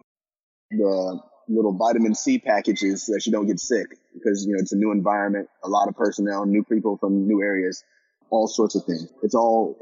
the 0.72 1.22
little 1.48 1.74
vitamin 1.78 2.16
C 2.16 2.40
packages 2.40 3.06
so 3.06 3.14
that 3.14 3.26
you 3.26 3.32
don't 3.32 3.48
get 3.48 3.60
sick 3.60 3.88
because 4.14 4.46
you 4.46 4.54
know 4.54 4.60
it's 4.60 4.74
a 4.74 4.78
new 4.78 4.92
environment, 4.92 5.50
a 5.64 5.70
lot 5.70 5.88
of 5.88 5.96
personnel, 5.96 6.46
new 6.46 6.64
people 6.64 6.98
from 6.98 7.28
new 7.28 7.42
areas, 7.42 7.84
all 8.30 8.48
sorts 8.48 8.76
of 8.76 8.86
things. 8.86 9.08
It's 9.24 9.36
all 9.36 9.78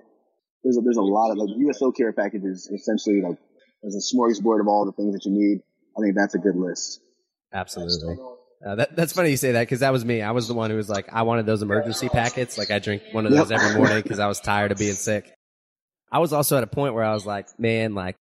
there's 0.63 0.77
a, 0.77 0.81
there's 0.81 0.97
a 0.97 1.01
lot 1.01 1.31
of 1.31 1.37
like 1.37 1.49
USO 1.57 1.91
care 1.91 2.11
packages. 2.11 2.69
Essentially, 2.73 3.21
like 3.21 3.37
there's 3.81 3.95
a 3.95 4.15
smorgasbord 4.15 4.59
of 4.59 4.67
all 4.67 4.85
the 4.85 4.91
things 4.91 5.13
that 5.13 5.25
you 5.25 5.31
need. 5.31 5.61
I 5.97 6.01
think 6.01 6.15
that's 6.15 6.35
a 6.35 6.39
good 6.39 6.55
list. 6.55 7.01
Absolutely. 7.53 8.17
Uh, 8.65 8.75
that, 8.75 8.95
that's 8.95 9.13
funny 9.13 9.29
you 9.29 9.37
say 9.37 9.53
that 9.53 9.61
because 9.61 9.79
that 9.79 9.91
was 9.93 10.03
me. 10.03 10.21
I 10.21 10.31
was 10.31 10.47
the 10.49 10.53
one 10.53 10.69
who 10.69 10.75
was 10.75 10.89
like, 10.89 11.07
I 11.13 11.21
wanted 11.21 11.45
those 11.45 11.63
Emergen-C 11.63 12.09
packets. 12.09 12.57
Like 12.57 12.71
I 12.71 12.79
drink 12.79 13.03
one 13.13 13.25
of 13.25 13.31
those 13.31 13.51
every 13.51 13.75
morning 13.77 14.01
because 14.03 14.19
I 14.19 14.27
was 14.27 14.39
tired 14.41 14.71
of 14.73 14.77
being 14.77 14.95
sick. 14.95 15.33
I 16.11 16.19
was 16.19 16.33
also 16.33 16.57
at 16.57 16.63
a 16.63 16.67
point 16.67 16.93
where 16.93 17.03
I 17.05 17.13
was 17.13 17.25
like, 17.25 17.47
man, 17.57 17.95
like 17.95 18.15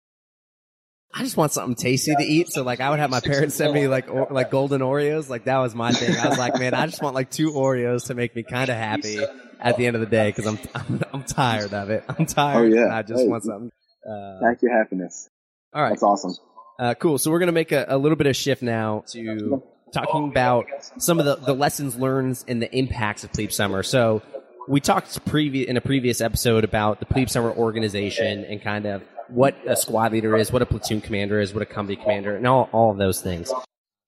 I 1.14 1.20
just 1.22 1.37
want 1.38 1.53
something 1.53 1.75
tasty 1.75 2.14
to 2.14 2.22
eat. 2.22 2.49
So 2.51 2.62
like 2.62 2.81
I 2.81 2.90
would 2.90 2.99
have 2.99 3.09
my 3.11 3.20
parents 3.20 3.55
send 3.55 3.72
me 3.72 3.88
like 3.88 4.11
or, 4.11 4.27
like 4.31 4.51
golden 4.51 4.83
Oreos. 4.83 5.31
Like 5.31 5.44
that 5.44 5.59
was 5.59 5.75
my 5.75 5.92
thing. 5.92 6.14
I 6.16 6.29
was 6.29 6.37
like, 6.38 6.59
man, 6.59 6.75
I 6.75 6.85
just 6.87 7.03
want 7.03 7.14
like 7.14 7.31
two 7.31 7.53
Oreos 7.53 8.09
to 8.09 8.14
make 8.14 8.37
me 8.37 8.42
kind 8.42 8.68
of 8.68 8.77
happy 8.77 9.18
at 9.59 9.79
the 9.79 9.87
end 9.87 9.96
of 9.96 10.01
the 10.01 10.07
day 10.07 10.29
because 10.29 10.46
I'm, 10.46 10.59
I'm 10.75 11.01
I'm 11.14 11.22
tired 11.22 11.72
of 11.72 11.88
it. 11.88 12.05
I'm 12.11 12.27
tired. 12.27 12.59
Oh, 12.72 12.77
yeah. 12.77 12.94
I 12.94 13.01
just 13.03 13.22
Hey. 13.22 13.29
want 13.29 13.44
something. 13.44 13.70
Uh, 14.07 14.40
Pack 14.42 14.61
your 14.61 14.77
happiness. 14.77 15.31
all 15.72 15.81
right. 15.83 15.90
That's 15.90 16.03
awesome. 16.03 16.35
Uh, 16.79 16.92
cool. 16.94 17.16
So 17.16 17.31
we're 17.31 17.38
going 17.38 17.46
to 17.46 17.53
make 17.55 17.72
a, 17.72 17.87
a 17.88 17.96
little 17.96 18.16
bit 18.16 18.27
of 18.27 18.37
shift 18.37 18.61
now 18.61 19.03
to 19.12 19.62
talking 19.92 20.29
about 20.29 20.66
some 20.99 21.18
of 21.18 21.25
the, 21.25 21.37
the 21.37 21.55
lessons 21.55 21.96
learned 21.96 22.42
and 22.49 22.61
the 22.61 22.75
impacts 22.77 23.25
of 23.25 23.33
Plebe 23.33 23.53
Summer. 23.53 23.83
So 23.83 24.22
we 24.68 24.81
talked 24.81 25.25
previ- 25.27 25.64
in 25.64 25.77
a 25.77 25.81
previous 25.81 26.20
episode 26.20 26.64
about 26.64 27.01
the 27.01 27.07
Plebe 27.07 27.29
Summer 27.29 27.51
organization 27.51 28.44
and 28.44 28.61
kind 28.61 28.87
of 28.87 29.03
what 29.29 29.57
a 29.66 29.77
squad 29.77 30.12
leader 30.12 30.37
is, 30.37 30.53
what 30.53 30.62
a 30.62 30.66
platoon 30.66 31.01
commander 31.01 31.40
is, 31.40 31.53
what 31.53 31.62
a 31.62 31.66
company 31.66 31.96
commander, 31.96 32.37
and 32.37 32.46
all, 32.46 32.68
all 32.72 32.90
of 32.90 32.99
those 32.99 33.20
things. 33.20 33.53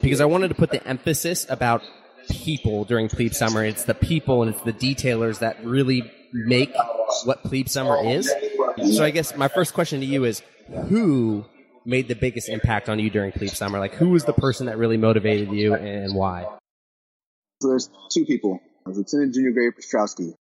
Because 0.01 0.21
I 0.21 0.27
wanted 0.27 0.49
to 0.49 0.55
put 0.55 0.71
the 0.71 0.87
emphasis 0.87 1.47
about 1.49 1.83
people 2.31 2.85
during 2.85 3.09
Plebe 3.09 3.33
Summer. 3.33 3.65
It's 3.65 3.85
the 3.85 3.95
people 3.95 4.43
and 4.43 4.55
it's 4.55 4.63
the 4.63 4.73
detailers 4.73 5.41
that 5.41 5.65
really 5.65 6.11
make 6.33 6.73
what 7.25 7.43
Plebe 7.43 7.69
Summer 7.69 8.05
is. 8.05 8.33
So 8.93 9.05
I 9.05 9.11
guess 9.11 9.35
my 9.37 9.49
first 9.49 9.75
question 9.75 10.01
to 10.01 10.07
you 10.07 10.25
is 10.25 10.43
who 10.89 11.45
made 11.89 12.07
the 12.07 12.15
biggest 12.15 12.49
impact 12.49 12.89
on 12.89 12.99
you 12.99 13.11
during 13.11 13.33
Plebe 13.33 13.51
Summer? 13.51 13.79
Like 13.79 13.95
who 13.95 14.11
was 14.11 14.25
the 14.25 14.33
person 14.33 14.67
that 14.67 14.79
really 14.79 14.97
motivated 14.97 15.51
you 15.51 15.75
and 15.75 16.15
why? 16.15 16.47
So 17.61 17.69
there's 17.71 17.91
two 18.13 18.25
people. 18.25 18.61
Lieutenant 18.87 19.35
Junior 19.35 19.51
Grade 19.51 19.73
Pestrowski. 19.75 20.35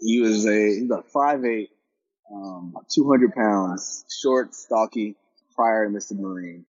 He 0.00 0.20
was 0.20 0.46
a 0.46 0.50
he's 0.50 1.68
um, 2.32 2.74
200 2.92 3.34
pounds, 3.34 4.04
short, 4.20 4.54
stocky, 4.54 5.16
prior 5.54 5.86
enlisted 5.86 6.18
Marine. 6.20 6.66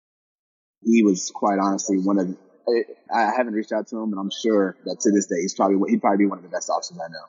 He 0.83 1.03
was 1.03 1.31
quite 1.35 1.59
honestly 1.59 1.99
one 1.99 2.19
of 2.19 2.37
I, 2.69 2.83
I 3.13 3.33
haven't 3.37 3.55
reached 3.55 3.73
out 3.73 3.89
to 3.89 3.97
him, 3.97 4.13
and 4.13 4.21
I'm 4.21 4.31
sure 4.31 4.77
that 4.85 5.01
to 5.01 5.11
this 5.11 5.27
day 5.27 5.37
he's 5.41 5.55
probably 5.55 5.91
he'd 5.91 6.01
probably 6.01 6.19
be 6.19 6.27
one 6.27 6.39
of 6.39 6.45
the 6.45 6.51
best 6.51 6.71
officers 6.71 6.99
I 6.99 7.09
know. 7.09 7.25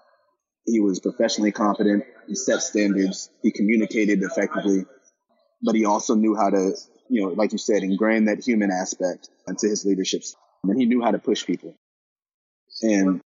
He 0.66 0.80
was 0.80 1.00
professionally 1.00 1.52
competent. 1.52 2.04
He 2.28 2.36
set 2.36 2.62
standards. 2.62 3.30
He 3.42 3.52
communicated 3.52 4.22
effectively, 4.22 4.86
but 5.62 5.76
he 5.76 5.86
also 5.86 6.16
knew 6.16 6.36
how 6.36 6.50
to, 6.50 6.76
you 7.10 7.22
know, 7.22 7.28
like 7.30 7.52
you 7.52 7.58
said, 7.58 7.84
ingrain 7.84 8.26
that 8.26 8.40
human 8.46 8.72
aspect 8.72 9.30
into 9.48 9.68
his 9.68 9.86
leadership. 9.86 10.24
And 10.64 10.80
he 10.80 10.86
knew 10.86 11.02
how 11.02 11.12
to 11.12 11.20
push 11.20 11.46
people. 11.46 11.76
And 12.82 13.22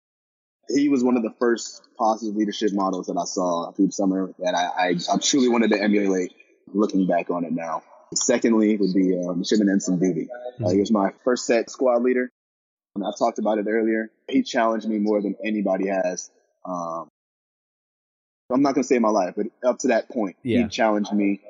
he 0.70 0.90
was 0.90 1.04
one 1.04 1.16
of 1.16 1.24
the 1.24 1.34
first 1.40 1.82
positive 1.98 2.36
leadership 2.36 2.72
models 2.74 3.08
that 3.08 3.18
I 3.18 3.24
saw 3.26 3.72
through 3.72 3.88
the 3.88 3.92
summer 3.92 4.34
that 4.40 4.54
I, 4.56 4.90
I, 4.90 4.96
I 5.14 5.18
truly 5.18 5.48
wanted 5.48 5.72
to 5.72 5.82
emulate 5.82 6.34
looking 6.74 7.08
back 7.08 7.30
on 7.30 7.46
it 7.46 7.54
now. 7.54 7.84
Secondly 8.14 8.78
would 8.78 8.94
be 8.94 9.18
uh, 9.18 9.34
Midshipman 9.34 9.70
Ensign 9.70 10.00
Doobie. 10.00 10.28
Uh, 10.64 10.70
he 10.70 10.80
was 10.80 10.92
my 10.92 11.12
first 11.24 11.46
set 11.46 11.70
squad 11.70 12.02
leader. 12.04 12.30
And 12.96 13.06
I 13.06 13.10
talked 13.18 13.38
about 13.38 13.60
it 13.60 13.66
earlier. 13.70 14.10
He 14.28 14.44
challenged 14.44 14.88
me 14.88 14.98
more 14.98 15.22
than 15.22 15.36
anybody 15.46 15.88
has. 15.88 16.32
Um, 16.66 17.08
I'm 18.52 18.62
not 18.62 18.74
going 18.76 18.84
to 18.84 18.88
say 18.88 18.98
my 19.00 19.10
life, 19.10 19.34
but 19.36 19.48
up 19.64 19.80
to 19.80 19.90
that 19.90 20.10
point, 20.10 20.38
Yeah. 20.42 20.64
he 20.64 20.68
challenged 20.70 21.12
me 21.14 21.42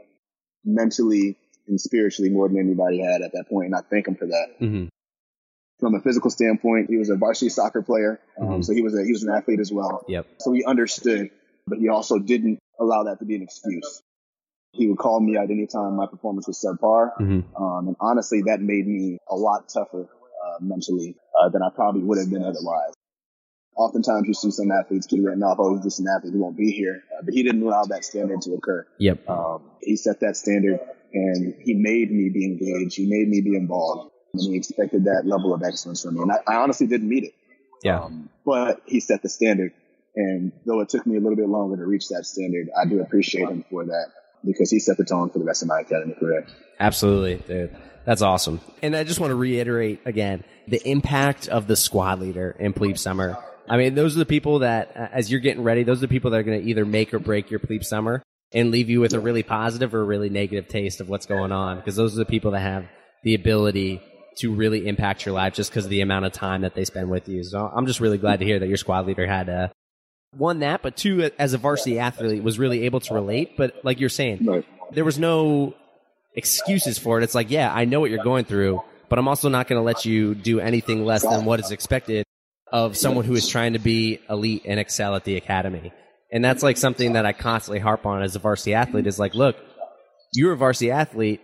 mentally 0.65 1.37
and 1.67 1.79
spiritually 1.79 2.29
more 2.29 2.47
than 2.47 2.59
anybody 2.59 2.99
had 2.99 3.21
at 3.21 3.31
that 3.33 3.45
point, 3.49 3.67
and 3.67 3.75
I 3.75 3.81
thank 3.81 4.07
him 4.07 4.15
for 4.15 4.25
that. 4.27 4.47
Mm-hmm. 4.61 4.87
From 5.79 5.93
a 5.95 5.99
physical 6.01 6.31
standpoint, 6.31 6.89
he 6.89 6.97
was 6.97 7.09
a 7.09 7.15
varsity 7.15 7.49
soccer 7.49 7.81
player, 7.83 8.19
um, 8.39 8.47
Mhm. 8.47 8.65
so 8.65 8.73
he 8.73 8.81
was 8.81 8.97
a 8.97 9.03
he 9.03 9.11
was 9.11 9.23
an 9.23 9.29
athlete 9.29 9.59
as 9.59 9.71
well. 9.71 10.03
Yep. 10.07 10.25
So 10.39 10.51
he 10.51 10.63
understood, 10.65 11.29
but 11.67 11.77
he 11.77 11.89
also 11.89 12.17
didn't 12.17 12.59
allow 12.79 13.03
that 13.03 13.19
to 13.19 13.25
be 13.25 13.35
an 13.35 13.43
excuse. 13.43 14.01
He 14.73 14.87
would 14.87 14.97
call 14.97 15.19
me 15.19 15.37
out 15.37 15.49
anytime 15.51 15.95
my 15.95 16.07
performance 16.07 16.47
was 16.47 16.59
subpar, 16.63 17.11
Mm-hmm. 17.19 17.61
um, 17.63 17.87
and 17.89 17.95
honestly, 17.99 18.43
that 18.47 18.59
made 18.61 18.87
me 18.87 19.17
a 19.29 19.35
lot 19.35 19.69
tougher 19.69 20.07
uh, 20.45 20.57
mentally 20.61 21.15
uh, 21.39 21.49
than 21.49 21.61
I 21.61 21.69
probably 21.69 22.01
would 22.01 22.17
have 22.17 22.29
been 22.29 22.43
otherwise. 22.43 22.93
Oftentimes, 23.77 24.27
you 24.27 24.33
see 24.33 24.51
some 24.51 24.71
athletes 24.71 25.07
get 25.07 25.21
written 25.21 25.43
off, 25.43 25.57
"Oh, 25.59 25.75
he's 25.75 25.83
just 25.83 25.99
an 25.99 26.07
athlete; 26.15 26.33
he 26.33 26.39
won't 26.39 26.57
be 26.57 26.71
here." 26.71 27.03
Uh, 27.15 27.21
but 27.23 27.33
he 27.33 27.43
didn't 27.43 27.61
allow 27.61 27.83
that 27.83 28.03
standard 28.03 28.41
to 28.41 28.53
occur. 28.53 28.87
Yep. 28.97 29.29
Um, 29.29 29.61
he 29.81 29.95
set 29.95 30.19
that 30.21 30.35
standard 30.35 30.79
and 31.13 31.55
he 31.61 31.73
made 31.73 32.11
me 32.11 32.29
be 32.29 32.45
engaged. 32.45 32.95
He 32.95 33.05
made 33.05 33.27
me 33.27 33.41
be 33.41 33.55
involved. 33.55 34.11
And 34.33 34.41
he 34.41 34.57
expected 34.57 35.05
that 35.05 35.25
level 35.25 35.53
of 35.53 35.63
excellence 35.63 36.03
from 36.03 36.15
me. 36.15 36.21
And 36.21 36.31
I, 36.31 36.37
I 36.47 36.55
honestly 36.57 36.87
didn't 36.87 37.09
meet 37.09 37.23
it. 37.23 37.33
Yeah. 37.83 38.01
Um, 38.01 38.29
but 38.45 38.81
he 38.85 38.99
set 38.99 39.21
the 39.21 39.29
standard. 39.29 39.73
And 40.15 40.51
though 40.65 40.81
it 40.81 40.89
took 40.89 41.05
me 41.05 41.15
a 41.15 41.19
little 41.19 41.35
bit 41.35 41.47
longer 41.47 41.77
to 41.77 41.85
reach 41.85 42.09
that 42.09 42.25
standard, 42.25 42.69
I 42.77 42.85
do 42.85 43.01
appreciate 43.01 43.47
him 43.47 43.63
for 43.69 43.85
that 43.85 44.07
because 44.43 44.71
he 44.71 44.79
set 44.79 44.97
the 44.97 45.05
tone 45.05 45.29
for 45.29 45.39
the 45.39 45.45
rest 45.45 45.61
of 45.61 45.67
my 45.67 45.81
academy 45.81 46.15
career. 46.15 46.47
Absolutely, 46.79 47.35
dude. 47.35 47.75
That's 48.05 48.21
awesome. 48.21 48.61
And 48.81 48.95
I 48.95 49.03
just 49.03 49.19
want 49.19 49.31
to 49.31 49.35
reiterate 49.35 49.99
again 50.05 50.43
the 50.67 50.81
impact 50.89 51.47
of 51.47 51.67
the 51.67 51.75
squad 51.75 52.19
leader 52.19 52.55
in 52.57 52.73
Plebe 52.73 52.97
Summer. 52.97 53.37
I 53.69 53.77
mean, 53.77 53.95
those 53.95 54.15
are 54.15 54.19
the 54.19 54.25
people 54.25 54.59
that, 54.59 54.95
uh, 54.95 55.07
as 55.11 55.29
you're 55.29 55.39
getting 55.41 55.63
ready, 55.63 55.83
those 55.83 55.97
are 55.99 56.07
the 56.07 56.07
people 56.07 56.31
that 56.31 56.37
are 56.37 56.43
going 56.43 56.61
to 56.61 56.67
either 56.69 56.85
make 56.85 57.13
or 57.13 57.19
break 57.19 57.49
your 57.51 57.59
Plebe 57.59 57.83
Summer 57.83 58.23
and 58.53 58.71
leave 58.71 58.89
you 58.89 59.01
with 59.01 59.13
a 59.13 59.19
really 59.19 59.43
positive 59.43 59.93
or 59.93 60.01
a 60.01 60.05
really 60.05 60.29
negative 60.29 60.69
taste 60.69 61.01
of 61.01 61.09
what's 61.09 61.25
going 61.25 61.51
on. 61.51 61.77
Because 61.77 61.95
those 61.95 62.13
are 62.15 62.19
the 62.19 62.25
people 62.25 62.51
that 62.51 62.61
have 62.61 62.85
the 63.23 63.35
ability 63.35 64.01
to 64.37 64.53
really 64.53 64.87
impact 64.87 65.25
your 65.25 65.33
life 65.33 65.53
just 65.53 65.69
because 65.71 65.85
of 65.85 65.89
the 65.89 66.01
amount 66.01 66.25
of 66.25 66.31
time 66.31 66.61
that 66.61 66.75
they 66.75 66.85
spend 66.85 67.09
with 67.09 67.27
you. 67.27 67.43
So 67.43 67.69
I'm 67.73 67.87
just 67.87 67.99
really 67.99 68.17
glad 68.17 68.39
to 68.39 68.45
hear 68.45 68.59
that 68.59 68.67
your 68.67 68.77
squad 68.77 69.05
leader 69.07 69.25
had 69.25 69.49
uh, 69.49 69.67
one 70.31 70.59
that, 70.59 70.81
but 70.81 70.95
two, 70.95 71.29
as 71.39 71.53
a 71.53 71.57
varsity 71.57 71.99
athlete, 71.99 72.43
was 72.43 72.59
really 72.59 72.83
able 72.85 72.99
to 73.01 73.13
relate. 73.13 73.57
But 73.57 73.83
like 73.83 73.99
you're 73.99 74.09
saying, 74.09 74.45
Right. 74.45 74.65
there 74.91 75.03
was 75.03 75.17
no 75.17 75.73
excuses 76.35 76.99
for 76.99 77.19
it. 77.19 77.23
It's 77.23 77.33
like, 77.35 77.49
yeah, 77.49 77.73
I 77.73 77.85
know 77.85 77.99
what 77.99 78.11
you're 78.11 78.23
going 78.23 78.45
through, 78.45 78.81
but 79.09 79.17
I'm 79.17 79.27
also 79.27 79.49
not 79.49 79.67
going 79.67 79.79
to 79.79 79.83
let 79.83 80.05
you 80.05 80.35
do 80.35 80.59
anything 80.59 81.03
less 81.03 81.23
than 81.23 81.43
what 81.45 81.59
is 81.59 81.71
expected 81.71 82.26
of 82.71 82.97
someone 82.97 83.25
who 83.25 83.33
is 83.33 83.47
trying 83.47 83.73
to 83.73 83.79
be 83.79 84.19
elite 84.29 84.63
and 84.65 84.79
excel 84.79 85.15
at 85.15 85.23
the 85.23 85.37
academy. 85.37 85.91
And 86.31 86.43
that's 86.43 86.61
like 86.63 86.77
something 86.77 87.13
that 87.13 87.25
I 87.25 87.31
constantly 87.33 87.79
harp 87.79 88.05
on 88.05 88.21
as 88.21 88.35
a 88.35 88.39
varsity 88.39 88.73
athlete 88.73 89.07
is 89.07 89.17
like, 89.17 89.33
look, 89.35 89.55
you're 90.33 90.51
a 90.51 90.57
varsity 90.57 90.91
athlete. 90.91 91.41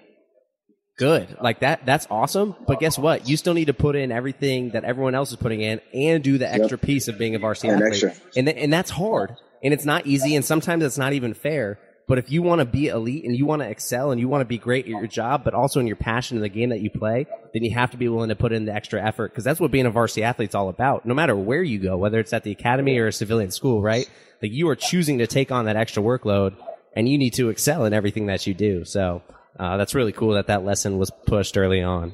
Good. 0.99 1.37
Like 1.41 1.61
that, 1.61 1.85
that's 1.85 2.05
awesome. 2.11 2.55
But 2.67 2.79
guess 2.79 2.99
what? 2.99 3.27
You 3.27 3.35
still 3.37 3.53
need 3.53 3.65
to 3.65 3.73
put 3.73 3.95
in 3.95 4.11
everything 4.11 4.71
that 4.71 4.83
everyone 4.83 5.15
else 5.15 5.31
is 5.31 5.37
putting 5.37 5.61
in 5.61 5.79
and 5.93 6.23
do 6.23 6.37
the 6.37 6.51
extra 6.51 6.77
piece 6.77 7.07
of 7.07 7.17
being 7.17 7.33
a 7.35 7.39
varsity 7.39 7.69
And 7.69 7.81
athlete. 7.81 8.03
extra. 8.03 8.13
And, 8.35 8.47
th- 8.47 8.57
and 8.59 8.71
that's 8.71 8.91
hard. 8.91 9.35
And 9.63 9.73
it's 9.73 9.85
not 9.85 10.05
easy. 10.05 10.35
And 10.35 10.45
sometimes 10.45 10.83
it's 10.83 10.97
not 10.97 11.13
even 11.13 11.33
fair. 11.33 11.79
But 12.07 12.17
if 12.17 12.31
you 12.31 12.41
want 12.41 12.59
to 12.59 12.65
be 12.65 12.87
elite 12.87 13.23
and 13.23 13.35
you 13.35 13.45
want 13.45 13.61
to 13.61 13.69
excel 13.69 14.11
and 14.11 14.19
you 14.19 14.27
want 14.27 14.41
to 14.41 14.45
be 14.45 14.57
great 14.57 14.85
at 14.85 14.89
your 14.89 15.07
job, 15.07 15.43
but 15.43 15.53
also 15.53 15.79
in 15.79 15.87
your 15.87 15.95
passion 15.95 16.37
in 16.37 16.41
the 16.41 16.49
game 16.49 16.69
that 16.69 16.81
you 16.81 16.89
play, 16.89 17.27
then 17.53 17.63
you 17.63 17.73
have 17.73 17.91
to 17.91 17.97
be 17.97 18.09
willing 18.09 18.29
to 18.29 18.35
put 18.35 18.51
in 18.51 18.65
the 18.65 18.73
extra 18.73 19.01
effort 19.01 19.31
because 19.31 19.45
that's 19.45 19.59
what 19.59 19.71
being 19.71 19.85
a 19.85 19.91
varsity 19.91 20.23
athlete's 20.23 20.55
all 20.55 20.69
about. 20.69 21.05
No 21.05 21.13
matter 21.13 21.35
where 21.35 21.63
you 21.63 21.79
go, 21.79 21.97
whether 21.97 22.19
it's 22.19 22.33
at 22.33 22.43
the 22.43 22.51
academy 22.51 22.97
or 22.97 23.07
a 23.07 23.13
civilian 23.13 23.51
school, 23.51 23.81
right? 23.81 24.09
Like 24.41 24.51
you 24.51 24.67
are 24.69 24.75
choosing 24.75 25.19
to 25.19 25.27
take 25.27 25.51
on 25.51 25.65
that 25.65 25.77
extra 25.77 26.03
workload 26.03 26.55
and 26.95 27.07
you 27.07 27.17
need 27.17 27.33
to 27.35 27.49
excel 27.49 27.85
in 27.85 27.93
everything 27.93 28.25
that 28.25 28.45
you 28.45 28.53
do. 28.53 28.83
So 28.83 29.21
uh, 29.57 29.77
that's 29.77 29.95
really 29.95 30.11
cool 30.11 30.33
that 30.33 30.47
that 30.47 30.65
lesson 30.65 30.97
was 30.97 31.11
pushed 31.25 31.57
early 31.57 31.81
on. 31.81 32.13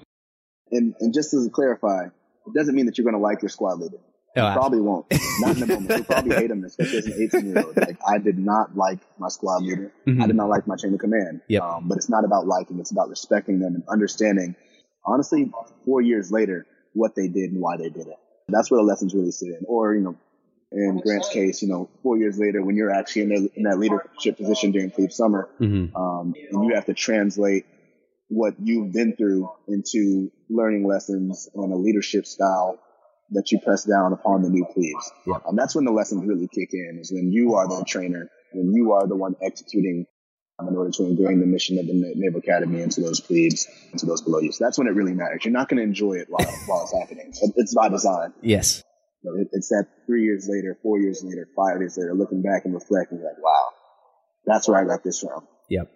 And, 0.71 0.93
and 0.99 1.13
just 1.13 1.31
to 1.31 1.49
clarify, 1.51 2.05
it 2.05 2.53
doesn't 2.53 2.75
mean 2.75 2.85
that 2.85 2.97
you're 2.97 3.05
going 3.05 3.15
to 3.15 3.21
like 3.21 3.41
your 3.41 3.49
squad 3.49 3.79
leader. 3.79 3.97
Oh, 4.37 4.53
probably 4.53 4.79
won't. 4.81 5.05
Not 5.39 5.55
in 5.55 5.59
the 5.61 5.67
moment. 5.67 5.89
You'll 5.89 6.03
probably 6.05 6.35
hate 6.35 6.51
him, 6.51 6.63
especially 6.63 6.97
as 6.99 7.05
an 7.07 7.13
18 7.33 7.45
year 7.47 7.65
old. 7.65 7.75
Like, 7.77 7.97
I 8.07 8.17
did 8.19 8.37
not 8.37 8.75
like 8.77 8.99
my 9.17 9.27
squad 9.29 9.63
leader. 9.63 9.91
Mhm. 10.07 10.21
I 10.21 10.27
did 10.27 10.35
not 10.35 10.49
like 10.49 10.67
my 10.67 10.75
chain 10.75 10.93
of 10.93 10.99
command. 10.99 11.41
Yep. 11.47 11.61
Um, 11.63 11.87
but 11.87 11.97
it's 11.97 12.09
not 12.09 12.23
about 12.25 12.45
liking. 12.45 12.79
It's 12.79 12.91
about 12.91 13.09
respecting 13.09 13.59
them 13.59 13.75
and 13.75 13.83
understanding, 13.89 14.55
honestly, 15.05 15.51
four 15.85 16.01
years 16.01 16.31
later, 16.31 16.65
what 16.93 17.15
they 17.15 17.27
did 17.27 17.51
and 17.51 17.59
why 17.61 17.77
they 17.77 17.89
did 17.89 18.07
it. 18.07 18.17
That's 18.49 18.69
where 18.71 18.79
the 18.79 18.85
lessons 18.85 19.13
really 19.13 19.31
sit 19.31 19.49
in. 19.49 19.61
Or, 19.67 19.93
you 19.95 20.01
know, 20.01 20.15
in 20.71 20.99
Grant's 21.03 21.29
case, 21.29 21.61
you 21.63 21.67
know, 21.67 21.89
four 22.03 22.17
years 22.17 22.37
later, 22.37 22.61
when 22.63 22.75
you're 22.75 22.91
actually 22.93 23.23
in, 23.23 23.29
the, 23.29 23.49
in 23.55 23.63
that 23.63 23.79
leadership 23.79 24.37
position 24.37 24.71
during 24.71 24.91
Plebe 24.91 25.11
Summer, 25.11 25.49
Mm-hmm. 25.59 25.95
um, 25.95 26.33
and 26.51 26.65
you 26.65 26.75
have 26.75 26.85
to 26.85 26.93
translate 26.93 27.65
what 28.27 28.53
you've 28.61 28.93
been 28.93 29.15
through 29.15 29.49
into 29.67 30.31
learning 30.49 30.85
lessons 30.87 31.49
on 31.55 31.71
a 31.71 31.75
leadership 31.75 32.27
style 32.27 32.77
that 33.31 33.51
you 33.51 33.59
press 33.59 33.83
down 33.83 34.13
upon 34.13 34.41
the 34.41 34.49
new 34.49 34.65
plebes. 34.65 35.11
Yeah. 35.25 35.35
Um, 35.47 35.55
that's 35.55 35.75
when 35.75 35.85
the 35.85 35.91
lessons 35.91 36.25
really 36.25 36.47
kick 36.47 36.69
in, 36.73 36.99
is 36.99 37.11
when 37.11 37.31
you 37.31 37.55
are 37.55 37.67
the 37.67 37.83
trainer, 37.87 38.29
when 38.53 38.73
you 38.73 38.93
are 38.93 39.07
the 39.07 39.15
one 39.15 39.35
executing 39.41 40.05
um, 40.59 40.67
in 40.67 40.75
order 40.75 40.91
to 40.91 41.03
ingrain 41.03 41.39
the 41.39 41.45
mission 41.45 41.77
of 41.77 41.87
the 41.87 41.93
Naval 41.93 42.39
Academy 42.39 42.81
into 42.81 43.01
those 43.01 43.19
plebes, 43.19 43.67
into 43.91 44.05
those 44.05 44.21
below 44.21 44.39
you. 44.39 44.51
So 44.51 44.65
that's 44.65 44.77
when 44.77 44.87
it 44.87 44.95
really 44.95 45.13
matters. 45.13 45.45
You're 45.45 45.53
not 45.53 45.69
going 45.69 45.77
to 45.77 45.83
enjoy 45.83 46.13
it 46.13 46.27
while, 46.29 46.45
while 46.65 46.83
it's 46.83 46.93
happening. 46.93 47.31
It's 47.55 47.73
by 47.73 47.89
design. 47.89 48.33
Yes. 48.41 48.83
It, 49.23 49.49
it's 49.51 49.69
that 49.69 49.85
three 50.05 50.23
years 50.23 50.47
later, 50.49 50.77
four 50.81 50.99
years 50.99 51.23
later, 51.23 51.47
five 51.55 51.79
years 51.79 51.97
later, 51.97 52.13
looking 52.13 52.41
back 52.41 52.65
and 52.65 52.73
reflecting, 52.73 53.21
like, 53.21 53.41
wow, 53.41 53.69
that's 54.45 54.67
where 54.67 54.77
I 54.77 54.85
got 54.85 55.03
this 55.03 55.19
from. 55.19 55.47
Yep. 55.69 55.91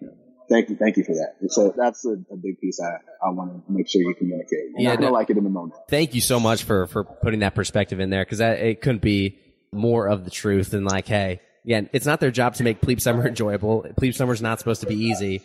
Thank 0.48 0.68
you, 0.68 0.76
thank 0.76 0.96
you 0.96 1.04
for 1.04 1.14
that. 1.14 1.36
So 1.50 1.72
that's 1.76 2.04
a, 2.04 2.12
a 2.30 2.36
big 2.36 2.60
piece 2.60 2.78
I, 2.80 2.98
I 3.26 3.30
want 3.30 3.66
to 3.66 3.72
make 3.72 3.88
sure 3.88 4.02
you 4.02 4.14
communicate. 4.14 4.50
You're 4.72 4.80
Yeah, 4.80 4.94
gonna 4.96 5.06
no- 5.06 5.12
like 5.12 5.30
it 5.30 5.36
in 5.38 5.44
the 5.44 5.50
moment. 5.50 5.74
thank 5.88 6.14
you 6.14 6.20
so 6.20 6.38
much 6.40 6.64
for 6.64 6.86
for 6.86 7.04
putting 7.04 7.40
that 7.40 7.54
perspective 7.54 8.00
in 8.00 8.10
there 8.10 8.24
because 8.24 8.40
it 8.40 8.80
couldn't 8.80 9.02
be 9.02 9.38
more 9.72 10.06
of 10.06 10.24
the 10.24 10.30
truth 10.30 10.70
than 10.70 10.84
like 10.84 11.06
hey 11.08 11.40
yeah, 11.66 11.80
it's 11.94 12.04
not 12.06 12.20
their 12.20 12.30
job 12.30 12.54
to 12.56 12.62
make 12.62 12.80
plebe 12.80 13.00
summer 13.00 13.26
enjoyable 13.28 13.84
plebe 13.96 14.14
summer's 14.14 14.42
not 14.42 14.58
supposed 14.58 14.82
to 14.82 14.86
be 14.86 14.94
easy 14.96 15.42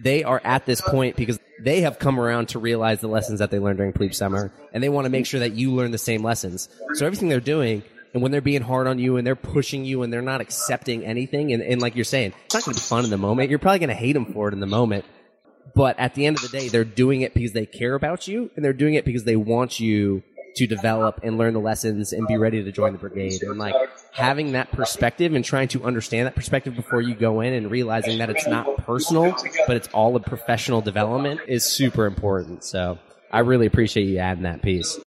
they 0.00 0.24
are 0.24 0.40
at 0.44 0.64
this 0.64 0.80
point 0.80 1.14
because 1.16 1.38
they 1.62 1.80
have 1.82 1.98
come 1.98 2.18
around 2.20 2.48
to 2.50 2.58
realize 2.60 3.00
the 3.00 3.08
lessons 3.08 3.40
that 3.40 3.50
they 3.50 3.58
learned 3.58 3.76
during 3.78 3.92
plebe 3.92 4.14
summer 4.14 4.52
and 4.72 4.82
they 4.82 4.88
want 4.88 5.04
to 5.06 5.10
make 5.10 5.26
sure 5.26 5.40
that 5.40 5.52
you 5.54 5.72
learn 5.72 5.90
the 5.90 5.98
same 5.98 6.22
lessons. 6.22 6.68
So 6.94 7.04
everything 7.04 7.28
they're 7.28 7.40
doing 7.40 7.82
and 8.12 8.22
when 8.22 8.32
they're 8.32 8.40
being 8.40 8.62
hard 8.62 8.86
on 8.86 8.98
you 8.98 9.16
and 9.16 9.26
they're 9.26 9.36
pushing 9.36 9.84
you 9.84 10.02
and 10.02 10.12
they're 10.12 10.22
not 10.22 10.40
accepting 10.40 11.04
anything 11.04 11.52
and, 11.52 11.62
and 11.62 11.80
like 11.80 11.94
you're 11.94 12.04
saying, 12.04 12.32
it's 12.46 12.54
not 12.54 12.64
going 12.64 12.74
to 12.74 12.80
be 12.80 12.84
fun 12.84 13.04
in 13.04 13.10
the 13.10 13.18
moment. 13.18 13.50
You're 13.50 13.58
probably 13.58 13.78
going 13.78 13.88
to 13.88 13.94
hate 13.94 14.12
them 14.12 14.32
for 14.32 14.48
it 14.48 14.54
in 14.54 14.60
the 14.60 14.66
moment. 14.66 15.04
But 15.74 15.98
at 15.98 16.14
the 16.14 16.26
end 16.26 16.36
of 16.36 16.42
the 16.42 16.48
day, 16.48 16.68
they're 16.68 16.84
doing 16.84 17.20
it 17.20 17.34
because 17.34 17.52
they 17.52 17.66
care 17.66 17.94
about 17.94 18.26
you 18.26 18.50
and 18.56 18.64
they're 18.64 18.72
doing 18.72 18.94
it 18.94 19.04
because 19.04 19.24
they 19.24 19.36
want 19.36 19.78
you 19.78 20.22
to 20.56 20.66
develop 20.66 21.20
and 21.22 21.38
learn 21.38 21.54
the 21.54 21.60
lessons 21.60 22.12
and 22.12 22.26
be 22.26 22.36
ready 22.36 22.64
to 22.64 22.72
join 22.72 22.92
the 22.92 22.98
brigade. 22.98 23.42
And 23.42 23.58
like 23.58 23.74
having 24.12 24.52
that 24.52 24.72
perspective 24.72 25.34
and 25.34 25.44
trying 25.44 25.68
to 25.68 25.84
understand 25.84 26.26
that 26.26 26.34
perspective 26.34 26.74
before 26.74 27.00
you 27.00 27.14
go 27.14 27.40
in 27.40 27.52
and 27.52 27.70
realizing 27.70 28.18
that 28.18 28.30
it's 28.30 28.46
not 28.46 28.78
personal, 28.78 29.36
but 29.66 29.76
it's 29.76 29.88
all 29.88 30.16
a 30.16 30.20
professional 30.20 30.80
development 30.80 31.40
is 31.46 31.64
super 31.64 32.06
important. 32.06 32.64
So 32.64 32.98
I 33.30 33.40
really 33.40 33.66
appreciate 33.66 34.04
you 34.04 34.18
adding 34.18 34.44
that 34.44 34.62
piece. 34.62 34.98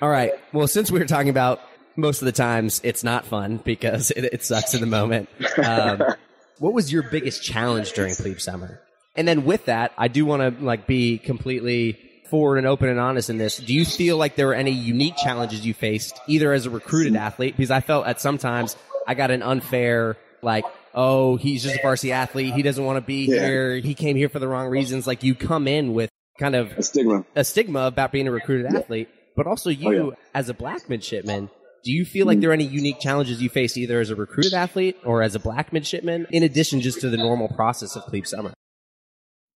All 0.00 0.10
right. 0.10 0.32
Well, 0.52 0.66
since 0.66 0.90
we 0.90 0.98
were 0.98 1.06
talking 1.06 1.30
about 1.30 1.60
most 1.96 2.22
of 2.22 2.26
the 2.26 2.32
times 2.32 2.80
it's 2.84 3.04
not 3.04 3.26
fun 3.26 3.58
because 3.58 4.10
it, 4.10 4.24
it 4.24 4.44
sucks 4.44 4.74
in 4.74 4.80
the 4.80 4.86
moment. 4.86 5.28
Um, 5.64 6.02
what 6.58 6.72
was 6.72 6.92
your 6.92 7.02
biggest 7.02 7.42
challenge 7.42 7.92
during 7.92 8.14
plebe 8.14 8.40
summer? 8.40 8.80
And 9.16 9.28
then 9.28 9.44
with 9.44 9.66
that, 9.66 9.92
I 9.96 10.08
do 10.08 10.26
want 10.26 10.58
to 10.58 10.64
like 10.64 10.86
be 10.86 11.18
completely 11.18 11.98
forward 12.28 12.58
and 12.58 12.66
open 12.66 12.88
and 12.88 12.98
honest 12.98 13.30
in 13.30 13.38
this. 13.38 13.58
Do 13.58 13.72
you 13.72 13.84
feel 13.84 14.16
like 14.16 14.34
there 14.34 14.48
were 14.48 14.54
any 14.54 14.72
unique 14.72 15.16
challenges 15.16 15.64
you 15.64 15.74
faced 15.74 16.18
either 16.26 16.52
as 16.52 16.66
a 16.66 16.70
recruited 16.70 17.14
athlete? 17.14 17.56
Because 17.56 17.70
I 17.70 17.80
felt 17.80 18.06
at 18.06 18.20
sometimes 18.20 18.76
I 19.06 19.14
got 19.14 19.30
an 19.30 19.42
unfair 19.42 20.16
like, 20.42 20.64
oh, 20.94 21.36
he's 21.36 21.62
just 21.62 21.76
a 21.76 21.82
varsity 21.82 22.12
athlete. 22.12 22.54
He 22.54 22.62
doesn't 22.62 22.84
want 22.84 22.96
to 22.96 23.02
be 23.02 23.26
yeah. 23.26 23.46
here. 23.46 23.76
He 23.76 23.94
came 23.94 24.16
here 24.16 24.28
for 24.28 24.38
the 24.38 24.48
wrong 24.48 24.68
reasons. 24.68 25.06
Like 25.06 25.22
you 25.22 25.34
come 25.34 25.68
in 25.68 25.94
with 25.94 26.10
kind 26.38 26.56
of 26.56 26.72
a 26.76 26.82
stigma, 26.82 27.24
a 27.36 27.44
stigma 27.44 27.86
about 27.86 28.10
being 28.10 28.26
a 28.26 28.32
recruited 28.32 28.72
yeah. 28.72 28.80
athlete, 28.80 29.08
but 29.36 29.46
also 29.46 29.70
you 29.70 29.88
oh, 29.88 30.08
yeah. 30.10 30.16
as 30.34 30.48
a 30.48 30.54
black 30.54 30.88
midshipman 30.88 31.50
do 31.84 31.92
you 31.92 32.04
feel 32.04 32.26
like 32.26 32.36
hmm. 32.36 32.40
there 32.40 32.50
are 32.50 32.54
any 32.54 32.64
unique 32.64 32.98
challenges 32.98 33.42
you 33.42 33.50
face 33.50 33.76
either 33.76 34.00
as 34.00 34.10
a 34.10 34.16
recruited 34.16 34.54
athlete 34.54 34.96
or 35.04 35.22
as 35.22 35.34
a 35.34 35.38
black 35.38 35.72
midshipman, 35.72 36.26
in 36.30 36.42
addition 36.42 36.80
just 36.80 37.00
to 37.02 37.10
the 37.10 37.16
normal 37.18 37.48
process 37.48 37.94
of 37.94 38.06
plebe 38.06 38.26
summer? 38.26 38.52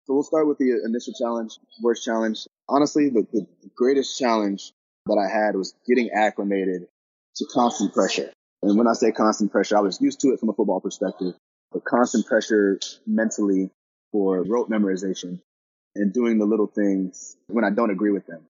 So 0.06 0.14
we'll 0.14 0.22
start 0.22 0.46
with 0.46 0.58
the 0.58 0.82
initial 0.84 1.14
challenge, 1.14 1.58
worst 1.80 2.04
challenge. 2.04 2.46
Honestly, 2.68 3.08
the, 3.10 3.26
the 3.32 3.46
greatest 3.76 4.18
challenge 4.18 4.72
that 5.06 5.18
I 5.18 5.28
had 5.32 5.56
was 5.56 5.74
getting 5.86 6.10
acclimated 6.10 6.86
to 7.36 7.44
constant 7.46 7.94
pressure. 7.94 8.32
And 8.62 8.76
when 8.76 8.86
I 8.88 8.94
say 8.94 9.12
constant 9.12 9.52
pressure, 9.52 9.76
I 9.76 9.80
was 9.80 10.00
used 10.00 10.20
to 10.20 10.28
it 10.28 10.40
from 10.40 10.48
a 10.48 10.52
football 10.52 10.80
perspective, 10.80 11.34
but 11.72 11.84
constant 11.84 12.26
pressure 12.26 12.78
mentally 13.06 13.70
for 14.12 14.42
rote 14.42 14.70
memorization 14.70 15.40
and 15.94 16.12
doing 16.12 16.38
the 16.38 16.44
little 16.44 16.66
things 16.66 17.36
when 17.48 17.64
I 17.64 17.70
don't 17.70 17.90
agree 17.90 18.10
with 18.10 18.26
them. 18.26 18.46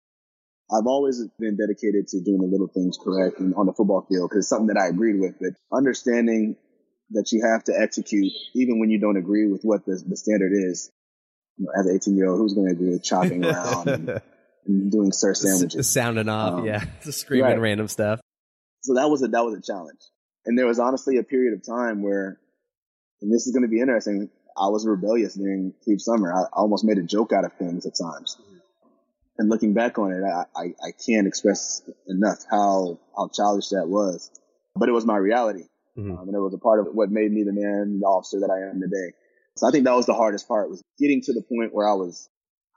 I've 0.70 0.86
always 0.86 1.22
been 1.38 1.56
dedicated 1.56 2.08
to 2.08 2.20
doing 2.20 2.40
the 2.40 2.48
little 2.48 2.66
things 2.66 2.98
correct 3.02 3.38
and 3.38 3.54
on 3.54 3.66
the 3.66 3.72
football 3.72 4.04
field 4.08 4.30
because 4.30 4.44
it's 4.44 4.48
something 4.48 4.66
that 4.68 4.78
I 4.78 4.88
agreed 4.88 5.20
with. 5.20 5.34
But 5.40 5.50
understanding 5.76 6.56
that 7.10 7.30
you 7.30 7.46
have 7.46 7.62
to 7.64 7.72
execute 7.78 8.32
even 8.54 8.80
when 8.80 8.90
you 8.90 8.98
don't 8.98 9.16
agree 9.16 9.46
with 9.46 9.62
what 9.62 9.84
the, 9.86 10.02
the 10.06 10.16
standard 10.16 10.52
is. 10.52 10.90
You 11.56 11.66
know, 11.66 11.80
as 11.80 11.86
an 11.86 11.94
18 11.94 12.16
year 12.16 12.28
old, 12.28 12.38
who's 12.38 12.54
going 12.54 12.66
to 12.66 12.72
agree 12.72 12.90
with 12.90 13.04
chopping 13.04 13.44
around 13.46 13.88
and, 13.88 14.20
and, 14.66 14.92
doing 14.92 15.12
sir 15.12 15.34
sandwiches, 15.34 15.90
sounding 15.90 16.28
off, 16.28 16.54
um, 16.54 16.66
yeah, 16.66 16.84
just 17.04 17.20
screaming 17.20 17.52
right. 17.52 17.60
random 17.60 17.88
stuff. 17.88 18.20
So 18.82 18.94
that 18.94 19.08
was 19.08 19.22
a 19.22 19.28
that 19.28 19.42
was 19.42 19.58
a 19.58 19.62
challenge, 19.62 20.00
and 20.44 20.58
there 20.58 20.66
was 20.66 20.78
honestly 20.78 21.16
a 21.16 21.22
period 21.22 21.54
of 21.54 21.64
time 21.64 22.02
where, 22.02 22.38
and 23.22 23.32
this 23.32 23.46
is 23.46 23.54
going 23.54 23.62
to 23.62 23.68
be 23.68 23.80
interesting. 23.80 24.28
I 24.54 24.68
was 24.68 24.86
rebellious 24.86 25.34
during 25.34 25.72
plebe 25.82 26.00
summer. 26.00 26.32
I, 26.32 26.42
I 26.42 26.60
almost 26.60 26.84
made 26.84 26.98
a 26.98 27.02
joke 27.02 27.32
out 27.32 27.44
of 27.46 27.54
things 27.54 27.86
at 27.86 27.94
times 27.96 28.36
and 29.38 29.48
looking 29.48 29.74
back 29.74 29.98
on 29.98 30.12
it, 30.12 30.22
I, 30.24 30.44
I, 30.56 30.64
I, 30.82 30.90
can't 31.06 31.26
express 31.26 31.82
enough 32.08 32.38
how, 32.50 32.98
how 33.16 33.28
childish 33.28 33.68
that 33.70 33.86
was. 33.86 34.30
But 34.74 34.88
it 34.88 34.92
was 34.92 35.04
my 35.04 35.16
reality. 35.16 35.64
Mm-hmm. 35.96 36.12
Um, 36.12 36.28
and 36.28 36.34
it 36.34 36.40
was 36.40 36.54
a 36.54 36.58
part 36.58 36.80
of 36.80 36.94
what 36.94 37.10
made 37.10 37.32
me 37.32 37.42
the 37.42 37.52
man, 37.52 38.00
the 38.00 38.06
officer 38.06 38.40
that 38.40 38.50
I 38.50 38.70
am 38.70 38.80
today. 38.80 39.14
So 39.56 39.66
I 39.66 39.70
think 39.70 39.84
that 39.84 39.94
was 39.94 40.06
the 40.06 40.14
hardest 40.14 40.48
part 40.48 40.68
was 40.68 40.82
getting 40.98 41.22
to 41.22 41.32
the 41.32 41.42
point 41.42 41.74
where 41.74 41.88
I 41.88 41.94
was 41.94 42.28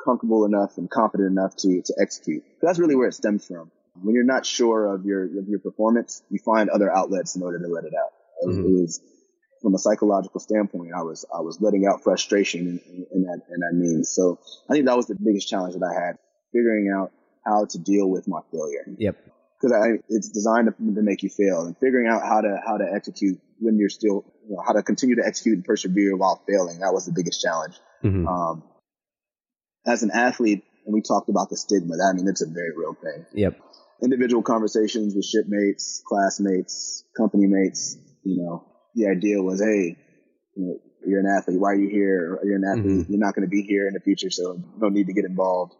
comfortable 0.04 0.45
enough 0.45 0.78
and 0.78 0.89
confident 0.89 1.32
enough 1.32 1.56
to, 1.58 1.82
to 1.82 1.93
execute. 2.02 2.43
That's 2.62 2.80
really 2.80 2.95
where 2.95 3.08
it 3.08 3.13
stems 3.13 3.45
from. 3.45 3.72
When 4.02 4.15
you're 4.15 4.24
not 4.24 4.45
sure 4.45 4.93
of 4.93 5.06
your, 5.06 5.26
of 5.26 5.50
your 5.50 5.60
performance, 5.60 6.24
you 6.30 6.39
find 6.39 6.69
other 6.69 6.89
outlets 6.89 7.36
in 7.36 7.43
order 7.43 7.60
to 7.60 7.67
let 7.67 7.84
it 7.84 7.93
out. 7.93 8.12
Mm-hmm. 8.48 8.62
It 8.62 8.82
was, 8.82 9.02
from 9.62 9.76
a 9.76 9.78
psychological 9.78 10.39
standpoint, 10.39 10.91
I 10.95 11.02
was, 11.02 11.26
I 11.36 11.41
was 11.41 11.60
letting 11.60 11.86
out 11.86 12.02
frustration 12.02 12.62
in, 12.62 12.80
in, 12.88 13.06
in 13.13 13.22
that, 13.24 13.41
in 13.54 13.60
that 13.60 13.74
means. 13.74 14.10
So 14.10 14.39
I 14.69 14.74
think 14.74 14.86
that 14.86 14.95
was 14.95 15.08
the 15.08 15.17
biggest 15.22 15.50
challenge 15.50 15.74
that 15.74 15.84
I 15.84 16.06
had 16.06 16.17
figuring 16.53 16.93
out 16.95 17.12
how 17.45 17.65
to 17.69 17.79
deal 17.79 18.09
with 18.09 18.27
my 18.27 18.39
failure. 18.51 18.85
Yep. 18.97 19.17
Because 19.59 19.99
it's 20.07 20.29
designed 20.29 20.67
to, 20.67 20.95
to, 20.95 21.01
make 21.01 21.21
you 21.21 21.29
fail, 21.29 21.65
and 21.65 21.75
figuring 21.77 22.07
out 22.07 22.21
how 22.23 22.39
to 22.39 22.57
how 22.65 22.77
to 22.77 22.85
execute 22.95 23.39
when 23.59 23.77
you're 23.77 23.89
still, 23.89 24.23
you 24.47 24.55
know, 24.55 24.63
how 24.65 24.71
to 24.71 24.83
continue 24.83 25.17
to 25.17 25.23
execute 25.25 25.55
and 25.55 25.65
persevere 25.65 26.15
while 26.15 26.41
failing. 26.47 26.79
That 26.79 26.93
was 26.93 27.05
the 27.05 27.12
biggest 27.12 27.41
challenge. 27.41 27.75
Mm-hmm. 28.03 28.25
Um, 28.25 28.63
as 29.85 30.03
an 30.03 30.12
athlete, 30.13 30.63
and 30.85 30.93
we 30.93 31.01
talked 31.01 31.27
about 31.27 31.49
the 31.49 31.57
stigma. 31.57 31.97
That 31.97 32.13
I 32.13 32.15
mean, 32.15 32.27
it's 32.29 32.41
a 32.41 32.47
very 32.47 32.71
real 32.75 32.95
thing. 32.95 33.25
Yep. 33.33 33.59
Individual 34.01 34.43
conversations 34.43 35.13
with 35.13 35.25
shipmates, 35.25 36.01
classmates, 36.07 37.03
company 37.17 37.47
mates. 37.47 37.97
You 38.23 38.41
know, 38.41 38.65
the 38.95 39.07
idea 39.07 39.41
was, 39.41 39.59
hey, 39.59 39.97
you 40.55 40.65
know, 40.65 40.79
you're 41.05 41.19
an 41.19 41.27
athlete. 41.27 41.59
Why 41.59 41.71
are 41.71 41.75
you 41.75 41.89
here? 41.89 42.39
You're 42.43 42.55
an 42.55 42.63
athlete. 42.63 42.85
Mm-hmm. 42.85 43.12
You're 43.12 43.25
not 43.25 43.35
going 43.35 43.47
to 43.47 43.51
be 43.51 43.63
here 43.63 43.88
in 43.88 43.93
the 43.93 43.99
future, 43.99 44.29
so 44.29 44.57
no 44.77 44.89
need 44.89 45.07
to 45.07 45.13
get 45.13 45.25
involved. 45.25 45.73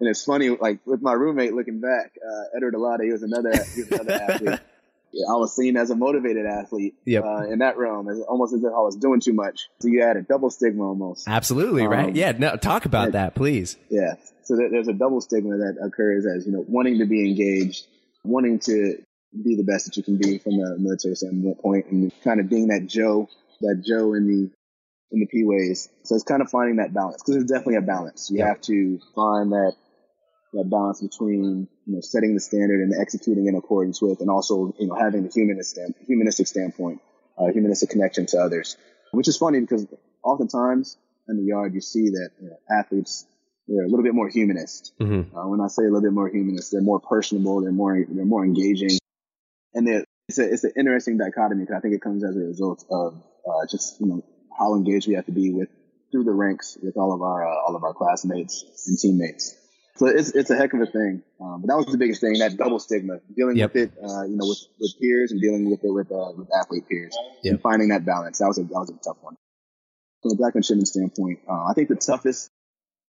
And 0.00 0.08
it's 0.08 0.24
funny, 0.24 0.50
like 0.50 0.80
with 0.86 1.02
my 1.02 1.12
roommate 1.12 1.54
looking 1.54 1.80
back, 1.80 2.12
uh, 2.24 2.56
Edward 2.56 2.74
Alada, 2.74 3.04
he 3.04 3.12
was 3.12 3.22
another, 3.22 3.52
he 3.74 3.82
was 3.82 3.92
another 3.92 4.12
athlete. 4.12 4.60
Yeah, 5.16 5.32
I 5.32 5.36
was 5.36 5.54
seen 5.54 5.76
as 5.76 5.90
a 5.90 5.94
motivated 5.94 6.44
athlete 6.44 6.96
yep. 7.04 7.22
uh, 7.22 7.46
in 7.46 7.60
that 7.60 7.76
realm, 7.78 8.08
as, 8.08 8.18
almost 8.22 8.52
as 8.52 8.64
if 8.64 8.72
I 8.72 8.80
was 8.80 8.96
doing 8.96 9.20
too 9.20 9.32
much. 9.32 9.68
So 9.78 9.86
you 9.86 10.02
had 10.02 10.16
a 10.16 10.22
double 10.22 10.50
stigma 10.50 10.82
almost. 10.82 11.28
Absolutely, 11.28 11.84
um, 11.84 11.92
right? 11.92 12.16
Yeah, 12.16 12.32
no, 12.32 12.56
talk 12.56 12.84
about 12.84 13.12
that, 13.12 13.36
please. 13.36 13.76
Yeah, 13.90 14.14
so 14.42 14.56
there's 14.56 14.88
a 14.88 14.92
double 14.92 15.20
stigma 15.20 15.56
that 15.58 15.76
occurs 15.80 16.26
as, 16.26 16.46
you 16.46 16.52
know, 16.52 16.64
wanting 16.66 16.98
to 16.98 17.06
be 17.06 17.30
engaged, 17.30 17.86
wanting 18.24 18.58
to 18.60 18.96
be 19.40 19.54
the 19.54 19.62
best 19.62 19.86
that 19.86 19.96
you 19.96 20.02
can 20.02 20.16
be 20.16 20.38
from 20.38 20.54
a 20.54 20.76
military 20.78 21.14
standpoint, 21.14 21.86
and 21.92 22.12
kind 22.24 22.40
of 22.40 22.48
being 22.48 22.66
that 22.68 22.88
Joe, 22.88 23.28
that 23.60 23.84
Joe 23.86 24.14
in 24.14 24.26
the 24.26 24.50
in 25.14 25.20
the 25.20 25.26
P 25.26 25.44
ways. 25.44 25.88
So 26.02 26.14
it's 26.14 26.24
kind 26.24 26.42
of 26.42 26.50
finding 26.50 26.76
that 26.76 26.92
balance 26.92 27.22
because 27.22 27.36
there's 27.36 27.50
definitely 27.50 27.76
a 27.76 27.82
balance. 27.82 28.30
You 28.30 28.38
yep. 28.38 28.48
have 28.48 28.60
to 28.62 28.98
find 29.14 29.52
that 29.52 29.74
that 30.52 30.70
balance 30.70 31.00
between 31.00 31.68
you 31.86 31.94
know 31.94 32.00
setting 32.00 32.34
the 32.34 32.40
standard 32.40 32.80
and 32.80 32.92
executing 33.00 33.46
in 33.46 33.54
accordance 33.54 34.02
with, 34.02 34.20
and 34.20 34.28
also 34.28 34.74
you 34.78 34.88
know 34.88 34.94
having 34.94 35.22
the 35.22 35.30
humanist 35.30 35.78
humanistic 36.06 36.46
standpoint, 36.46 37.00
uh, 37.38 37.46
humanistic 37.52 37.90
connection 37.90 38.26
to 38.26 38.38
others. 38.38 38.76
Which 39.12 39.28
is 39.28 39.36
funny 39.36 39.60
because 39.60 39.86
oftentimes 40.22 40.98
in 41.28 41.36
the 41.36 41.44
yard 41.44 41.72
you 41.72 41.80
see 41.80 42.10
that 42.10 42.30
you 42.40 42.48
know, 42.48 42.58
athletes 42.68 43.26
they're 43.68 43.84
a 43.84 43.88
little 43.88 44.02
bit 44.02 44.14
more 44.14 44.28
humanist. 44.28 44.92
Mm-hmm. 45.00 45.36
Uh, 45.36 45.48
when 45.48 45.60
I 45.60 45.68
say 45.68 45.82
a 45.82 45.86
little 45.86 46.02
bit 46.02 46.12
more 46.12 46.28
humanist, 46.28 46.72
they're 46.72 46.82
more 46.82 47.00
personable, 47.00 47.62
they're 47.62 47.72
more 47.72 47.96
they're 48.08 48.24
more 48.26 48.44
engaging, 48.44 48.98
and 49.72 49.88
it's 50.28 50.38
a 50.38 50.52
it's 50.52 50.64
an 50.64 50.72
interesting 50.76 51.18
dichotomy 51.18 51.62
because 51.62 51.76
I 51.76 51.80
think 51.80 51.94
it 51.94 52.02
comes 52.02 52.24
as 52.24 52.36
a 52.36 52.40
result 52.40 52.84
of 52.90 53.14
uh, 53.46 53.66
just 53.70 54.00
you 54.00 54.06
know 54.06 54.24
how 54.58 54.74
engaged 54.74 55.08
we 55.08 55.14
have 55.14 55.26
to 55.26 55.32
be 55.32 55.52
with 55.52 55.68
through 56.10 56.24
the 56.24 56.32
ranks 56.32 56.78
with 56.82 56.96
all 56.96 57.12
of 57.12 57.22
our 57.22 57.46
uh, 57.46 57.62
all 57.66 57.76
of 57.76 57.84
our 57.84 57.94
classmates 57.94 58.64
and 58.86 58.98
teammates. 58.98 59.56
So 59.96 60.06
it's 60.06 60.30
it's 60.34 60.50
a 60.50 60.56
heck 60.56 60.72
of 60.74 60.80
a 60.80 60.86
thing. 60.86 61.22
Um, 61.40 61.60
but 61.60 61.68
that 61.68 61.76
was 61.76 61.86
the 61.86 61.98
biggest 61.98 62.20
thing, 62.20 62.38
that 62.38 62.56
double 62.56 62.80
stigma, 62.80 63.18
dealing 63.36 63.56
yep. 63.56 63.74
with 63.74 63.82
it, 63.84 63.98
uh, 64.02 64.24
you 64.24 64.36
know, 64.36 64.46
with, 64.46 64.58
with 64.80 64.94
peers 65.00 65.30
and 65.30 65.40
dealing 65.40 65.70
with 65.70 65.84
it 65.84 65.90
with 65.90 66.10
uh, 66.10 66.32
with 66.36 66.48
athlete 66.58 66.88
peers, 66.88 67.16
yep. 67.42 67.52
and 67.52 67.62
finding 67.62 67.88
that 67.88 68.04
balance. 68.04 68.38
That 68.38 68.48
was 68.48 68.58
a 68.58 68.62
that 68.62 68.70
was 68.70 68.90
a 68.90 68.98
tough 69.04 69.18
one. 69.22 69.36
From 70.22 70.32
a 70.32 70.36
black 70.36 70.54
midshipman 70.54 70.86
standpoint, 70.86 71.40
uh, 71.48 71.64
I 71.70 71.74
think 71.74 71.88
the 71.88 71.96
toughest 71.96 72.50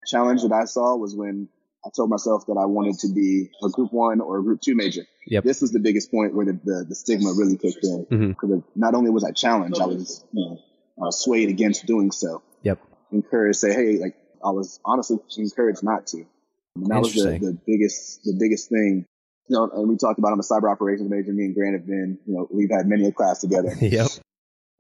challenge 0.06 0.42
that 0.42 0.52
I 0.52 0.66
saw 0.66 0.98
was 0.98 1.16
when 1.16 1.48
I 1.86 1.90
told 1.96 2.10
myself 2.10 2.46
that 2.48 2.58
I 2.60 2.66
wanted 2.66 3.00
to 3.00 3.14
be 3.14 3.50
a 3.64 3.70
group 3.70 3.92
one 3.94 4.20
or 4.20 4.40
a 4.40 4.44
group 4.44 4.62
two 4.62 4.76
major. 4.76 5.04
Yep. 5.28 5.44
This 5.44 5.62
was 5.62 5.72
the 5.72 5.80
biggest 5.80 6.12
point 6.12 6.34
where 6.34 6.46
the, 6.46 6.60
the, 6.64 6.86
the 6.90 6.96
stigma 6.96 7.34
really 7.38 7.58
kicked 7.58 7.84
in. 7.84 8.06
Because 8.10 8.50
mm-hmm. 8.50 8.60
not 8.76 8.96
only 8.96 9.10
was 9.10 9.24
I 9.24 9.32
challenged, 9.32 9.80
I 9.80 9.86
was, 9.86 10.26
you 10.32 10.46
know, 10.46 10.60
uh, 11.02 11.12
swayed 11.12 11.50
against 11.50 11.86
doing 11.86 12.12
so. 12.12 12.42
Yep. 12.64 12.80
Encouraged, 13.12 13.60
say, 13.60 13.74
hey, 13.74 14.00
like 14.00 14.16
I 14.44 14.50
was 14.50 14.80
honestly 14.86 15.18
encouraged 15.38 15.84
not 15.84 16.08
to. 16.08 16.26
And 16.76 16.88
that 16.88 17.02
was 17.02 17.14
the, 17.14 17.38
the 17.40 17.58
biggest, 17.68 18.24
the 18.24 18.36
biggest 18.40 18.70
thing. 18.70 19.06
You 19.48 19.58
know, 19.58 19.70
and 19.74 19.90
we 19.90 19.98
talked 19.98 20.20
about 20.20 20.32
I'm 20.32 20.40
a 20.40 20.44
cyber 20.44 20.72
operations 20.72 21.10
major. 21.10 21.34
Me 21.34 21.46
and 21.46 21.56
Grant 21.56 21.76
have 21.76 21.86
been, 21.86 22.18
you 22.26 22.34
know, 22.34 22.48
we've 22.52 22.72
had 22.72 22.88
many 22.88 23.08
a 23.08 23.12
class 23.12 23.40
together. 23.40 23.74
yep. 23.82 24.08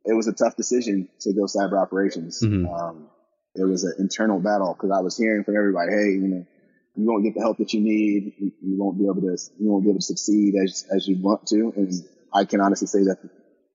It 0.06 0.13
was 0.13 0.28
a 0.28 0.34
tough 0.34 0.56
decision 0.56 1.10
to 1.21 1.34
go 1.34 1.43
cyber 1.43 1.82
operations. 1.82 2.41
Mm-hmm. 2.41 2.67
Um, 2.67 3.08
it 3.56 3.63
was 3.63 3.84
an 3.84 3.93
internal 3.99 4.39
battle 4.39 4.73
because 4.73 4.91
I 4.91 5.02
was 5.02 5.17
hearing 5.17 5.43
from 5.43 5.56
everybody, 5.56 5.91
hey, 5.91 6.12
you 6.13 6.28
know, 6.28 6.45
you 6.95 7.06
won't 7.06 7.23
get 7.23 7.36
the 7.36 7.41
help 7.41 7.58
that 7.58 7.73
you 7.73 7.82
need. 7.82 8.34
You, 8.38 8.52
you 8.62 8.78
won't 8.78 8.97
be 8.97 9.06
able 9.06 9.21
to, 9.21 9.38
you 9.60 9.69
won't 9.69 9.84
be 9.84 9.89
able 9.89 9.99
to 9.99 10.06
succeed 10.06 10.56
as 10.56 10.86
as 10.95 11.08
you 11.08 11.17
want 11.21 11.47
to. 11.47 11.73
And 11.76 11.91
I 12.34 12.45
can 12.45 12.62
honestly 12.62 12.88
say 12.88 13.04
that 13.04 13.17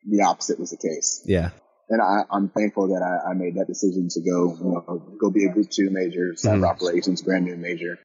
the 0.07 0.23
opposite 0.23 0.59
was 0.59 0.71
the 0.71 0.77
case. 0.77 1.23
Yeah. 1.25 1.51
And 1.91 2.03
I, 2.03 2.25
I'm 2.31 2.49
thankful 2.51 2.89
that 2.89 3.03
I, 3.03 3.31
I 3.31 3.35
made 3.35 3.57
that 3.57 3.67
decision 3.67 4.09
to 4.11 4.21
go, 4.21 4.55
you 4.59 4.65
know, 4.73 5.03
go 5.21 5.31
be 5.31 5.47
a 5.47 5.53
group 5.53 5.71
two 5.71 5.91
major, 5.91 6.35
cyber 6.35 6.61
Mhm. 6.61 6.69
operations, 6.69 7.23
brand 7.23 7.45
new 7.45 7.57
major, 7.57 7.99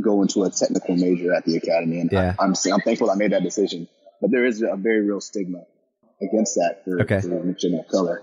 go 0.00 0.22
into 0.22 0.42
a 0.44 0.50
technical 0.50 0.96
major 0.96 1.32
at 1.34 1.44
the 1.44 1.56
academy. 1.56 2.00
And 2.00 2.10
Yeah. 2.10 2.34
I, 2.38 2.44
am 2.44 2.54
I'm 2.72 2.80
thankful 2.80 3.10
I 3.10 3.14
made 3.14 3.32
that 3.32 3.42
decision. 3.42 3.88
But 4.20 4.30
there 4.30 4.44
is 4.44 4.62
a 4.62 4.76
very 4.76 5.02
real 5.06 5.20
stigma 5.20 5.64
against 6.20 6.54
that 6.56 6.82
for, 6.84 7.00
Okay. 7.02 7.20
for 7.20 7.28
women 7.28 7.56
of 7.78 7.88
color. 7.88 8.22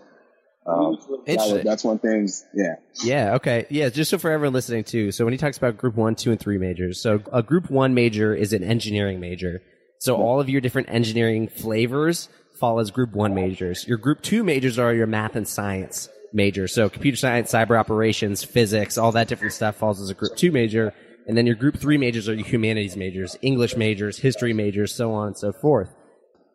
Um, 0.66 0.98
that 1.26 1.62
that's 1.66 1.84
one 1.84 2.00
thing. 2.00 2.30
Yeah. 2.54 2.76
Yeah. 3.04 3.36
Okay. 3.36 3.66
Yeah. 3.70 3.90
Just 3.90 4.12
so 4.12 4.18
for 4.18 4.30
everyone 4.30 4.54
listening 4.54 4.84
too. 4.84 5.12
So 5.12 5.24
when 5.26 5.34
he 5.34 5.38
talks 5.38 5.58
about 5.58 5.78
group 5.78 5.96
one, 5.96 6.16
two, 6.16 6.32
and 6.32 6.40
three 6.40 6.58
majors, 6.58 7.02
so 7.02 7.22
a 7.34 7.42
group 7.42 7.72
one 7.72 7.94
major 7.94 8.36
is 8.36 8.54
an 8.54 8.64
engineering 8.64 9.20
major. 9.20 9.62
So 10.00 10.16
all 10.16 10.40
of 10.40 10.48
your 10.48 10.62
different 10.62 10.90
engineering 10.90 11.48
flavors 11.48 12.30
fall 12.60 12.80
as 12.80 12.92
group 12.92 13.14
one 13.14 13.34
majors. 13.34 13.88
Your 13.88 13.98
group 13.98 14.22
two 14.22 14.44
majors 14.44 14.78
are 14.78 14.94
your 14.94 15.08
math 15.08 15.36
and 15.36 15.48
science 15.48 16.10
majors. 16.34 16.74
So 16.74 16.90
computer 16.90 17.18
science, 17.18 17.52
cyber 17.52 17.80
operations, 17.80 18.44
physics, 18.44 18.98
all 18.98 19.12
that 19.14 19.28
different 19.28 19.54
stuff 19.54 19.76
falls 19.78 20.02
as 20.02 20.10
a 20.10 20.14
group 20.14 20.36
two 20.36 20.52
major. 20.52 20.94
And 21.28 21.38
then 21.38 21.46
your 21.46 21.56
group 21.56 21.78
three 21.80 21.98
majors 21.98 22.28
are 22.28 22.34
your 22.34 22.46
humanities 22.46 22.98
majors, 22.98 23.38
English 23.42 23.76
majors, 23.78 24.18
history 24.18 24.54
majors, 24.54 24.94
so 24.94 25.14
on 25.14 25.28
and 25.28 25.38
so 25.38 25.52
forth. 25.52 25.90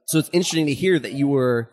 So 0.06 0.18
it's 0.18 0.30
interesting 0.32 0.66
to 0.66 0.74
hear 0.74 0.98
that 0.98 1.12
you 1.12 1.28
were 1.28 1.70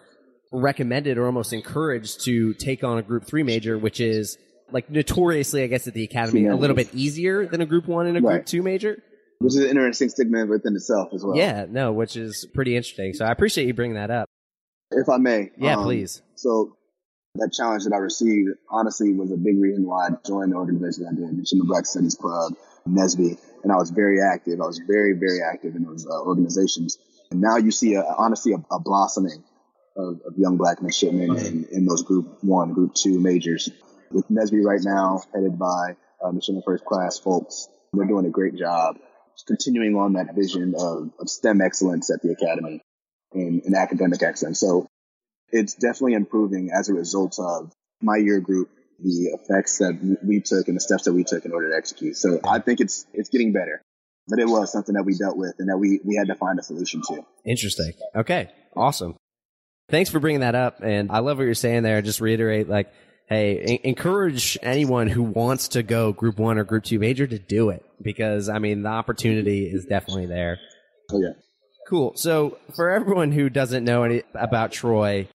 recommended 0.52 1.18
or 1.18 1.26
almost 1.26 1.54
encouraged 1.54 2.24
to 2.26 2.54
take 2.56 2.84
on 2.84 2.98
a 2.98 3.02
group 3.02 3.26
three 3.26 3.44
major, 3.44 3.78
which 3.78 4.00
is 4.00 4.38
like 4.72 4.90
notoriously, 4.90 5.64
I 5.64 5.68
guess, 5.68 5.88
at 5.88 5.94
the 5.94 6.04
academy, 6.04 6.46
a 6.48 6.56
little 6.56 6.76
bit 6.76 6.94
easier 6.94 7.46
than 7.46 7.62
a 7.62 7.66
group 7.66 7.88
one 7.88 8.08
and 8.08 8.18
a 8.18 8.22
group 8.22 8.32
Right. 8.32 8.46
two 8.46 8.62
major. 8.62 9.02
Which 9.42 9.56
is 9.56 9.64
an 9.64 9.70
interesting 9.70 10.10
stigma 10.10 10.46
within 10.46 10.76
itself 10.76 11.14
as 11.14 11.24
well. 11.24 11.36
Yeah, 11.36 11.66
no, 11.68 11.92
which 11.92 12.16
is 12.16 12.48
pretty 12.54 12.76
interesting. 12.76 13.14
So 13.14 13.26
I 13.26 13.32
appreciate 13.32 13.66
you 13.68 13.74
bringing 13.74 13.96
that 13.96 14.12
up. 14.12 14.28
If 14.92 15.10
I 15.10 15.18
may. 15.18 15.52
Yeah, 15.58 15.78
um, 15.78 15.84
please. 15.84 16.22
So 16.36 16.78
that 17.36 17.52
challenge 17.54 17.86
that 17.86 17.94
I 17.94 17.98
received 17.98 18.50
honestly 18.70 19.14
was 19.14 19.32
a 19.32 19.38
big 19.38 19.60
reason 19.60 19.86
why 19.86 20.08
I 20.08 20.10
joined 20.26 20.52
the 20.52 20.58
organization 20.58 21.08
I 21.08 21.16
did, 21.16 21.38
the 21.38 21.44
Chima 21.44 21.66
Black 21.66 21.86
Studies 21.86 22.16
Club, 22.16 22.54
NSBE, 22.88 23.40
and 23.64 23.72
I 23.72 23.78
was 23.78 23.90
very 23.90 24.22
active. 24.22 24.60
I 24.62 24.66
was 24.66 24.80
very, 24.80 25.14
very 25.14 25.40
active 25.42 25.76
in 25.76 25.84
those 25.84 26.06
uh, 26.06 26.22
organizations. 26.22 26.98
And 27.32 27.42
now 27.42 27.58
you 27.58 27.72
see, 27.72 27.96
a, 27.96 28.04
honestly, 28.04 28.54
a, 28.54 28.58
a 28.74 28.80
blossoming 28.80 29.44
of, 29.96 30.20
of 30.26 30.38
young 30.38 30.58
black 30.58 30.82
midshipmen 30.82 31.38
in, 31.38 31.66
in 31.72 31.86
those 31.86 32.04
group 32.04 32.44
one, 32.44 32.74
group 32.74 32.94
two 32.94 33.20
majors. 33.20 33.70
With 34.12 34.28
NSBE 34.28 34.64
right 34.66 34.82
now, 34.84 35.22
headed 35.34 35.58
by 35.58 35.96
uh, 36.22 36.32
midshipman 36.32 36.64
first 36.66 36.84
class 36.84 37.18
folks, 37.18 37.70
they're 37.94 38.06
doing 38.06 38.26
a 38.26 38.30
great 38.30 38.56
job 38.56 38.98
continuing 39.48 39.96
on 39.96 40.14
that 40.14 40.36
vision 40.36 40.76
of, 40.78 41.12
of 41.20 41.30
STEM 41.30 41.62
excellence 41.62 42.10
at 42.10 42.22
the 42.22 42.32
academy 42.32 42.82
and, 43.34 43.62
and 43.64 43.76
academic 43.76 44.22
excellence. 44.24 44.60
So 44.60 44.88
it's 45.52 45.74
definitely 45.74 46.14
improving 46.14 46.72
as 46.72 46.90
a 46.90 46.94
result 46.94 47.38
of 47.40 47.72
my 48.02 48.18
year 48.18 48.40
group, 48.40 48.70
the 49.00 49.38
effects 49.40 49.80
that 49.80 50.18
we 50.24 50.42
took 50.42 50.68
and 50.68 50.78
the 50.78 50.82
steps 50.82 51.04
that 51.04 51.14
we 51.14 51.24
took 51.24 51.46
in 51.46 51.52
order 51.52 51.70
to 51.70 51.76
execute. 51.76 52.18
So 52.18 52.40
I 52.44 52.60
think 52.60 52.80
it's 52.80 53.06
it's 53.14 53.30
getting 53.30 53.52
better, 53.52 53.82
but 54.28 54.40
it 54.40 54.48
was 54.48 54.72
something 54.72 54.96
that 54.96 55.04
we 55.04 55.16
dealt 55.16 55.38
with 55.38 55.56
and 55.60 55.70
that 55.70 55.78
we 55.78 56.00
we 56.04 56.16
had 56.16 56.28
to 56.28 56.36
find 56.36 56.60
a 56.60 56.64
solution 56.64 57.02
to. 57.08 57.26
Interesting. 57.46 57.94
Okay, 58.16 58.50
awesome. 58.76 59.16
Thanks 59.90 60.10
for 60.10 60.20
bringing 60.20 60.42
that 60.42 60.56
up, 60.56 60.82
and 60.82 61.12
I 61.12 61.20
love 61.20 61.38
what 61.38 61.44
you're 61.44 61.54
saying 61.54 61.84
there. 61.84 62.02
Just 62.02 62.22
reiterate, 62.22 62.70
like, 62.70 62.94
hey, 63.32 63.58
en- 63.58 63.80
encourage 63.84 64.58
anyone 64.62 65.08
who 65.08 65.24
wants 65.24 65.70
to 65.70 65.82
go 65.82 66.12
group 66.12 66.38
one 66.38 66.60
or 66.60 66.64
group 66.64 66.84
two 66.84 67.00
major 67.00 67.26
to 67.26 67.40
do 67.40 67.70
it 67.70 67.84
because 68.02 68.50
I 68.50 68.60
mean 68.60 68.84
the 68.84 68.90
opportunity 68.90 69.66
is 69.66 69.86
definitely 69.86 70.28
there. 70.28 70.60
So 71.10 71.20
yeah, 71.20 71.34
Cool. 71.92 72.14
So 72.16 72.58
for 72.76 72.90
everyone 72.90 73.34
who 73.34 73.50
doesn't 73.50 73.84
know 73.84 74.04
any 74.04 74.24
about 74.34 74.72
Troy, 74.72 75.28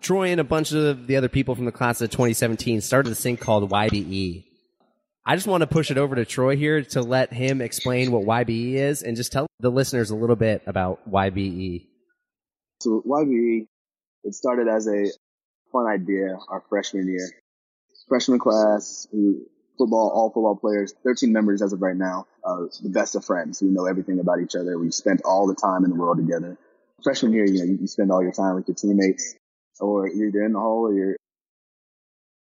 Troy 0.00 0.28
and 0.28 0.40
a 0.40 0.44
bunch 0.44 0.72
of 0.72 1.06
the 1.06 1.16
other 1.16 1.28
people 1.28 1.54
from 1.54 1.66
the 1.66 1.72
class 1.72 2.00
of 2.00 2.10
2017 2.10 2.80
started 2.80 3.10
this 3.10 3.22
thing 3.22 3.36
called 3.36 3.70
YBE. 3.70 4.44
I 5.26 5.34
just 5.34 5.46
want 5.46 5.60
to 5.62 5.66
push 5.66 5.90
it 5.90 5.98
over 5.98 6.14
to 6.14 6.24
Troy 6.24 6.56
here 6.56 6.82
to 6.82 7.02
let 7.02 7.32
him 7.32 7.60
explain 7.60 8.12
what 8.12 8.24
YBE 8.24 8.74
is 8.74 9.02
and 9.02 9.16
just 9.16 9.32
tell 9.32 9.46
the 9.60 9.70
listeners 9.70 10.10
a 10.10 10.16
little 10.16 10.36
bit 10.36 10.62
about. 10.66 11.10
YBE. 11.10 11.86
so 12.80 13.02
YBE 13.06 13.66
it 14.24 14.34
started 14.34 14.68
as 14.68 14.86
a 14.88 15.10
fun 15.76 15.86
idea 15.86 16.38
our 16.48 16.62
freshman 16.68 17.08
year, 17.08 17.28
freshman 18.08 18.38
class. 18.38 19.06
Football, 19.78 20.10
all 20.14 20.30
football 20.30 20.56
players, 20.56 20.94
13 21.04 21.30
members 21.30 21.60
as 21.60 21.74
of 21.74 21.82
right 21.82 21.96
now, 21.96 22.26
uh, 22.42 22.64
the 22.82 22.88
best 22.88 23.14
of 23.14 23.22
friends. 23.26 23.60
We 23.60 23.68
know 23.68 23.84
everything 23.84 24.20
about 24.20 24.40
each 24.40 24.56
other. 24.56 24.78
We've 24.78 24.94
spent 24.94 25.20
all 25.22 25.46
the 25.46 25.54
time 25.54 25.84
in 25.84 25.90
the 25.90 25.96
world 25.96 26.16
together. 26.16 26.56
Freshman 27.04 27.34
year, 27.34 27.44
you 27.44 27.58
know, 27.58 27.64
you, 27.64 27.78
you 27.82 27.86
spend 27.86 28.10
all 28.10 28.22
your 28.22 28.32
time 28.32 28.54
with 28.54 28.66
your 28.68 28.74
teammates, 28.74 29.34
or 29.78 30.08
you're 30.08 30.28
either 30.28 30.44
in 30.44 30.54
the 30.54 30.58
hall 30.58 30.86
or 30.86 30.94
you're 30.94 31.16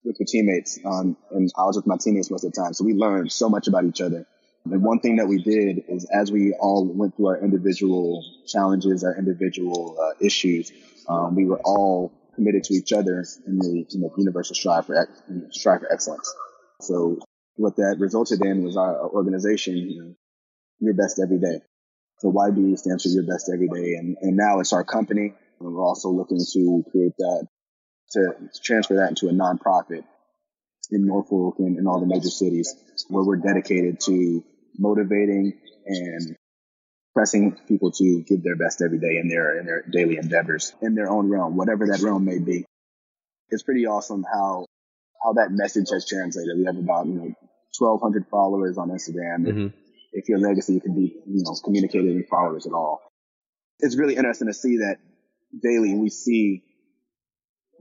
with 0.03 0.17
your 0.19 0.27
teammates. 0.27 0.77
Um, 0.85 1.17
and 1.31 1.51
I 1.57 1.65
was 1.65 1.77
with 1.77 1.87
my 1.87 1.97
teammates 1.99 2.29
most 2.29 2.43
of 2.43 2.53
the 2.53 2.61
time, 2.61 2.73
so 2.73 2.83
we 2.83 2.93
learned 2.93 3.31
so 3.31 3.49
much 3.49 3.67
about 3.67 3.85
each 3.85 4.01
other. 4.01 4.27
And 4.65 4.83
one 4.83 4.99
thing 4.99 5.15
that 5.15 5.27
we 5.27 5.41
did 5.41 5.83
is 5.87 6.05
as 6.13 6.31
we 6.31 6.53
all 6.53 6.85
went 6.85 7.17
through 7.17 7.29
our 7.29 7.43
individual 7.43 8.23
challenges, 8.45 9.03
our 9.03 9.17
individual 9.17 9.97
uh, 9.99 10.13
issues, 10.23 10.71
um, 11.09 11.35
we 11.35 11.45
were 11.45 11.59
all 11.65 12.11
committed 12.35 12.63
to 12.65 12.73
each 12.73 12.93
other 12.93 13.25
in 13.47 13.57
the 13.57 13.85
you 13.89 13.99
know, 13.99 14.13
universal 14.17 14.55
strive 14.55 14.85
for 14.85 15.09
strive 15.51 15.81
for 15.81 15.91
excellence. 15.91 16.33
So 16.81 17.19
what 17.55 17.77
that 17.77 17.97
resulted 17.99 18.43
in 18.45 18.63
was 18.63 18.77
our 18.77 18.99
our 18.99 19.09
organization, 19.09 19.77
you 19.77 20.01
know, 20.01 20.15
your 20.79 20.93
best 20.93 21.19
every 21.19 21.39
day. 21.39 21.61
So 22.19 22.31
YB 22.31 22.77
stands 22.77 23.03
for 23.03 23.09
your 23.09 23.23
best 23.23 23.49
every 23.53 23.67
day, 23.67 23.95
and, 23.95 24.17
and 24.21 24.37
now 24.37 24.59
it's 24.59 24.73
our 24.73 24.83
company. 24.83 25.33
And 25.59 25.73
we're 25.73 25.83
also 25.83 26.09
looking 26.09 26.39
to 26.53 26.83
create 26.91 27.13
that 27.17 27.47
to 28.11 28.33
transfer 28.63 28.95
that 28.95 29.09
into 29.09 29.27
a 29.27 29.31
nonprofit 29.31 30.03
in 30.91 31.05
Norfolk 31.07 31.55
and 31.59 31.77
in 31.77 31.87
all 31.87 31.99
the 31.99 32.05
major 32.05 32.29
cities 32.29 32.75
where 33.09 33.23
we're 33.23 33.37
dedicated 33.37 33.99
to 34.01 34.43
motivating 34.77 35.53
and 35.85 36.35
pressing 37.15 37.57
people 37.67 37.91
to 37.91 38.21
give 38.27 38.43
their 38.43 38.57
best 38.57 38.81
every 38.81 38.99
day 38.99 39.17
in 39.17 39.27
their 39.29 39.57
in 39.59 39.65
their 39.65 39.81
daily 39.89 40.17
endeavors 40.17 40.73
in 40.81 40.93
their 40.95 41.09
own 41.09 41.29
realm, 41.29 41.55
whatever 41.55 41.87
that 41.87 42.01
realm 42.01 42.25
may 42.25 42.37
be. 42.39 42.65
It's 43.49 43.63
pretty 43.63 43.85
awesome 43.87 44.23
how 44.31 44.65
how 45.23 45.33
that 45.33 45.49
message 45.51 45.87
has 45.91 46.05
translated. 46.07 46.57
We 46.57 46.65
have 46.65 46.77
about 46.77 47.07
you 47.07 47.13
know 47.13 47.33
1,200 47.79 48.27
followers 48.29 48.77
on 48.77 48.89
Instagram. 48.89 49.47
If, 49.47 49.55
Mhm. 49.55 49.73
if 50.13 50.29
your 50.29 50.39
legacy 50.39 50.79
can 50.79 50.93
be 50.93 51.15
you 51.25 51.43
know 51.43 51.55
communicated 51.63 52.11
in 52.15 52.23
followers 52.29 52.67
at 52.67 52.73
all, 52.73 52.99
it's 53.79 53.97
really 53.97 54.15
interesting 54.15 54.47
to 54.47 54.53
see 54.53 54.77
that 54.77 54.97
daily 55.63 55.95
we 55.95 56.09
see 56.09 56.63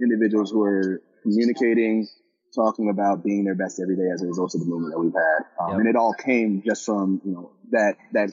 individuals 0.01 0.51
who 0.53 0.63
are 0.63 1.03
communicating, 1.23 2.07
talking 2.55 2.89
about 2.89 3.25
being 3.25 3.45
their 3.45 3.55
best 3.57 3.81
every 3.81 3.97
day 3.97 4.09
as 4.13 4.23
a 4.23 4.27
result 4.27 4.55
of 4.55 4.61
the 4.61 4.67
movement 4.67 4.93
that 4.95 5.01
we've 5.01 5.13
had. 5.13 5.45
Um, 5.61 5.71
Yep. 5.71 5.79
And 5.81 5.89
it 5.89 5.97
all 5.97 6.13
came 6.15 6.63
just 6.65 6.85
from, 6.85 7.21
you 7.25 7.33
know, 7.33 7.51
that, 7.71 7.97
that 8.13 8.31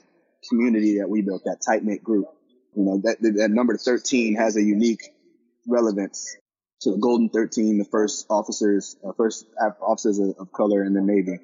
community 0.50 1.00
that 1.00 1.10
we 1.10 1.22
built, 1.22 1.44
that 1.46 1.62
tight 1.66 1.84
knit 1.84 2.04
group. 2.04 2.28
You 2.76 2.84
know, 2.84 3.02
that, 3.04 3.22
that, 3.22 3.52
number 3.52 3.78
13 3.78 4.36
has 4.36 4.56
a 4.56 4.62
unique 4.62 5.04
relevance 5.68 6.38
to 6.82 6.92
the 6.92 6.98
Golden 6.98 7.30
13, 7.30 7.78
the 7.78 7.86
first 7.86 8.26
officers, 8.30 8.96
uh, 9.06 9.12
first 9.16 9.46
officers 9.82 10.20
of, 10.20 10.36
of 10.40 10.52
color 10.52 10.84
in 10.84 10.94
the 10.94 11.02
Navy. 11.02 11.40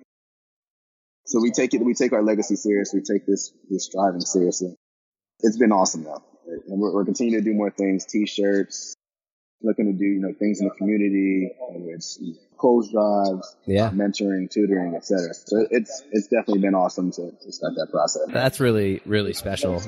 So 1.25 1.41
we 1.41 1.51
take 1.51 1.73
it, 1.73 1.83
we 1.83 1.93
take 1.93 2.13
our 2.13 2.23
legacy 2.23 2.55
serious. 2.55 2.91
We 2.93 3.01
take 3.01 3.25
this, 3.25 3.51
this 3.69 3.85
striving 3.85 4.21
seriously. 4.21 4.75
It's 5.41 5.57
been 5.57 5.73
awesome 5.73 6.03
though. 6.03 6.23
And 6.45 6.79
we're, 6.79 6.93
we're 6.93 7.05
continuing 7.05 7.43
to 7.43 7.49
do 7.49 7.53
more 7.53 7.69
things, 7.69 8.05
t-shirts, 8.05 8.95
looking 9.61 9.85
to 9.85 9.93
do, 9.93 10.05
you 10.05 10.19
know, 10.21 10.33
things 10.37 10.61
in 10.61 10.67
the 10.67 10.73
community, 10.75 11.51
whether 11.69 11.91
it's 11.91 12.19
clothes 12.57 12.91
drives, 12.91 13.55
Yeah. 13.65 13.89
mentoring, 13.89 14.49
tutoring, 14.49 14.95
etc. 14.95 15.33
So 15.33 15.65
it's, 15.71 16.03
it's 16.11 16.27
definitely 16.27 16.59
been 16.59 16.75
awesome 16.75 17.11
to, 17.13 17.31
to 17.31 17.51
start 17.51 17.73
that 17.75 17.87
process. 17.91 18.23
That's 18.31 18.59
really, 18.59 19.01
really 19.05 19.33
special. 19.33 19.81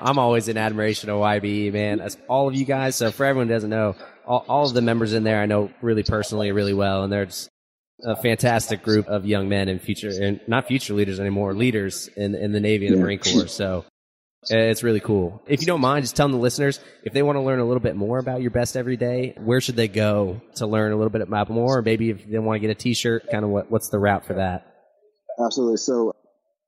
I'm 0.00 0.18
always 0.18 0.48
in 0.48 0.56
admiration 0.58 1.10
of 1.10 1.20
YBE, 1.20 1.72
man. 1.72 2.00
As 2.00 2.16
all 2.28 2.48
of 2.48 2.54
you 2.56 2.64
guys. 2.64 2.96
So 2.96 3.12
for 3.12 3.24
everyone 3.24 3.46
who 3.48 3.54
doesn't 3.54 3.70
know, 3.70 3.94
all, 4.26 4.44
all 4.48 4.66
of 4.66 4.74
the 4.74 4.82
members 4.82 5.12
in 5.12 5.22
there 5.22 5.40
I 5.40 5.46
know 5.46 5.70
really 5.80 6.02
personally, 6.02 6.50
really 6.50 6.74
well, 6.74 7.04
and 7.04 7.12
they're 7.12 7.26
just 7.26 7.48
a 8.04 8.16
fantastic 8.16 8.82
group 8.82 9.06
of 9.06 9.24
young 9.26 9.48
men 9.48 9.68
and 9.68 9.80
future, 9.80 10.10
and 10.10 10.40
not 10.48 10.66
future 10.66 10.92
leaders 10.94 11.20
anymore, 11.20 11.54
leaders 11.54 12.08
in 12.16 12.34
in 12.34 12.50
the 12.50 12.58
Navy 12.58 12.86
and 12.86 12.94
the 12.96 12.98
Yeah. 12.98 13.04
Marine 13.04 13.18
Corps. 13.20 13.46
So 13.46 13.84
it's 14.50 14.82
really 14.82 15.00
cool. 15.00 15.40
If 15.46 15.60
you 15.60 15.66
don't 15.66 15.80
mind, 15.80 16.04
just 16.04 16.16
telling 16.16 16.32
the 16.32 16.38
listeners 16.38 16.80
if 17.04 17.12
they 17.12 17.22
want 17.22 17.36
to 17.36 17.40
learn 17.40 17.60
a 17.60 17.64
little 17.64 17.80
bit 17.80 17.96
more 17.96 18.18
about 18.18 18.42
your 18.42 18.50
best 18.50 18.76
every 18.76 18.96
day, 18.96 19.34
where 19.38 19.60
should 19.60 19.76
they 19.76 19.88
go 19.88 20.40
to 20.56 20.66
learn 20.66 20.92
a 20.92 20.96
little 20.96 21.10
bit 21.10 21.20
about 21.20 21.48
more? 21.48 21.78
Or 21.78 21.82
maybe 21.82 22.10
if 22.10 22.28
they 22.28 22.38
want 22.38 22.56
to 22.56 22.60
get 22.60 22.70
a 22.70 22.74
T-shirt, 22.74 23.30
kind 23.30 23.44
of 23.44 23.50
what 23.50 23.70
what's 23.70 23.88
the 23.88 23.98
route 23.98 24.26
for 24.26 24.34
that? 24.34 24.66
Absolutely. 25.44 25.76
So 25.76 26.14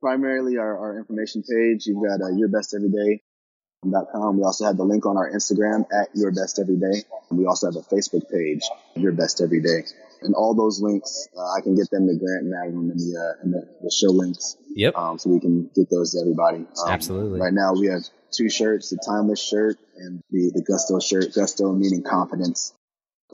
primarily 0.01 0.59
our, 0.59 0.79
our 0.79 0.99
information 0.99 1.43
page, 1.43 1.87
you've 1.87 2.03
got 2.03 2.21
uh, 2.21 2.31
yourbesteveryday.com. 2.31 4.37
We 4.37 4.45
also 4.45 4.67
have 4.67 4.77
the 4.77 4.85
link 4.85 5.07
on 5.07 5.17
our 5.17 5.31
Instagram 5.31 5.87
at 5.93 6.09
your 6.15 6.31
best 6.31 6.59
every 6.59 6.77
day. 6.77 7.05
We 7.31 7.47
also 7.47 7.67
have 7.67 7.77
a 7.77 7.83
Facebook 7.83 8.31
page, 8.31 8.63
your 8.95 9.13
best 9.13 9.41
every 9.41 9.61
day. 9.61 9.85
And 10.25 10.35
all 10.35 10.55
those 10.55 10.81
links, 10.81 11.29
uh, 11.37 11.53
I 11.53 11.61
can 11.61 11.77
get 11.77 11.91
them 11.91 12.09
to 12.09 12.17
Grant 12.17 12.43
and 12.43 12.51
Magnum 12.51 12.91
and 12.91 12.99
the, 12.99 13.13
uh, 13.21 13.43
and 13.43 13.53
the, 13.53 13.69
the 13.83 13.93
show 13.95 14.11
links. 14.11 14.57
Yep. 14.75 14.97
Um, 14.97 15.19
so 15.19 15.29
we 15.31 15.39
can 15.39 15.71
get 15.77 15.91
those 15.91 16.13
to 16.13 16.21
everybody. 16.21 16.65
Um, 16.65 16.89
Absolutely. 16.89 17.41
Right 17.41 17.53
now 17.53 17.75
we 17.75 17.89
have 17.89 18.03
two 18.33 18.49
shirts, 18.49 18.89
the 18.91 18.99
timeless 19.05 19.41
shirt 19.41 19.77
and 19.97 20.21
the, 20.31 20.51
the 20.55 20.63
gusto 20.63 20.99
shirt, 20.99 21.35
gusto 21.35 21.73
meaning 21.73 22.03
confidence. 22.03 22.73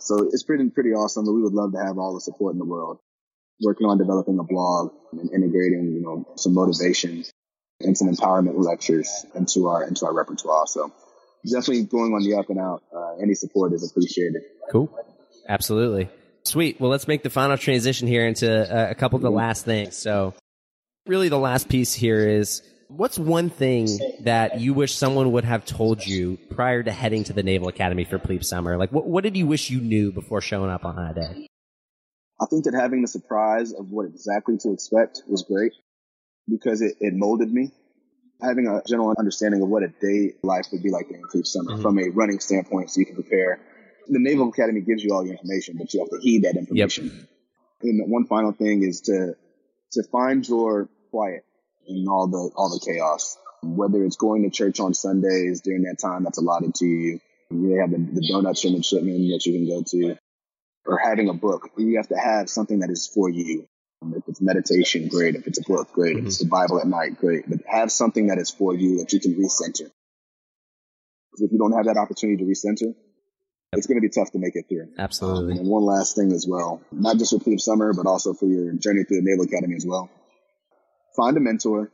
So 0.01 0.29
it's 0.33 0.43
pretty, 0.43 0.69
pretty 0.71 0.91
awesome. 0.91 1.25
But 1.25 1.33
we 1.33 1.43
would 1.43 1.55
love 1.55 1.73
to 1.73 1.79
have 1.79 1.97
all 1.97 2.15
the 2.15 2.21
support 2.21 2.55
in 2.55 2.59
the 2.59 2.67
world. 2.67 2.99
Working 3.63 3.87
on 3.87 3.99
developing 3.99 4.39
a 4.39 4.43
blog 4.43 4.93
and 5.13 5.31
integrating, 5.33 5.93
you 5.93 6.03
know, 6.03 6.27
some 6.37 6.55
motivation 6.55 7.25
and 7.81 7.97
some 7.97 8.09
empowerment 8.09 8.55
lectures 8.57 9.25
into 9.35 9.69
our, 9.69 9.87
into 9.87 10.07
our 10.07 10.15
repertoire. 10.15 10.67
So 10.67 10.93
definitely 11.47 11.85
going 11.85 12.13
on 12.15 12.23
the 12.23 12.37
up 12.37 12.51
and 12.51 12.59
out. 12.59 12.83
Uh, 12.95 13.23
any 13.23 13.35
support 13.35 13.73
is 13.75 13.89
appreciated. 13.89 14.43
Cool. 14.73 14.91
Absolutely. 15.49 16.09
Sweet. 16.51 16.81
Well, 16.81 16.91
let's 16.91 17.07
make 17.07 17.23
the 17.23 17.31
final 17.31 17.57
transition 17.57 18.09
here 18.09 18.27
into 18.27 18.49
a, 18.51 18.91
a 18.91 18.95
couple 18.97 19.17
of 19.17 19.23
the 19.23 19.31
last 19.31 19.65
things. 19.65 19.97
So, 19.97 20.35
really, 21.07 21.29
the 21.29 21.39
last 21.39 21.69
piece 21.69 21.95
here 21.95 22.29
is 22.29 22.61
what's 22.89 23.21
one 23.21 23.51
thing 23.51 23.87
that 24.25 24.59
you 24.61 24.75
wish 24.75 24.93
someone 24.97 25.31
would 25.31 25.45
have 25.45 25.65
told 25.65 26.05
you 26.05 26.39
prior 26.51 26.83
to 26.83 26.91
heading 26.91 27.23
to 27.25 27.33
the 27.33 27.45
Naval 27.45 27.69
Academy 27.69 28.05
for 28.05 28.19
Plebe 28.19 28.43
Summer? 28.43 28.77
Like, 28.77 28.91
what, 28.91 29.07
what 29.07 29.23
did 29.23 29.37
you 29.37 29.47
wish 29.47 29.71
you 29.71 29.81
knew 29.81 30.11
before 30.11 30.41
showing 30.41 30.71
up 30.71 30.85
on 30.85 30.97
that 30.97 31.15
day? 31.15 31.47
I 32.41 32.47
think 32.47 32.65
that 32.65 32.75
having 32.75 33.03
the 33.03 33.09
surprise 33.09 33.73
of 33.73 33.91
what 33.91 34.07
exactly 34.07 34.57
to 34.59 34.73
expect 34.73 35.23
was 35.29 35.45
great 35.45 35.73
because 36.49 36.81
it, 36.83 36.97
it 36.99 37.15
molded 37.15 37.53
me. 37.53 37.71
Having 38.43 38.67
a 38.67 38.83
general 38.89 39.15
understanding 39.17 39.63
of 39.63 39.69
what 39.69 39.85
a 39.85 39.89
day 39.89 40.33
life 40.43 40.67
would 40.73 40.83
be 40.83 40.91
like 40.91 41.09
during 41.09 41.23
Plebe 41.31 41.47
Summer 41.47 41.77
Mhm. 41.77 41.83
from 41.83 41.99
a 42.01 42.09
running 42.09 42.41
standpoint 42.41 42.91
so 42.91 42.99
you 42.99 43.07
can 43.07 43.15
prepare. 43.15 43.61
The 44.11 44.19
Naval 44.19 44.49
Academy 44.49 44.81
gives 44.81 45.05
you 45.05 45.15
all 45.15 45.25
the 45.25 45.31
information, 45.31 45.77
but 45.79 45.95
you 45.95 46.01
have 46.01 46.11
to 46.11 46.19
heed 46.21 46.43
that 46.43 46.57
information. 46.57 47.29
And 47.83 48.11
one 48.11 48.27
final 48.27 48.53
thing 48.53 48.83
is 48.83 49.03
to, 49.03 49.37
to 49.93 50.03
find 50.11 50.47
your 50.47 50.89
quiet 51.11 51.45
in 51.87 52.07
all 52.09 52.27
the, 52.27 52.51
all 52.57 52.69
the 52.69 52.85
chaos. 52.85 53.39
Whether 53.63 54.05
it's 54.05 54.17
going 54.17 54.43
to 54.43 54.51
church 54.51 54.81
on 54.81 54.95
Sundays 54.95 55.61
during 55.61 55.83
that 55.83 55.99
time 55.99 56.25
that's 56.25 56.39
allotted 56.39 56.75
to 56.77 56.87
you. 56.87 57.21
You 57.51 57.81
have 57.81 57.91
the, 57.91 57.99
the 57.99 58.27
donuts 58.29 58.63
from 58.63 58.73
midshipmen 58.73 59.29
that 59.31 59.45
you 59.45 59.53
can 59.53 59.67
go 59.69 59.83
to 59.83 60.17
or 60.87 60.99
having 60.99 61.29
a 61.29 61.35
book. 61.35 61.71
You 61.77 61.97
have 61.97 62.09
to 62.09 62.17
have 62.17 62.49
something 62.49 62.81
that 62.81 62.91
is 62.91 63.07
for 63.07 63.29
you. 63.29 63.67
If 64.03 64.23
it's 64.29 64.41
meditation, 64.41 65.09
great. 65.09 65.35
If 65.35 65.47
it's 65.47 65.59
a 65.59 65.63
book, 65.63 65.93
great. 65.93 66.17
If 66.17 66.25
it's 66.25 66.39
the 66.39 66.47
mm-hmm. 66.47 66.51
Bible 66.51 66.81
at 66.81 66.87
night, 66.87 67.19
great. 67.19 67.49
But 67.49 67.61
have 67.67 67.93
something 67.93 68.29
that 68.29 68.39
is 68.39 68.51
for 68.51 68.75
you 68.75 68.99
that 68.99 69.13
you 69.13 69.21
can 69.21 69.35
recenter. 69.35 69.91
Because 71.31 71.43
if 71.43 71.53
you 71.53 71.59
don't 71.59 71.73
have 71.73 71.85
that 71.85 71.99
opportunity 71.99 72.43
to 72.43 72.51
recenter, 72.51 72.95
it's 73.73 73.87
going 73.87 74.01
to 74.01 74.07
be 74.07 74.09
tough 74.11 74.33
to 74.33 74.39
make 74.39 74.57
it 74.57 74.67
through. 74.69 74.89
Absolutely. 74.99 75.59
And 75.59 75.69
one 75.69 75.85
last 75.85 76.17
thing 76.17 76.33
as 76.33 76.47
well, 76.49 76.83
not 76.91 77.19
just 77.19 77.33
for 77.33 77.39
Plebe 77.39 77.61
Summer, 77.61 77.93
but 77.95 78.07
also 78.07 78.35
for 78.35 78.47
your 78.47 78.73
journey 78.73 79.05
through 79.05 79.19
the 79.21 79.31
Naval 79.31 79.45
Academy 79.45 79.77
as 79.77 79.87
well. 79.87 80.11
Find 81.17 81.37
a 81.37 81.41
mentor 81.41 81.91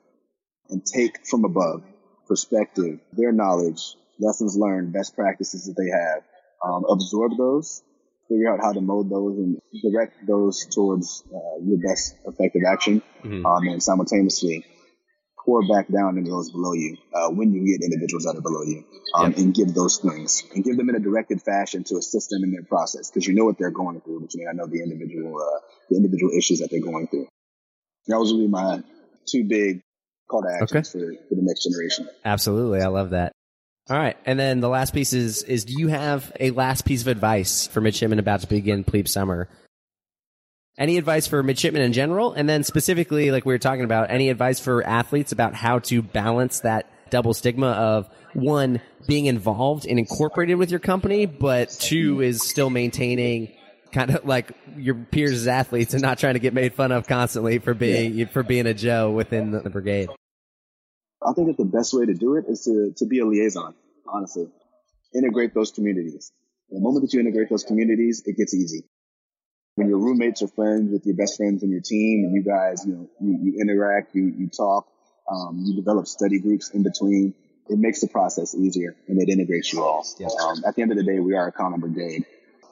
and 0.71 0.85
take 0.85 1.27
from 1.27 1.45
above 1.45 1.83
perspective, 2.29 3.01
their 3.13 3.31
knowledge, 3.33 3.95
lessons 4.19 4.57
learned, 4.57 4.93
best 4.93 5.15
practices 5.15 5.67
that 5.67 5.75
they 5.81 5.91
have. 5.91 6.23
Um, 6.65 6.85
absorb 6.91 7.37
those, 7.37 7.83
figure 8.29 8.53
out 8.53 8.61
how 8.63 8.73
to 8.73 8.81
mold 8.81 9.11
those 9.11 9.37
and 9.37 9.61
direct 9.83 10.15
those 10.27 10.67
towards 10.75 11.23
uh, 11.33 11.63
your 11.63 11.79
best 11.79 12.17
effective 12.27 12.63
action, 12.67 13.03
Mhm. 13.23 13.45
um, 13.45 13.69
and 13.69 13.83
simultaneously 13.83 14.65
pour 15.47 15.63
back 15.67 15.87
down 15.89 16.19
into 16.19 16.31
those 16.31 16.51
below 16.51 16.75
you 16.75 16.99
uh, 17.15 17.31
when 17.31 17.53
you 17.55 17.65
get 17.65 17.83
individuals 17.83 18.25
that 18.25 18.37
are 18.37 18.43
below 18.43 18.63
you, 18.65 18.85
um, 19.15 19.31
Yep. 19.31 19.39
and 19.39 19.55
give 19.55 19.73
those 19.73 19.99
things 19.99 20.43
and 20.55 20.65
give 20.65 20.77
them 20.77 20.91
in 20.91 20.97
a 20.97 21.01
directed 21.01 21.41
fashion 21.41 21.85
to 21.85 21.97
assist 21.97 22.29
them 22.31 22.43
in 22.45 22.51
their 22.53 22.65
process 22.65 23.09
because 23.11 23.27
you 23.27 23.35
know 23.35 23.45
what 23.45 23.57
they're 23.57 23.71
going 23.71 24.01
through, 24.03 24.21
you 24.29 24.41
may 24.41 24.45
not 24.45 24.57
know 24.57 24.67
the 24.67 24.83
individual 24.83 25.41
uh, 25.41 25.61
the 25.89 25.97
individual 25.97 26.33
issues 26.37 26.59
that 26.59 26.69
they're 26.71 26.83
going 26.83 27.07
through. 27.07 27.29
That 28.09 28.19
was 28.19 28.33
really 28.33 28.49
my 28.49 28.83
two 29.27 29.45
big 29.49 29.81
call 30.29 30.43
to 30.43 30.49
actions 30.61 30.91
for, 30.91 30.99
for 30.99 31.35
the 31.35 31.43
next 31.43 31.65
generation. 31.65 32.09
Absolutely. 32.25 32.81
I 32.83 32.89
love 32.89 33.11
that. 33.11 33.33
All 33.89 33.97
right. 33.97 34.17
And 34.27 34.39
then 34.39 34.59
the 34.61 34.69
last 34.69 34.93
piece 34.93 35.13
is, 35.13 35.45
is 35.45 35.65
do 35.65 35.75
you 35.79 35.87
have 35.87 36.33
a 36.41 36.51
last 36.51 36.85
piece 36.85 37.03
of 37.03 37.07
advice 37.09 37.69
for 37.69 37.81
midshipmen 37.81 38.19
about 38.19 38.41
to 38.41 38.49
begin 38.49 38.83
plebe 38.83 39.07
summer? 39.07 39.49
Any 40.79 40.99
advice 40.99 41.27
for 41.27 41.43
midshipmen 41.43 41.81
in 41.81 41.95
general? 41.95 42.35
And 42.35 42.49
then 42.49 42.63
specifically, 42.63 43.31
like 43.31 43.47
we 43.47 43.55
were 43.55 43.59
talking 43.59 43.85
about, 43.85 44.11
any 44.11 44.29
advice 44.29 44.61
for 44.61 44.87
athletes 44.87 45.33
about 45.33 45.55
how 45.55 45.79
to 45.81 46.03
balance 46.03 46.61
that 46.61 46.91
double 47.09 47.33
stigma 47.33 47.69
of 47.69 48.09
one, 48.35 48.83
being 49.07 49.25
involved 49.27 49.87
and 49.87 49.99
incorporated 49.99 50.59
with 50.59 50.71
your 50.71 50.81
company, 50.81 51.25
but 51.25 51.71
two 51.71 52.21
is 52.21 52.43
still 52.43 52.69
maintaining 52.69 53.57
kind 53.93 54.11
of 54.11 54.27
like 54.27 54.53
your 54.77 54.95
peers 54.95 55.33
as 55.33 55.49
athletes 55.49 55.95
and 55.95 56.03
not 56.03 56.19
trying 56.19 56.35
to 56.35 56.41
get 56.41 56.53
made 56.53 56.75
fun 56.75 56.93
of 56.93 57.07
constantly 57.07 57.59
for 57.59 57.73
being, 57.73 58.27
for 58.27 58.43
being 58.43 58.67
a 58.67 58.75
Joe 58.75 59.11
within 59.11 59.53
the, 59.53 59.61
the 59.61 59.71
brigade. 59.71 60.11
I 61.27 61.33
think 61.33 61.47
that 61.49 61.57
the 61.57 61.65
best 61.65 61.95
way 61.95 62.05
to 62.05 62.13
do 62.13 62.37
it 62.37 62.45
is 62.49 62.65
to, 62.65 62.93
to 62.99 63.07
be 63.07 63.21
a 63.21 63.25
liaison, 63.25 63.75
honestly. 64.07 64.49
Integrate 65.15 65.55
those 65.55 65.71
communities. 65.71 66.33
The 66.69 66.81
moment 66.81 67.05
that 67.05 67.15
you 67.15 67.21
integrate 67.21 67.49
those 67.49 67.65
communities, 67.65 68.23
it 68.27 68.37
gets 68.37 68.53
easy. 68.53 68.85
When 69.77 69.89
your 69.89 69.99
roommates 69.99 70.43
are 70.43 70.49
friends 70.49 70.91
with 70.91 71.05
your 71.05 71.17
best 71.17 71.37
friends 71.37 71.63
in 71.63 71.71
your 71.71 71.83
team 71.83 72.25
and 72.25 72.35
you 72.35 72.43
guys, 72.43 72.85
you 72.87 72.95
know, 72.95 73.11
you, 73.21 73.39
you 73.43 73.61
interact, 73.61 74.15
you, 74.15 74.33
you 74.37 74.49
talk, 74.49 74.87
um, 75.31 75.63
you 75.67 75.77
develop 75.77 76.07
study 76.07 76.39
groups 76.41 76.71
in 76.71 76.83
between, 76.83 77.35
it 77.69 77.79
makes 77.79 78.01
the 78.01 78.09
process 78.09 78.55
easier 78.55 78.97
and 79.07 79.21
it 79.21 79.29
integrates 79.29 79.71
you 79.73 79.83
all. 79.83 80.07
Yes. 80.19 80.35
Um, 80.41 80.63
at 80.67 80.77
the 80.77 80.83
end 80.83 80.93
of 80.93 80.97
the 80.97 81.05
day, 81.05 81.21
we 81.21 81.35
are 81.35 81.49
a 81.49 81.53
common 81.53 81.81
brigade. 81.81 82.25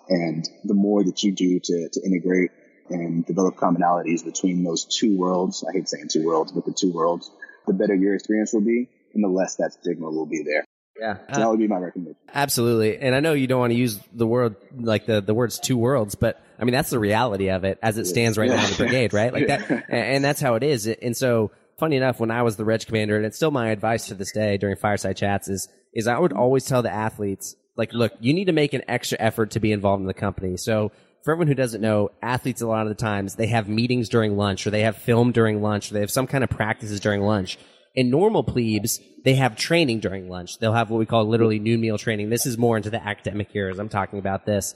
And 0.09 0.49
the 0.65 0.73
more 0.73 1.05
that 1.05 1.23
you 1.23 1.33
do 1.33 1.61
to, 1.61 1.89
to 1.93 2.01
integrate 2.03 2.53
and 2.89 3.25
develop 3.27 3.57
commonalities 3.57 4.25
between 4.25 4.65
those 4.65 4.87
two 4.87 5.19
worlds, 5.19 5.63
I 5.69 5.73
hate 5.73 5.89
saying 5.91 6.09
two 6.09 6.25
worlds, 6.25 6.53
but 6.53 6.65
the 6.65 6.73
two 6.73 6.91
worlds, 6.91 7.31
the 7.67 7.75
better 7.75 7.95
your 7.95 8.15
experience 8.15 8.55
will 8.55 8.63
be 8.63 8.89
and 9.13 9.23
the 9.23 9.29
less 9.29 9.57
that 9.57 9.75
stigma 9.75 10.11
will 10.11 10.27
be 10.27 10.43
there. 10.43 10.65
Yeah. 10.99 11.16
So 11.16 11.22
uh, 11.28 11.38
that 11.38 11.51
would 11.51 11.59
be 11.59 11.66
my 11.66 11.76
recommendation. 11.76 12.20
Absolutely. 12.32 12.99
And 12.99 13.14
I 13.14 13.20
know 13.20 13.32
you 13.32 13.47
don't 13.47 13.61
want 13.61 13.72
to 13.72 13.78
use 13.78 13.99
the 14.12 14.26
word 14.26 14.57
like 14.76 15.07
the, 15.07 15.20
the 15.20 15.34
words 15.34 15.59
two 15.59 15.76
worlds, 15.76 16.14
but 16.14 16.40
I 16.59 16.64
mean, 16.64 16.72
that's 16.72 16.90
the 16.90 16.99
reality 16.99 17.51
of 17.51 17.64
it 17.64 17.78
as 17.82 17.99
it 17.99 18.07
stands 18.07 18.38
right 18.38 18.49
now 18.49 18.62
in 18.62 18.70
the 18.70 18.76
brigade, 18.76 19.12
right? 19.12 19.32
Like 19.32 19.49
that. 19.49 19.70
And, 19.70 19.84
and 19.88 20.24
that's 20.24 20.40
how 20.40 20.55
it 20.55 20.62
is. 20.62 20.86
And 20.86 21.16
so 21.16 21.51
funny 21.78 21.97
enough, 21.97 22.20
when 22.20 22.30
I 22.30 22.42
was 22.42 22.57
the 22.57 22.64
Reg 22.64 22.86
commander, 22.86 23.16
and 23.16 23.26
it's 23.26 23.36
still 23.36 23.51
my 23.51 23.70
advice 23.70 24.07
to 24.09 24.14
this 24.14 24.32
day 24.32 24.57
during 24.57 24.76
fireside 24.76 25.16
chats 25.16 25.49
is, 25.49 25.68
is 25.92 26.07
I 26.07 26.18
would 26.18 26.32
always 26.32 26.64
tell 26.64 26.82
the 26.82 26.92
athletes, 26.92 27.57
like, 27.76 27.92
look, 27.92 28.12
you 28.20 28.32
need 28.32 28.47
to 28.47 28.53
make 28.53 28.72
an 28.72 28.82
extra 28.86 29.18
effort 29.20 29.53
to 29.53 29.61
be 29.61 29.72
involved 29.72 30.01
in 30.01 30.07
the 30.07 30.14
company. 30.14 30.57
So 30.57 30.92
for 31.24 31.32
everyone 31.32 31.49
who 31.49 31.55
doesn't 31.55 31.80
know, 31.80 32.11
athletes 32.22 32.61
a 32.62 32.66
lot 32.66 32.82
of 32.82 32.88
the 32.88 33.03
times, 33.03 33.34
they 33.34 33.47
have 33.49 33.68
meetings 33.68 34.09
during 34.09 34.36
lunch 34.36 34.66
or 34.66 34.70
they 34.70 34.82
have 34.82 34.97
film 34.97 35.32
during 35.32 35.62
lunch 35.62 35.90
or 35.90 35.95
they 35.95 36.01
have 36.01 36.11
some 36.11 36.26
kind 36.26 36.45
of 36.45 36.51
practices 36.51 37.01
during 37.01 37.22
lunch. 37.22 37.59
In 37.95 38.11
normal 38.11 38.42
plebes, 38.42 39.01
they 39.24 39.34
have 39.34 39.57
training 39.57 40.01
during 40.01 40.28
lunch. 40.28 40.59
They'll 40.59 40.72
have 40.72 40.90
what 40.90 40.99
we 40.99 41.07
call 41.07 41.24
literally 41.24 41.59
noon 41.59 41.80
meal 41.80 41.97
training. 41.97 42.30
This 42.30 42.47
is 42.47 42.59
more 42.59 42.76
into 42.76 42.90
the 42.90 43.03
academic 43.03 43.55
years. 43.55 43.78
I'm 43.78 43.88
talking 43.88 44.18
about 44.18 44.47
this. 44.47 44.74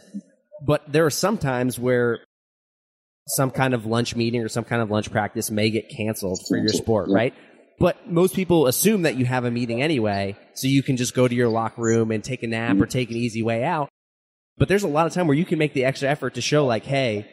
But 0.65 0.91
there 0.91 1.05
are 1.05 1.11
some 1.11 1.39
times 1.39 1.79
where 1.79 2.21
some 3.27 3.51
kind 3.51 3.75
of 3.75 3.87
lunch 3.87 4.17
meeting 4.17 4.43
or 4.43 4.49
some 4.49 4.65
kind 4.65 4.81
of 4.81 4.91
lunch 4.91 5.11
practice 5.11 5.51
may 5.51 5.71
get 5.71 5.91
canceled 5.91 6.41
for 6.49 6.57
your 6.57 6.69
sport, 6.69 7.09
right? 7.11 7.35
But 7.79 8.11
most 8.11 8.35
people 8.35 8.67
assume 8.67 9.03
that 9.03 9.17
you 9.17 9.25
have 9.25 9.45
a 9.45 9.51
meeting 9.51 9.83
anyway, 9.83 10.37
so 10.55 10.67
you 10.67 10.83
can 10.83 10.97
just 10.97 11.15
go 11.15 11.29
to 11.29 11.35
your 11.35 11.49
locker 11.49 11.83
room 11.83 12.11
and 12.11 12.25
take 12.25 12.43
a 12.43 12.47
nap 12.47 12.81
or 12.81 12.87
take 12.87 13.11
an 13.11 13.17
easy 13.17 13.43
way 13.43 13.63
out. 13.65 13.89
But 14.57 14.69
there's 14.69 14.83
a 14.83 14.89
lot 14.89 15.07
of 15.07 15.13
time 15.13 15.29
where 15.29 15.37
you 15.37 15.45
can 15.45 15.59
make 15.59 15.75
the 15.75 15.85
extra 15.85 16.09
effort 16.09 16.35
to 16.35 16.41
show 16.41 16.67
like, 16.67 16.85
hey, 16.85 17.29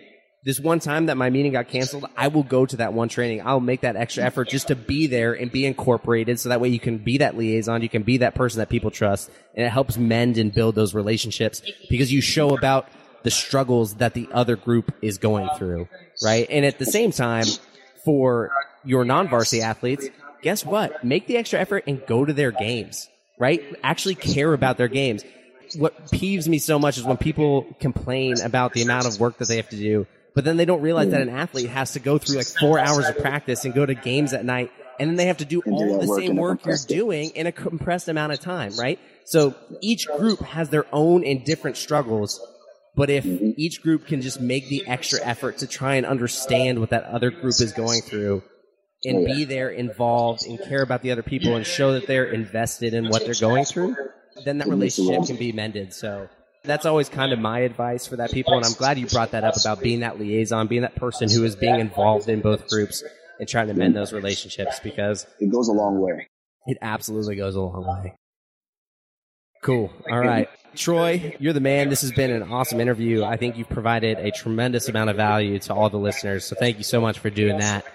this 0.46 0.60
one 0.60 0.80
time 0.80 1.08
that 1.08 1.18
my 1.18 1.32
meeting 1.32 1.54
got 1.54 1.68
canceled, 1.68 2.06
I 2.16 2.28
will 2.28 2.43
go 2.43 2.68
to 2.68 2.78
that 2.78 2.93
one 2.93 3.10
training. 3.10 3.41
I'll 3.43 3.60
make 3.60 3.82
that 3.82 3.96
extra 3.96 4.24
effort 4.24 4.48
just 4.48 4.68
to 4.68 4.76
be 4.76 5.08
there 5.08 5.34
and 5.34 5.52
be 5.52 5.66
incorporated 5.66 6.39
so 6.39 6.50
that 6.50 6.62
way 6.62 6.70
you 6.70 6.80
can 6.80 7.00
be 7.00 7.18
that 7.18 7.36
liaison, 7.36 7.82
you 7.82 7.89
can 7.89 8.04
be 8.04 8.18
that 8.18 8.36
person 8.36 8.60
that 8.60 8.70
people 8.70 8.91
trust, 8.91 9.32
and 9.56 9.66
it 9.66 9.70
helps 9.70 9.98
mend 9.98 10.38
and 10.38 10.54
build 10.54 10.76
those 10.76 10.93
relationships 10.93 11.64
because 11.89 12.14
you 12.14 12.22
show 12.22 12.56
about 12.56 12.88
the 13.24 13.32
struggles 13.32 13.96
that 13.96 14.14
the 14.14 14.30
other 14.32 14.56
group 14.56 14.93
is 15.02 15.18
going 15.18 15.50
through, 15.58 15.88
right? 16.24 16.46
And 16.52 16.64
at 16.64 16.78
the 16.78 16.86
same 16.86 17.12
time, 17.12 17.48
for 18.04 18.52
your 18.84 19.04
non-varsity 19.04 19.64
athletes, 19.64 20.08
guess 20.43 20.64
what? 20.64 21.04
Make 21.04 21.26
the 21.26 21.38
extra 21.38 21.60
effort 21.60 21.86
and 21.88 22.06
go 22.06 22.24
to 22.24 22.34
their 22.34 22.52
games, 22.52 23.10
right? 23.39 23.64
Actually 23.82 24.14
care 24.14 24.54
about 24.54 24.78
their 24.78 24.89
games. 24.89 25.24
What 25.76 26.12
peeves 26.12 26.48
me 26.48 26.60
so 26.60 26.78
much 26.78 27.00
is 27.00 27.04
when 27.04 27.18
people 27.18 27.64
complain 27.80 28.39
about 28.41 28.74
the 28.74 28.84
amount 28.84 29.08
of 29.08 29.20
work 29.20 29.39
that 29.39 29.48
they 29.48 29.56
have 29.56 29.70
to 29.70 29.76
do, 29.76 30.06
but 30.36 30.43
then 30.43 30.57
they 30.57 30.65
don't 30.65 30.81
realize 30.81 31.09
that 31.09 31.21
an 31.21 31.29
athlete 31.29 31.69
has 31.69 31.93
to 31.93 31.99
go 31.99 32.17
through 32.17 32.38
like 32.38 32.47
four 32.47 32.77
hours 32.77 33.07
of 33.07 33.17
practice 33.17 33.65
and 33.65 33.73
go 33.73 33.86
to 33.86 33.95
games 33.95 34.33
at 34.33 34.45
night, 34.45 34.71
and 34.99 35.09
then 35.09 35.15
they 35.15 35.25
have 35.25 35.38
to 35.38 35.45
do 35.45 35.61
all 35.65 35.99
the 35.99 36.07
same 36.07 36.36
work 36.36 36.65
you're 36.65 36.77
doing 36.88 37.31
in 37.31 37.47
a 37.47 37.51
compressed 37.51 38.09
amount 38.09 38.33
of 38.33 38.39
time, 38.39 38.75
right? 38.77 38.99
So 39.23 39.55
each 39.81 40.07
group 40.07 40.41
has 40.41 40.69
their 40.69 40.86
own 40.93 41.25
and 41.25 41.43
different 41.43 41.77
struggles. 41.77 42.45
But 42.95 43.09
if 43.09 43.25
each 43.25 43.81
group 43.81 44.07
can 44.07 44.21
just 44.21 44.39
make 44.39 44.69
the 44.69 44.88
extra 44.88 45.19
effort 45.21 45.57
to 45.57 45.67
try 45.67 45.95
and 45.95 46.05
understand 46.05 46.79
what 46.79 46.91
that 46.91 47.03
other 47.03 47.29
group 47.29 47.59
is 47.59 47.73
going 47.73 48.01
through 48.01 48.41
and 49.03 49.17
Oh, 49.17 49.25
be 49.25 49.43
there 49.43 49.69
involved 49.69 50.45
and 50.45 50.59
care 50.61 50.81
about 50.81 51.01
the 51.01 51.11
other 51.11 51.23
people 51.23 51.55
and 51.55 51.65
show 51.65 51.93
that 51.93 52.07
they're 52.07 52.25
invested 52.25 52.93
in 52.93 53.09
what 53.09 53.25
they're 53.25 53.33
going 53.33 53.65
through, 53.65 53.95
then 54.45 54.59
that 54.59 54.67
It 54.67 54.75
makes 54.75 54.97
a 54.97 55.01
relationship 55.01 55.27
can 55.27 55.36
be 55.38 55.51
mended. 55.51 55.93
So 55.93 56.29
That's 56.66 56.86
always 56.86 57.09
kind 57.09 57.32
of 57.34 57.39
my 57.39 57.59
advice 57.59 58.05
for 58.07 58.16
that 58.18 58.32
people, 58.32 58.55
and 58.55 58.66
I'm 58.66 58.74
glad 58.74 58.97
you 58.97 59.07
brought 59.07 59.32
that 59.32 59.43
up 59.43 59.55
about 59.59 59.82
being 59.82 60.01
that 60.01 60.20
liaison, 60.20 60.68
being 60.68 60.82
that 60.84 60.95
person 60.95 61.30
who 61.30 61.43
is 61.43 61.55
being 61.55 61.80
involved 61.80 62.30
in 62.30 62.41
both 62.41 62.68
groups 62.70 63.03
and 63.39 63.47
trying 63.49 63.68
to 63.68 63.74
mend 63.74 63.95
those 63.95 64.13
relationships 64.13 64.80
because 64.80 65.26
It 65.39 65.51
goes 65.51 65.68
a 65.68 65.74
long 65.74 65.99
way. 65.99 66.28
it 66.68 66.78
absolutely 66.82 67.36
goes 67.36 67.55
a 67.55 67.61
long 67.61 67.86
way. 67.86 68.13
Cool. 69.63 69.91
All 70.11 70.20
right. 70.20 70.47
Troy, 70.76 71.36
you're 71.39 71.53
the 71.53 71.59
man. 71.59 71.89
This 71.89 72.01
has 72.01 72.11
been 72.11 72.30
an 72.32 72.43
awesome 72.43 72.80
interview. 72.80 73.24
I 73.24 73.38
think 73.38 73.57
you've 73.57 73.70
provided 73.70 74.20
a 74.20 74.30
tremendous 74.32 74.89
amount 74.89 75.09
of 75.09 75.16
value 75.16 75.57
to 75.59 75.74
all 75.74 75.89
the 75.89 75.97
listeners. 75.97 76.45
So 76.45 76.55
thank 76.59 76.78
you 76.78 76.84
so 76.84 77.01
much 77.01 77.20
for 77.20 77.30
doing 77.30 77.57
that. 77.59 77.86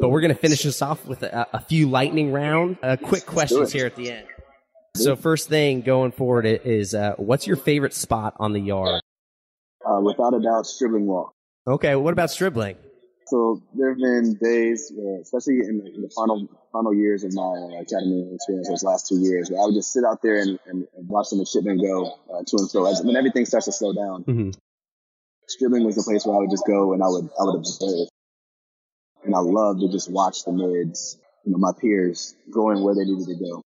But 0.00 0.10
we're 0.10 0.20
going 0.20 0.34
to 0.34 0.38
finish 0.38 0.62
this 0.62 0.82
off 0.82 1.04
with 1.06 1.22
a, 1.22 1.46
a 1.52 1.60
few 1.60 1.88
lightning 1.88 2.30
round, 2.32 2.76
uh, 2.82 2.96
quick 3.02 3.24
questions 3.26 3.72
here 3.72 3.86
at 3.86 3.96
the 3.96 4.12
end. 4.12 4.26
So 4.96 5.16
first 5.16 5.48
thing 5.48 5.82
going 5.82 6.12
forward 6.12 6.46
is, 6.46 6.94
uh, 6.94 7.14
what's 7.16 7.46
your 7.46 7.56
favorite 7.56 7.94
spot 7.94 8.34
on 8.38 8.52
the 8.52 8.60
yard? 8.60 9.02
Uh, 9.84 10.00
without 10.00 10.34
a 10.34 10.40
doubt, 10.40 10.66
Stribling 10.66 11.06
Walk. 11.06 11.32
Okay. 11.66 11.94
What 11.96 12.12
about 12.12 12.30
Stribling? 12.30 12.76
So 13.28 13.60
there 13.74 13.88
have 13.90 13.98
been 13.98 14.34
days, 14.34 14.92
where, 14.94 15.20
especially 15.20 15.58
in 15.58 15.78
the, 15.78 15.94
in 15.94 16.02
the 16.02 16.10
final 16.14 16.48
final 16.72 16.94
years 16.94 17.24
of 17.24 17.34
my 17.34 17.42
uh, 17.42 17.80
academy 17.80 18.30
experience, 18.32 18.68
those 18.68 18.84
last 18.84 19.08
two 19.08 19.18
years, 19.18 19.50
where 19.50 19.60
I 19.60 19.64
would 19.64 19.74
just 19.74 19.92
sit 19.92 20.04
out 20.04 20.22
there 20.22 20.36
and, 20.40 20.58
and, 20.66 20.86
and 20.96 21.08
watch 21.08 21.30
the 21.30 21.36
midshipmen 21.36 21.78
go 21.78 22.06
uh, 22.32 22.42
to 22.46 22.56
and 22.58 22.70
fro. 22.70 22.86
As, 22.86 23.02
when 23.02 23.16
everything 23.16 23.44
starts 23.44 23.66
to 23.66 23.72
slow 23.72 23.92
down, 23.92 24.24
Mhm. 24.24 24.54
Stribling 25.48 25.84
was 25.84 25.96
the 25.96 26.02
place 26.02 26.24
where 26.26 26.36
I 26.36 26.40
would 26.40 26.50
just 26.50 26.66
go 26.66 26.92
and 26.92 27.02
I 27.02 27.08
would 27.08 27.28
I 27.40 27.44
would 27.44 27.56
observe, 27.56 28.08
and 29.24 29.34
I 29.34 29.38
loved 29.40 29.80
to 29.80 29.88
just 29.88 30.10
watch 30.10 30.44
the 30.44 30.52
mids, 30.52 31.18
you 31.44 31.52
know, 31.52 31.58
my 31.58 31.72
peers 31.72 32.34
going 32.50 32.82
where 32.84 32.94
they 32.94 33.04
needed 33.04 33.26
to 33.26 33.34
go. 33.34 33.62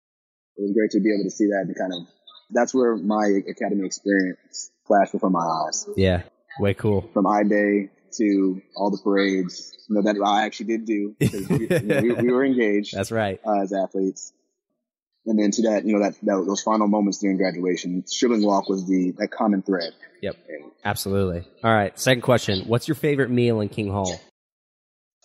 It 0.57 0.63
was 0.63 0.73
great 0.73 0.91
to 0.93 1.01
be 1.01 1.13
able 1.13 1.25
to 1.25 1.31
see 1.31 1.47
that 1.47 1.65
and 1.67 1.77
kind 1.77 1.93
of 1.93 2.07
that's 2.51 2.75
where 2.75 2.97
my 2.97 3.41
academy 3.49 3.87
experience 3.87 4.71
flashed 4.87 5.13
before 5.13 5.31
my 5.31 5.41
eyes. 5.41 5.87
Yeah. 5.97 6.23
Way 6.59 6.75
cool. 6.75 7.09
From 7.13 7.27
I 7.27 7.43
Day 7.43 7.91
to 8.19 8.63
all 8.77 8.91
the 8.91 8.99
parades, 9.03 9.73
you 9.89 9.97
know, 9.97 10.03
that 10.03 10.17
I 10.25 10.45
actually 10.45 10.67
did 10.67 10.85
do. 10.85 11.17
we, 11.21 11.27
you 11.29 11.81
know, 11.83 12.01
we, 12.01 12.13
we 12.13 12.33
were 12.33 12.45
engaged 12.45 12.95
That's 12.97 13.11
right. 13.11 13.41
uh, 13.45 13.63
as 13.63 13.73
athletes. 13.73 14.33
And 15.27 15.39
then 15.39 15.51
to 15.53 15.63
that, 15.63 15.85
you 15.85 15.95
know, 15.95 16.05
that, 16.05 16.15
that 16.23 16.45
those 16.47 16.61
final 16.63 16.87
moments 16.87 17.19
during 17.19 17.39
graduation, 17.39 18.07
Stribling 18.07 18.45
Walk 18.45 18.69
was 18.69 18.87
the 18.87 19.15
that 19.19 19.29
common 19.31 19.63
thread. 19.63 19.93
Yep. 20.21 20.37
And, 20.49 20.71
Absolutely. 20.85 21.49
All 21.65 21.73
right. 21.73 21.99
Second 21.99 22.21
question. 22.21 22.67
What's 22.67 22.89
your 22.89 22.95
favorite 22.95 23.31
meal 23.31 23.61
in 23.61 23.69
King 23.71 23.91
Hall? 23.91 24.21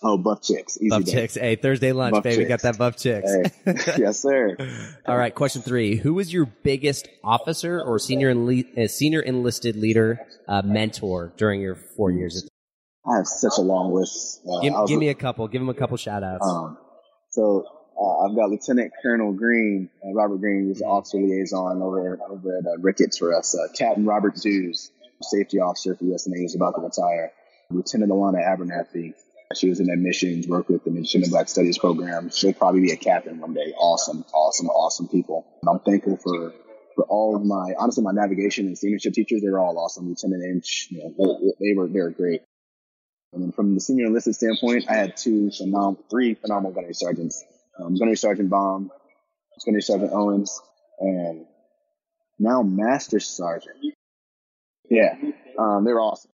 Oh, 0.02 0.18
Buff 0.18 0.42
Chicks, 0.42 0.76
easy 0.78 0.88
Buff 0.88 1.04
day. 1.04 1.12
chicks. 1.12 1.34
Hey, 1.34 1.56
Thursday 1.56 1.92
lunch, 1.92 2.12
Buff 2.14 2.22
baby. 2.24 2.36
chicks. 2.44 2.48
Got 2.48 2.62
that 2.62 2.78
buff 2.78 2.96
chicks. 2.96 3.30
Hey, 3.64 3.74
yes, 3.98 4.20
sir. 4.20 4.56
All 5.06 5.16
right. 5.16 5.34
Question 5.34 5.62
three. 5.62 5.96
Who 5.96 6.14
was 6.14 6.32
your 6.32 6.46
biggest 6.46 7.08
officer 7.24 7.80
or 7.80 7.98
senior 7.98 8.32
enli- 8.34 8.76
uh, 8.78 8.88
senior 8.88 9.20
enlisted 9.20 9.76
leader 9.76 10.20
uh, 10.48 10.62
mentor 10.62 11.32
during 11.36 11.60
your 11.60 11.74
four 11.76 12.10
years? 12.10 12.48
I 13.06 13.16
have 13.16 13.26
such 13.26 13.54
a 13.58 13.62
long 13.62 13.92
list. 13.94 14.40
Uh, 14.46 14.60
Give, 14.60 14.72
was- 14.74 14.88
give 14.90 14.98
me 14.98 15.08
a 15.08 15.14
couple. 15.14 15.46
Give 15.48 15.62
him 15.62 15.68
a 15.70 15.74
couple 15.74 15.96
shout 15.96 16.22
outs. 16.22 16.46
Um, 16.46 16.76
so 17.30 17.64
uh, 18.00 18.24
I've 18.26 18.36
got 18.36 18.50
Lieutenant 18.50 18.92
Colonel 19.02 19.32
Green, 19.32 19.88
uh, 20.04 20.12
Robert 20.14 20.38
Green, 20.38 20.64
who's 20.66 20.78
the 20.78 20.84
officer 20.86 21.18
liaison 21.18 21.80
over 21.82 22.18
over 22.28 22.58
at 22.58 22.64
uh, 22.66 22.78
Ricketts 22.80 23.18
for 23.18 23.34
us. 23.34 23.54
Uh, 23.54 23.68
Captain 23.76 24.04
Robert 24.04 24.36
Zeus, 24.38 24.90
safety 25.22 25.60
officer 25.60 25.94
for 25.94 26.04
USNA, 26.04 26.36
who's 26.38 26.54
about 26.54 26.74
to 26.76 26.80
retire. 26.82 27.32
Lieutenant 27.70 28.10
Alana 28.10 28.42
Abernathy, 28.44 29.14
she 29.56 29.68
was 29.68 29.80
in 29.80 29.90
admissions, 29.90 30.46
worked 30.46 30.70
with 30.70 30.84
the 30.84 30.90
Midshipman 30.90 31.30
Black 31.30 31.48
Studies 31.48 31.78
program. 31.78 32.30
She'll 32.30 32.52
probably 32.52 32.80
be 32.80 32.92
a 32.92 32.96
captain 32.96 33.40
one 33.40 33.52
day. 33.52 33.72
Awesome, 33.76 34.24
awesome, 34.32 34.68
awesome 34.68 35.08
people. 35.08 35.46
And 35.62 35.70
I'm 35.70 35.80
thankful 35.80 36.16
for 36.16 36.54
for 36.94 37.04
all 37.04 37.36
of 37.36 37.44
my 37.44 37.74
honestly 37.78 38.04
my 38.04 38.12
navigation 38.12 38.66
and 38.66 38.78
seamanship 38.78 39.12
teachers. 39.12 39.42
They 39.42 39.48
were 39.48 39.58
all 39.58 39.76
awesome. 39.78 40.08
Lieutenant 40.08 40.44
Inch, 40.44 40.88
you 40.90 41.02
know, 41.02 41.36
they, 41.40 41.68
they 41.70 41.74
were 41.76 41.88
they 41.88 42.00
were 42.00 42.10
great. 42.10 42.42
And 43.32 43.42
then 43.42 43.52
from 43.52 43.74
the 43.74 43.80
senior 43.80 44.06
enlisted 44.06 44.34
standpoint, 44.34 44.86
I 44.88 44.94
had 44.94 45.16
two 45.16 45.50
phenom- 45.50 45.98
three 46.10 46.34
phenomenal 46.34 46.72
gunnery 46.72 46.94
sergeants. 46.94 47.44
Um, 47.78 47.96
gunnery 47.96 48.16
Sergeant 48.16 48.50
Baum, 48.50 48.90
gunnery 49.64 49.82
Sergeant 49.82 50.12
Owens, 50.12 50.60
and 50.98 51.46
now 52.38 52.62
Master 52.62 53.20
Sergeant. 53.20 53.76
Yeah, 54.90 55.14
um, 55.58 55.84
they 55.84 55.92
were 55.92 56.00
awesome. 56.00 56.32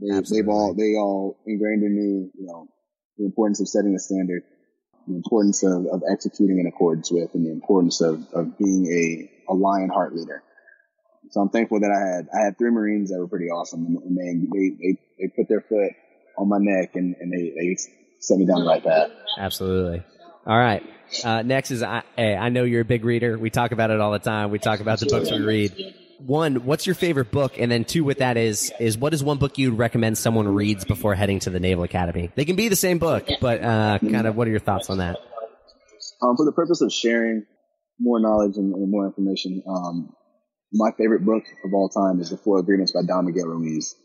They, 0.00 0.08
they've 0.30 0.48
all 0.48 0.74
they 0.74 0.94
all 0.96 1.38
ingrained 1.46 1.82
in 1.82 1.94
me, 1.94 2.30
you 2.34 2.46
know, 2.46 2.68
the 3.18 3.24
importance 3.24 3.60
of 3.60 3.68
setting 3.68 3.94
a 3.94 3.98
standard, 3.98 4.42
the 5.06 5.14
importance 5.14 5.62
of, 5.62 5.86
of 5.86 6.02
executing 6.10 6.58
in 6.58 6.66
accordance 6.66 7.10
with, 7.10 7.34
and 7.34 7.46
the 7.46 7.52
importance 7.52 8.00
of, 8.00 8.26
of 8.32 8.58
being 8.58 8.86
a, 8.86 9.52
a 9.52 9.54
lion 9.54 9.90
heart 9.90 10.14
leader. 10.14 10.42
So 11.30 11.40
I'm 11.40 11.50
thankful 11.50 11.80
that 11.80 11.90
I 11.90 12.16
had 12.16 12.28
I 12.34 12.44
had 12.44 12.58
three 12.58 12.70
Marines 12.70 13.10
that 13.10 13.18
were 13.18 13.28
pretty 13.28 13.46
awesome, 13.46 13.84
and, 13.86 14.16
they, 14.16 14.46
they 14.52 14.68
they 14.70 14.98
they 15.18 15.28
put 15.36 15.48
their 15.48 15.60
foot 15.60 15.92
on 16.38 16.48
my 16.48 16.58
neck 16.58 16.94
and, 16.94 17.14
and 17.20 17.32
they, 17.32 17.52
they 17.56 17.76
set 18.20 18.38
me 18.38 18.46
down 18.46 18.64
right 18.64 18.82
path. 18.82 19.10
Absolutely. 19.38 20.02
All 20.46 20.58
right. 20.58 20.82
Uh, 21.24 21.42
next 21.42 21.70
is 21.70 21.82
I, 21.82 22.02
hey, 22.16 22.34
I 22.34 22.48
know 22.48 22.64
you're 22.64 22.80
a 22.80 22.86
big 22.86 23.04
reader. 23.04 23.38
We 23.38 23.50
talk 23.50 23.72
about 23.72 23.90
it 23.90 24.00
all 24.00 24.12
the 24.12 24.18
time. 24.18 24.50
We 24.50 24.58
talk 24.58 24.80
about 24.80 24.98
the 24.98 25.06
books 25.06 25.30
we 25.30 25.40
read. 25.40 25.94
One, 26.26 26.64
what's 26.64 26.86
your 26.86 26.94
favorite 26.94 27.32
book? 27.32 27.58
And 27.58 27.70
then 27.70 27.84
two, 27.84 28.04
with 28.04 28.18
that 28.18 28.36
is 28.36 28.72
is 28.78 28.96
what 28.96 29.12
is 29.12 29.24
one 29.24 29.38
book 29.38 29.58
you'd 29.58 29.76
recommend 29.76 30.16
someone 30.16 30.46
reads 30.46 30.84
before 30.84 31.14
heading 31.16 31.40
to 31.40 31.50
the 31.50 31.58
Naval 31.58 31.82
Academy? 31.82 32.30
They 32.36 32.44
can 32.44 32.54
be 32.54 32.68
the 32.68 32.76
same 32.76 32.98
book, 32.98 33.28
but 33.40 33.62
uh, 33.62 33.98
kind 33.98 34.26
of 34.26 34.36
what 34.36 34.46
are 34.46 34.50
your 34.50 34.60
thoughts 34.60 34.88
on 34.88 34.98
that? 34.98 35.18
Um, 36.22 36.36
for 36.36 36.44
the 36.44 36.52
purpose 36.52 36.80
of 36.80 36.92
sharing 36.92 37.44
more 37.98 38.20
knowledge 38.20 38.56
and, 38.56 38.72
and 38.72 38.90
more 38.90 39.06
information, 39.06 39.62
um, 39.68 40.14
my 40.72 40.90
favorite 40.96 41.24
book 41.24 41.42
of 41.64 41.74
all 41.74 41.88
time 41.88 42.20
is 42.20 42.30
The 42.30 42.36
Four 42.36 42.60
Agreements 42.60 42.92
by 42.92 43.00
Don 43.02 43.26
Miguel 43.26 43.46
Ruiz. 43.46 43.96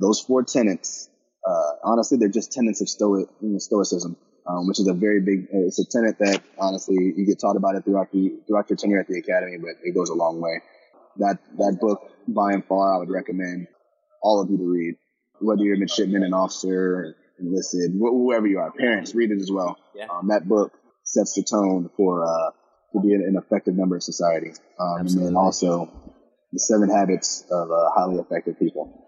Those 0.00 0.20
four 0.20 0.44
tenets, 0.44 1.08
uh, 1.46 1.72
honestly, 1.84 2.18
they're 2.18 2.28
just 2.28 2.52
tenets 2.52 2.80
of 2.80 2.88
stoic, 2.88 3.28
you 3.40 3.50
know, 3.50 3.58
stoicism, 3.58 4.16
um, 4.48 4.68
which 4.68 4.78
is 4.78 4.86
a 4.86 4.94
very 4.94 5.20
big, 5.20 5.48
it's 5.50 5.80
a 5.80 5.84
tenet 5.84 6.18
that 6.20 6.42
honestly 6.58 6.96
you 7.16 7.26
get 7.26 7.40
taught 7.40 7.56
about 7.56 7.74
it 7.74 7.84
throughout 7.84 8.12
the, 8.12 8.38
throughout 8.46 8.70
your 8.70 8.76
tenure 8.76 9.00
at 9.00 9.08
the 9.08 9.18
academy, 9.18 9.58
but 9.58 9.72
it 9.82 9.94
goes 9.94 10.10
a 10.10 10.14
long 10.14 10.40
way. 10.40 10.62
That, 11.18 11.38
that 11.58 11.78
book 11.80 12.02
by 12.26 12.52
and 12.52 12.64
far 12.64 12.94
I 12.94 12.98
would 12.98 13.10
recommend 13.10 13.68
all 14.22 14.40
of 14.40 14.50
you 14.50 14.58
to 14.58 14.64
read, 14.64 14.94
whether 15.40 15.62
you're 15.62 15.76
a 15.76 15.78
midshipman, 15.78 16.22
an 16.22 16.34
officer, 16.34 17.16
enlisted, 17.38 17.92
wh- 17.92 18.10
whoever 18.10 18.46
you 18.46 18.58
are, 18.58 18.72
parents, 18.72 19.14
read 19.14 19.30
it 19.30 19.40
as 19.40 19.50
well. 19.50 19.76
Yeah. 19.94 20.06
Um, 20.10 20.28
that 20.28 20.48
book 20.48 20.72
sets 21.04 21.34
the 21.34 21.42
tone 21.42 21.90
for, 21.96 22.24
uh, 22.24 22.50
to 22.94 23.00
be 23.00 23.12
an, 23.14 23.36
effective 23.36 23.74
member 23.74 23.96
of 23.96 24.02
society. 24.02 24.52
Um, 24.78 25.00
and 25.00 25.26
then 25.26 25.36
also 25.36 25.90
the 26.52 26.58
seven 26.58 26.88
habits 26.88 27.44
of 27.50 27.70
uh, 27.70 27.90
highly 27.94 28.16
effective 28.18 28.58
people. 28.58 29.04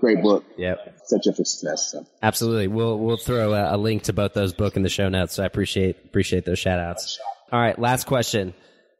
Great 0.00 0.22
book. 0.22 0.44
Yep. 0.56 0.78
Up 1.12 1.36
for 1.36 1.44
success. 1.44 1.90
So. 1.92 2.06
Absolutely. 2.22 2.68
We'll 2.68 2.98
we'll 2.98 3.16
throw 3.16 3.52
a, 3.52 3.74
a 3.74 3.76
link 3.76 4.04
to 4.04 4.12
both 4.12 4.32
those 4.32 4.52
book 4.54 4.76
in 4.76 4.82
the 4.82 4.88
show 4.88 5.08
notes. 5.08 5.34
So 5.34 5.42
I 5.42 5.46
appreciate 5.46 5.96
appreciate 6.04 6.44
those 6.44 6.58
shout 6.58 6.78
outs. 6.78 7.18
All 7.52 7.60
right, 7.60 7.78
last 7.78 8.06
question. 8.06 8.54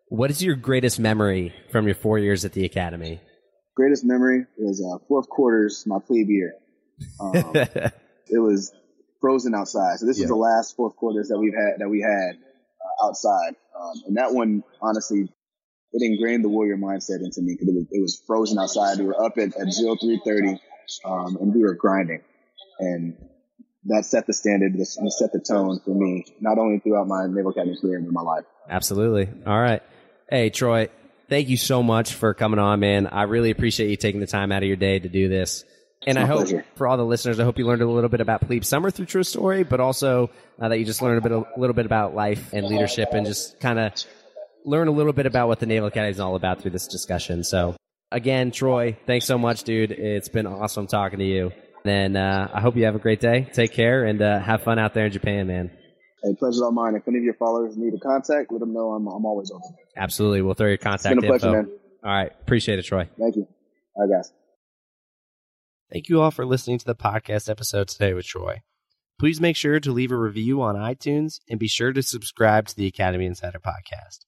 What 0.09 0.31
is 0.31 0.43
your 0.43 0.55
greatest 0.55 1.01
memory 1.01 1.53
from 1.73 1.87
your 1.87 1.95
four 1.97 2.19
years 2.19 2.45
at 2.45 2.53
the 2.53 2.65
academy? 2.65 3.21
Greatest 3.75 4.05
memory 4.05 4.47
was 4.57 4.81
uh, 4.81 5.05
fourth 5.09 5.29
quarters, 5.29 5.85
my 5.87 5.99
plebe 5.99 6.29
year. 6.31 6.55
Um, 7.21 7.35
it 7.55 8.39
was 8.39 8.73
frozen 9.21 9.55
outside. 9.55 9.99
So 9.99 10.07
this 10.07 10.19
Yeah. 10.19 10.25
was 10.25 10.31
the 10.31 10.37
last 10.37 10.77
fourth 10.77 10.97
quarters 10.97 11.29
that 11.29 11.39
we've 11.39 11.53
had 11.55 11.81
that 11.81 11.89
we 11.89 12.01
had 12.01 12.37
uh, 12.37 13.07
outside, 13.07 13.57
um, 13.79 13.95
and 14.07 14.17
that 14.17 14.33
one 14.33 14.63
honestly, 14.81 15.29
it 15.93 16.03
ingrained 16.03 16.45
the 16.45 16.49
warrior 16.49 16.77
mindset 16.77 17.21
into 17.25 17.43
me 17.43 17.55
because 17.59 17.69
it 17.69 17.75
was, 17.75 17.87
it 17.91 18.01
was 18.01 18.23
frozen 18.27 18.59
outside. 18.59 18.99
We 18.99 19.07
were 19.07 19.21
up 19.23 19.37
at, 19.39 19.57
at 19.57 19.73
zero 19.73 19.97
three 20.01 20.21
thirty, 20.25 20.59
um, 21.05 21.37
and 21.41 21.53
we 21.55 21.63
were 21.63 21.75
grinding, 21.75 22.23
and 22.79 23.17
that 23.87 24.05
set 24.05 24.27
the 24.27 24.33
standard, 24.33 24.79
this 24.79 24.97
and 24.97 25.13
set 25.13 25.33
the 25.33 25.41
tone 25.41 25.81
for 25.85 25.95
me, 25.95 26.25
not 26.41 26.59
only 26.59 26.79
throughout 26.79 27.07
my 27.09 27.27
Naval 27.27 27.51
Academy 27.51 27.77
career, 27.81 28.01
but 28.01 28.13
my 28.13 28.23
life. 28.23 28.45
Absolutely. 28.71 29.29
All 29.47 29.61
right. 29.61 29.83
Hey, 30.29 30.51
Troy, 30.51 30.89
thank 31.29 31.49
you 31.49 31.57
so 31.57 31.85
much 31.85 32.15
for 32.15 32.35
coming 32.35 32.59
on, 32.59 32.81
man. 32.81 33.07
I 33.07 33.23
really 33.23 33.51
appreciate 33.51 33.91
you 33.91 33.97
taking 33.97 34.21
the 34.21 34.27
time 34.27 34.51
out 34.51 34.63
of 34.63 34.67
your 34.67 34.77
day 34.77 34.99
to 34.99 35.09
do 35.09 35.29
this. 35.29 35.65
And 36.05 36.19
I 36.19 36.27
hope 36.27 36.39
pleasure. 36.39 36.65
for 36.75 36.89
all 36.89 36.97
the 36.97 37.05
listeners, 37.05 37.39
I 37.39 37.45
hope 37.45 37.59
you 37.59 37.67
learned 37.67 37.83
a 37.83 37.89
little 37.89 38.11
bit 38.11 38.21
about 38.21 38.41
Plebe 38.41 38.65
Summer 38.65 38.91
through 38.91 39.07
Troy's 39.07 39.29
story, 39.29 39.63
but 39.63 39.79
also 39.79 40.31
uh, 40.61 40.69
that 40.69 40.79
you 40.81 40.85
just 40.85 41.01
learned 41.01 41.19
a 41.19 41.21
bit, 41.21 41.33
a 41.33 41.45
little 41.57 41.75
bit 41.75 41.87
about 41.87 42.15
life 42.15 42.53
and 42.53 42.67
leadership, 42.67 43.11
and 43.13 43.25
just 43.25 43.61
kind 43.61 43.79
of 43.79 43.93
learn 44.65 44.89
a 44.89 44.91
little 44.91 45.13
bit 45.13 45.27
about 45.27 45.47
what 45.47 45.61
the 45.61 45.67
Naval 45.67 45.87
Academy 45.89 46.11
is 46.11 46.19
all 46.19 46.35
about 46.35 46.61
through 46.61 46.73
this 46.73 46.89
discussion. 46.89 47.45
So, 47.45 47.77
again, 48.11 48.51
Troy, 48.51 48.97
thanks 49.07 49.27
so 49.27 49.39
much, 49.39 49.63
dude. 49.63 49.93
It's 49.93 50.29
been 50.29 50.47
awesome 50.47 50.89
talking 50.89 51.21
to 51.21 51.25
you. 51.25 51.53
And 51.85 52.17
uh, 52.17 52.49
I 52.53 52.61
hope 52.61 52.75
you 52.75 52.85
have 52.85 52.97
a 52.97 53.01
great 53.01 53.21
day. 53.21 53.49
Take 53.53 53.73
care 53.73 54.05
and 54.05 54.21
uh, 54.21 54.41
have 54.41 54.65
fun 54.65 54.81
out 54.81 54.93
there 54.93 55.07
in 55.07 55.13
Japan, 55.13 55.47
man. 55.47 55.71
Hey, 56.23 56.35
pleasure's 56.39 56.63
all 56.63 56.73
mine. 56.73 56.95
If 56.95 57.07
any 57.07 57.19
of 57.19 57.25
your 57.25 57.35
followers 57.35 57.77
need 57.77 57.95
a 57.95 57.99
contact, 57.99 58.51
let 58.51 58.61
them 58.61 58.73
know 58.73 58.93
I'm, 58.93 59.07
I'm 59.07 59.25
always 59.27 59.51
open. 59.51 59.75
Absolutely. 59.97 60.43
We'll 60.43 60.55
throw 60.55 60.67
your 60.67 60.75
It's 60.75 60.83
contact 60.83 61.21
been 61.21 61.25
a 61.25 61.39
pleasure, 61.39 61.49
info. 61.59 61.63
man. 61.71 61.79
All 62.05 62.11
right. 62.13 62.33
Appreciate 62.41 62.79
it, 62.79 62.83
Troy. 62.85 63.09
Thank 63.19 63.37
you. 63.37 63.47
All 63.95 64.07
right, 64.07 64.17
guys. 64.17 64.33
Thank 65.93 66.09
you 66.09 66.21
all 66.21 66.31
for 66.31 66.45
listening 66.45 66.79
to 66.79 66.85
the 66.85 66.95
podcast 66.97 67.49
episode 67.49 67.89
today 67.89 68.13
with 68.13 68.27
Troy. 68.27 68.63
Please 69.19 69.41
make 69.41 69.57
sure 69.57 69.79
to 69.81 69.93
leave 69.93 70.11
a 70.13 70.17
review 70.17 70.61
on 70.61 70.75
iTunes 70.75 71.41
and 71.49 71.59
be 71.61 71.69
sure 71.69 71.93
to 71.93 72.03
subscribe 72.03 72.67
to 72.69 72.77
the 72.77 72.87
Academy 72.87 73.25
Insider 73.27 73.61
podcast. 73.61 74.25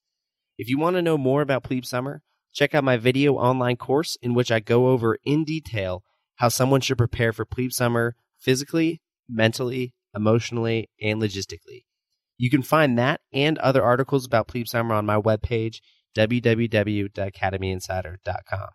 If 0.56 0.68
you 0.68 0.78
want 0.78 0.96
to 0.96 1.02
know 1.02 1.18
more 1.18 1.42
about 1.42 1.64
Plebe 1.64 1.84
Summer, 1.84 2.22
check 2.52 2.74
out 2.74 2.84
my 2.84 2.96
video 2.96 3.34
online 3.34 3.76
course 3.76 4.16
in 4.22 4.34
which 4.34 4.50
I 4.52 4.60
go 4.60 4.88
over 4.88 5.18
in 5.24 5.44
detail 5.44 6.04
how 6.36 6.48
someone 6.48 6.80
should 6.80 6.98
prepare 6.98 7.32
for 7.32 7.44
plebe 7.44 7.72
summer 7.72 8.14
physically, 8.38 9.02
mentally, 9.28 9.94
emotionally, 10.14 10.88
and 11.00 11.20
logistically. 11.20 11.84
You 12.36 12.50
can 12.50 12.62
find 12.62 12.96
that 12.98 13.20
and 13.32 13.58
other 13.58 13.82
articles 13.82 14.24
about 14.24 14.48
plebe 14.48 14.68
summer 14.68 14.94
on 14.94 15.06
my 15.06 15.20
webpage, 15.20 15.80
www.academyinsider.com. 16.16 18.68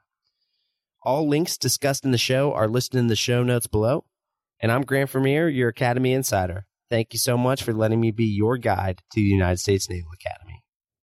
All 1.05 1.27
links 1.27 1.57
discussed 1.57 2.05
in 2.05 2.11
the 2.11 2.17
show 2.17 2.53
are 2.53 2.67
listed 2.67 2.99
in 2.99 3.07
the 3.07 3.15
show 3.15 3.43
notes 3.43 3.67
below. 3.67 4.05
And 4.61 4.71
I'm 4.71 4.83
Grant 4.83 5.09
Vermeer, 5.09 5.49
your 5.49 5.69
Academy 5.69 6.13
Insider. 6.13 6.65
Thank 6.89 7.11
you 7.11 7.19
so 7.19 7.37
much 7.37 7.63
for 7.63 7.73
letting 7.73 7.99
me 7.99 8.11
be 8.11 8.25
your 8.25 8.57
guide 8.57 9.01
to 9.11 9.19
the 9.19 9.27
United 9.27 9.59
States 9.59 9.89
Naval 9.89 10.11
Academy. 10.13 10.52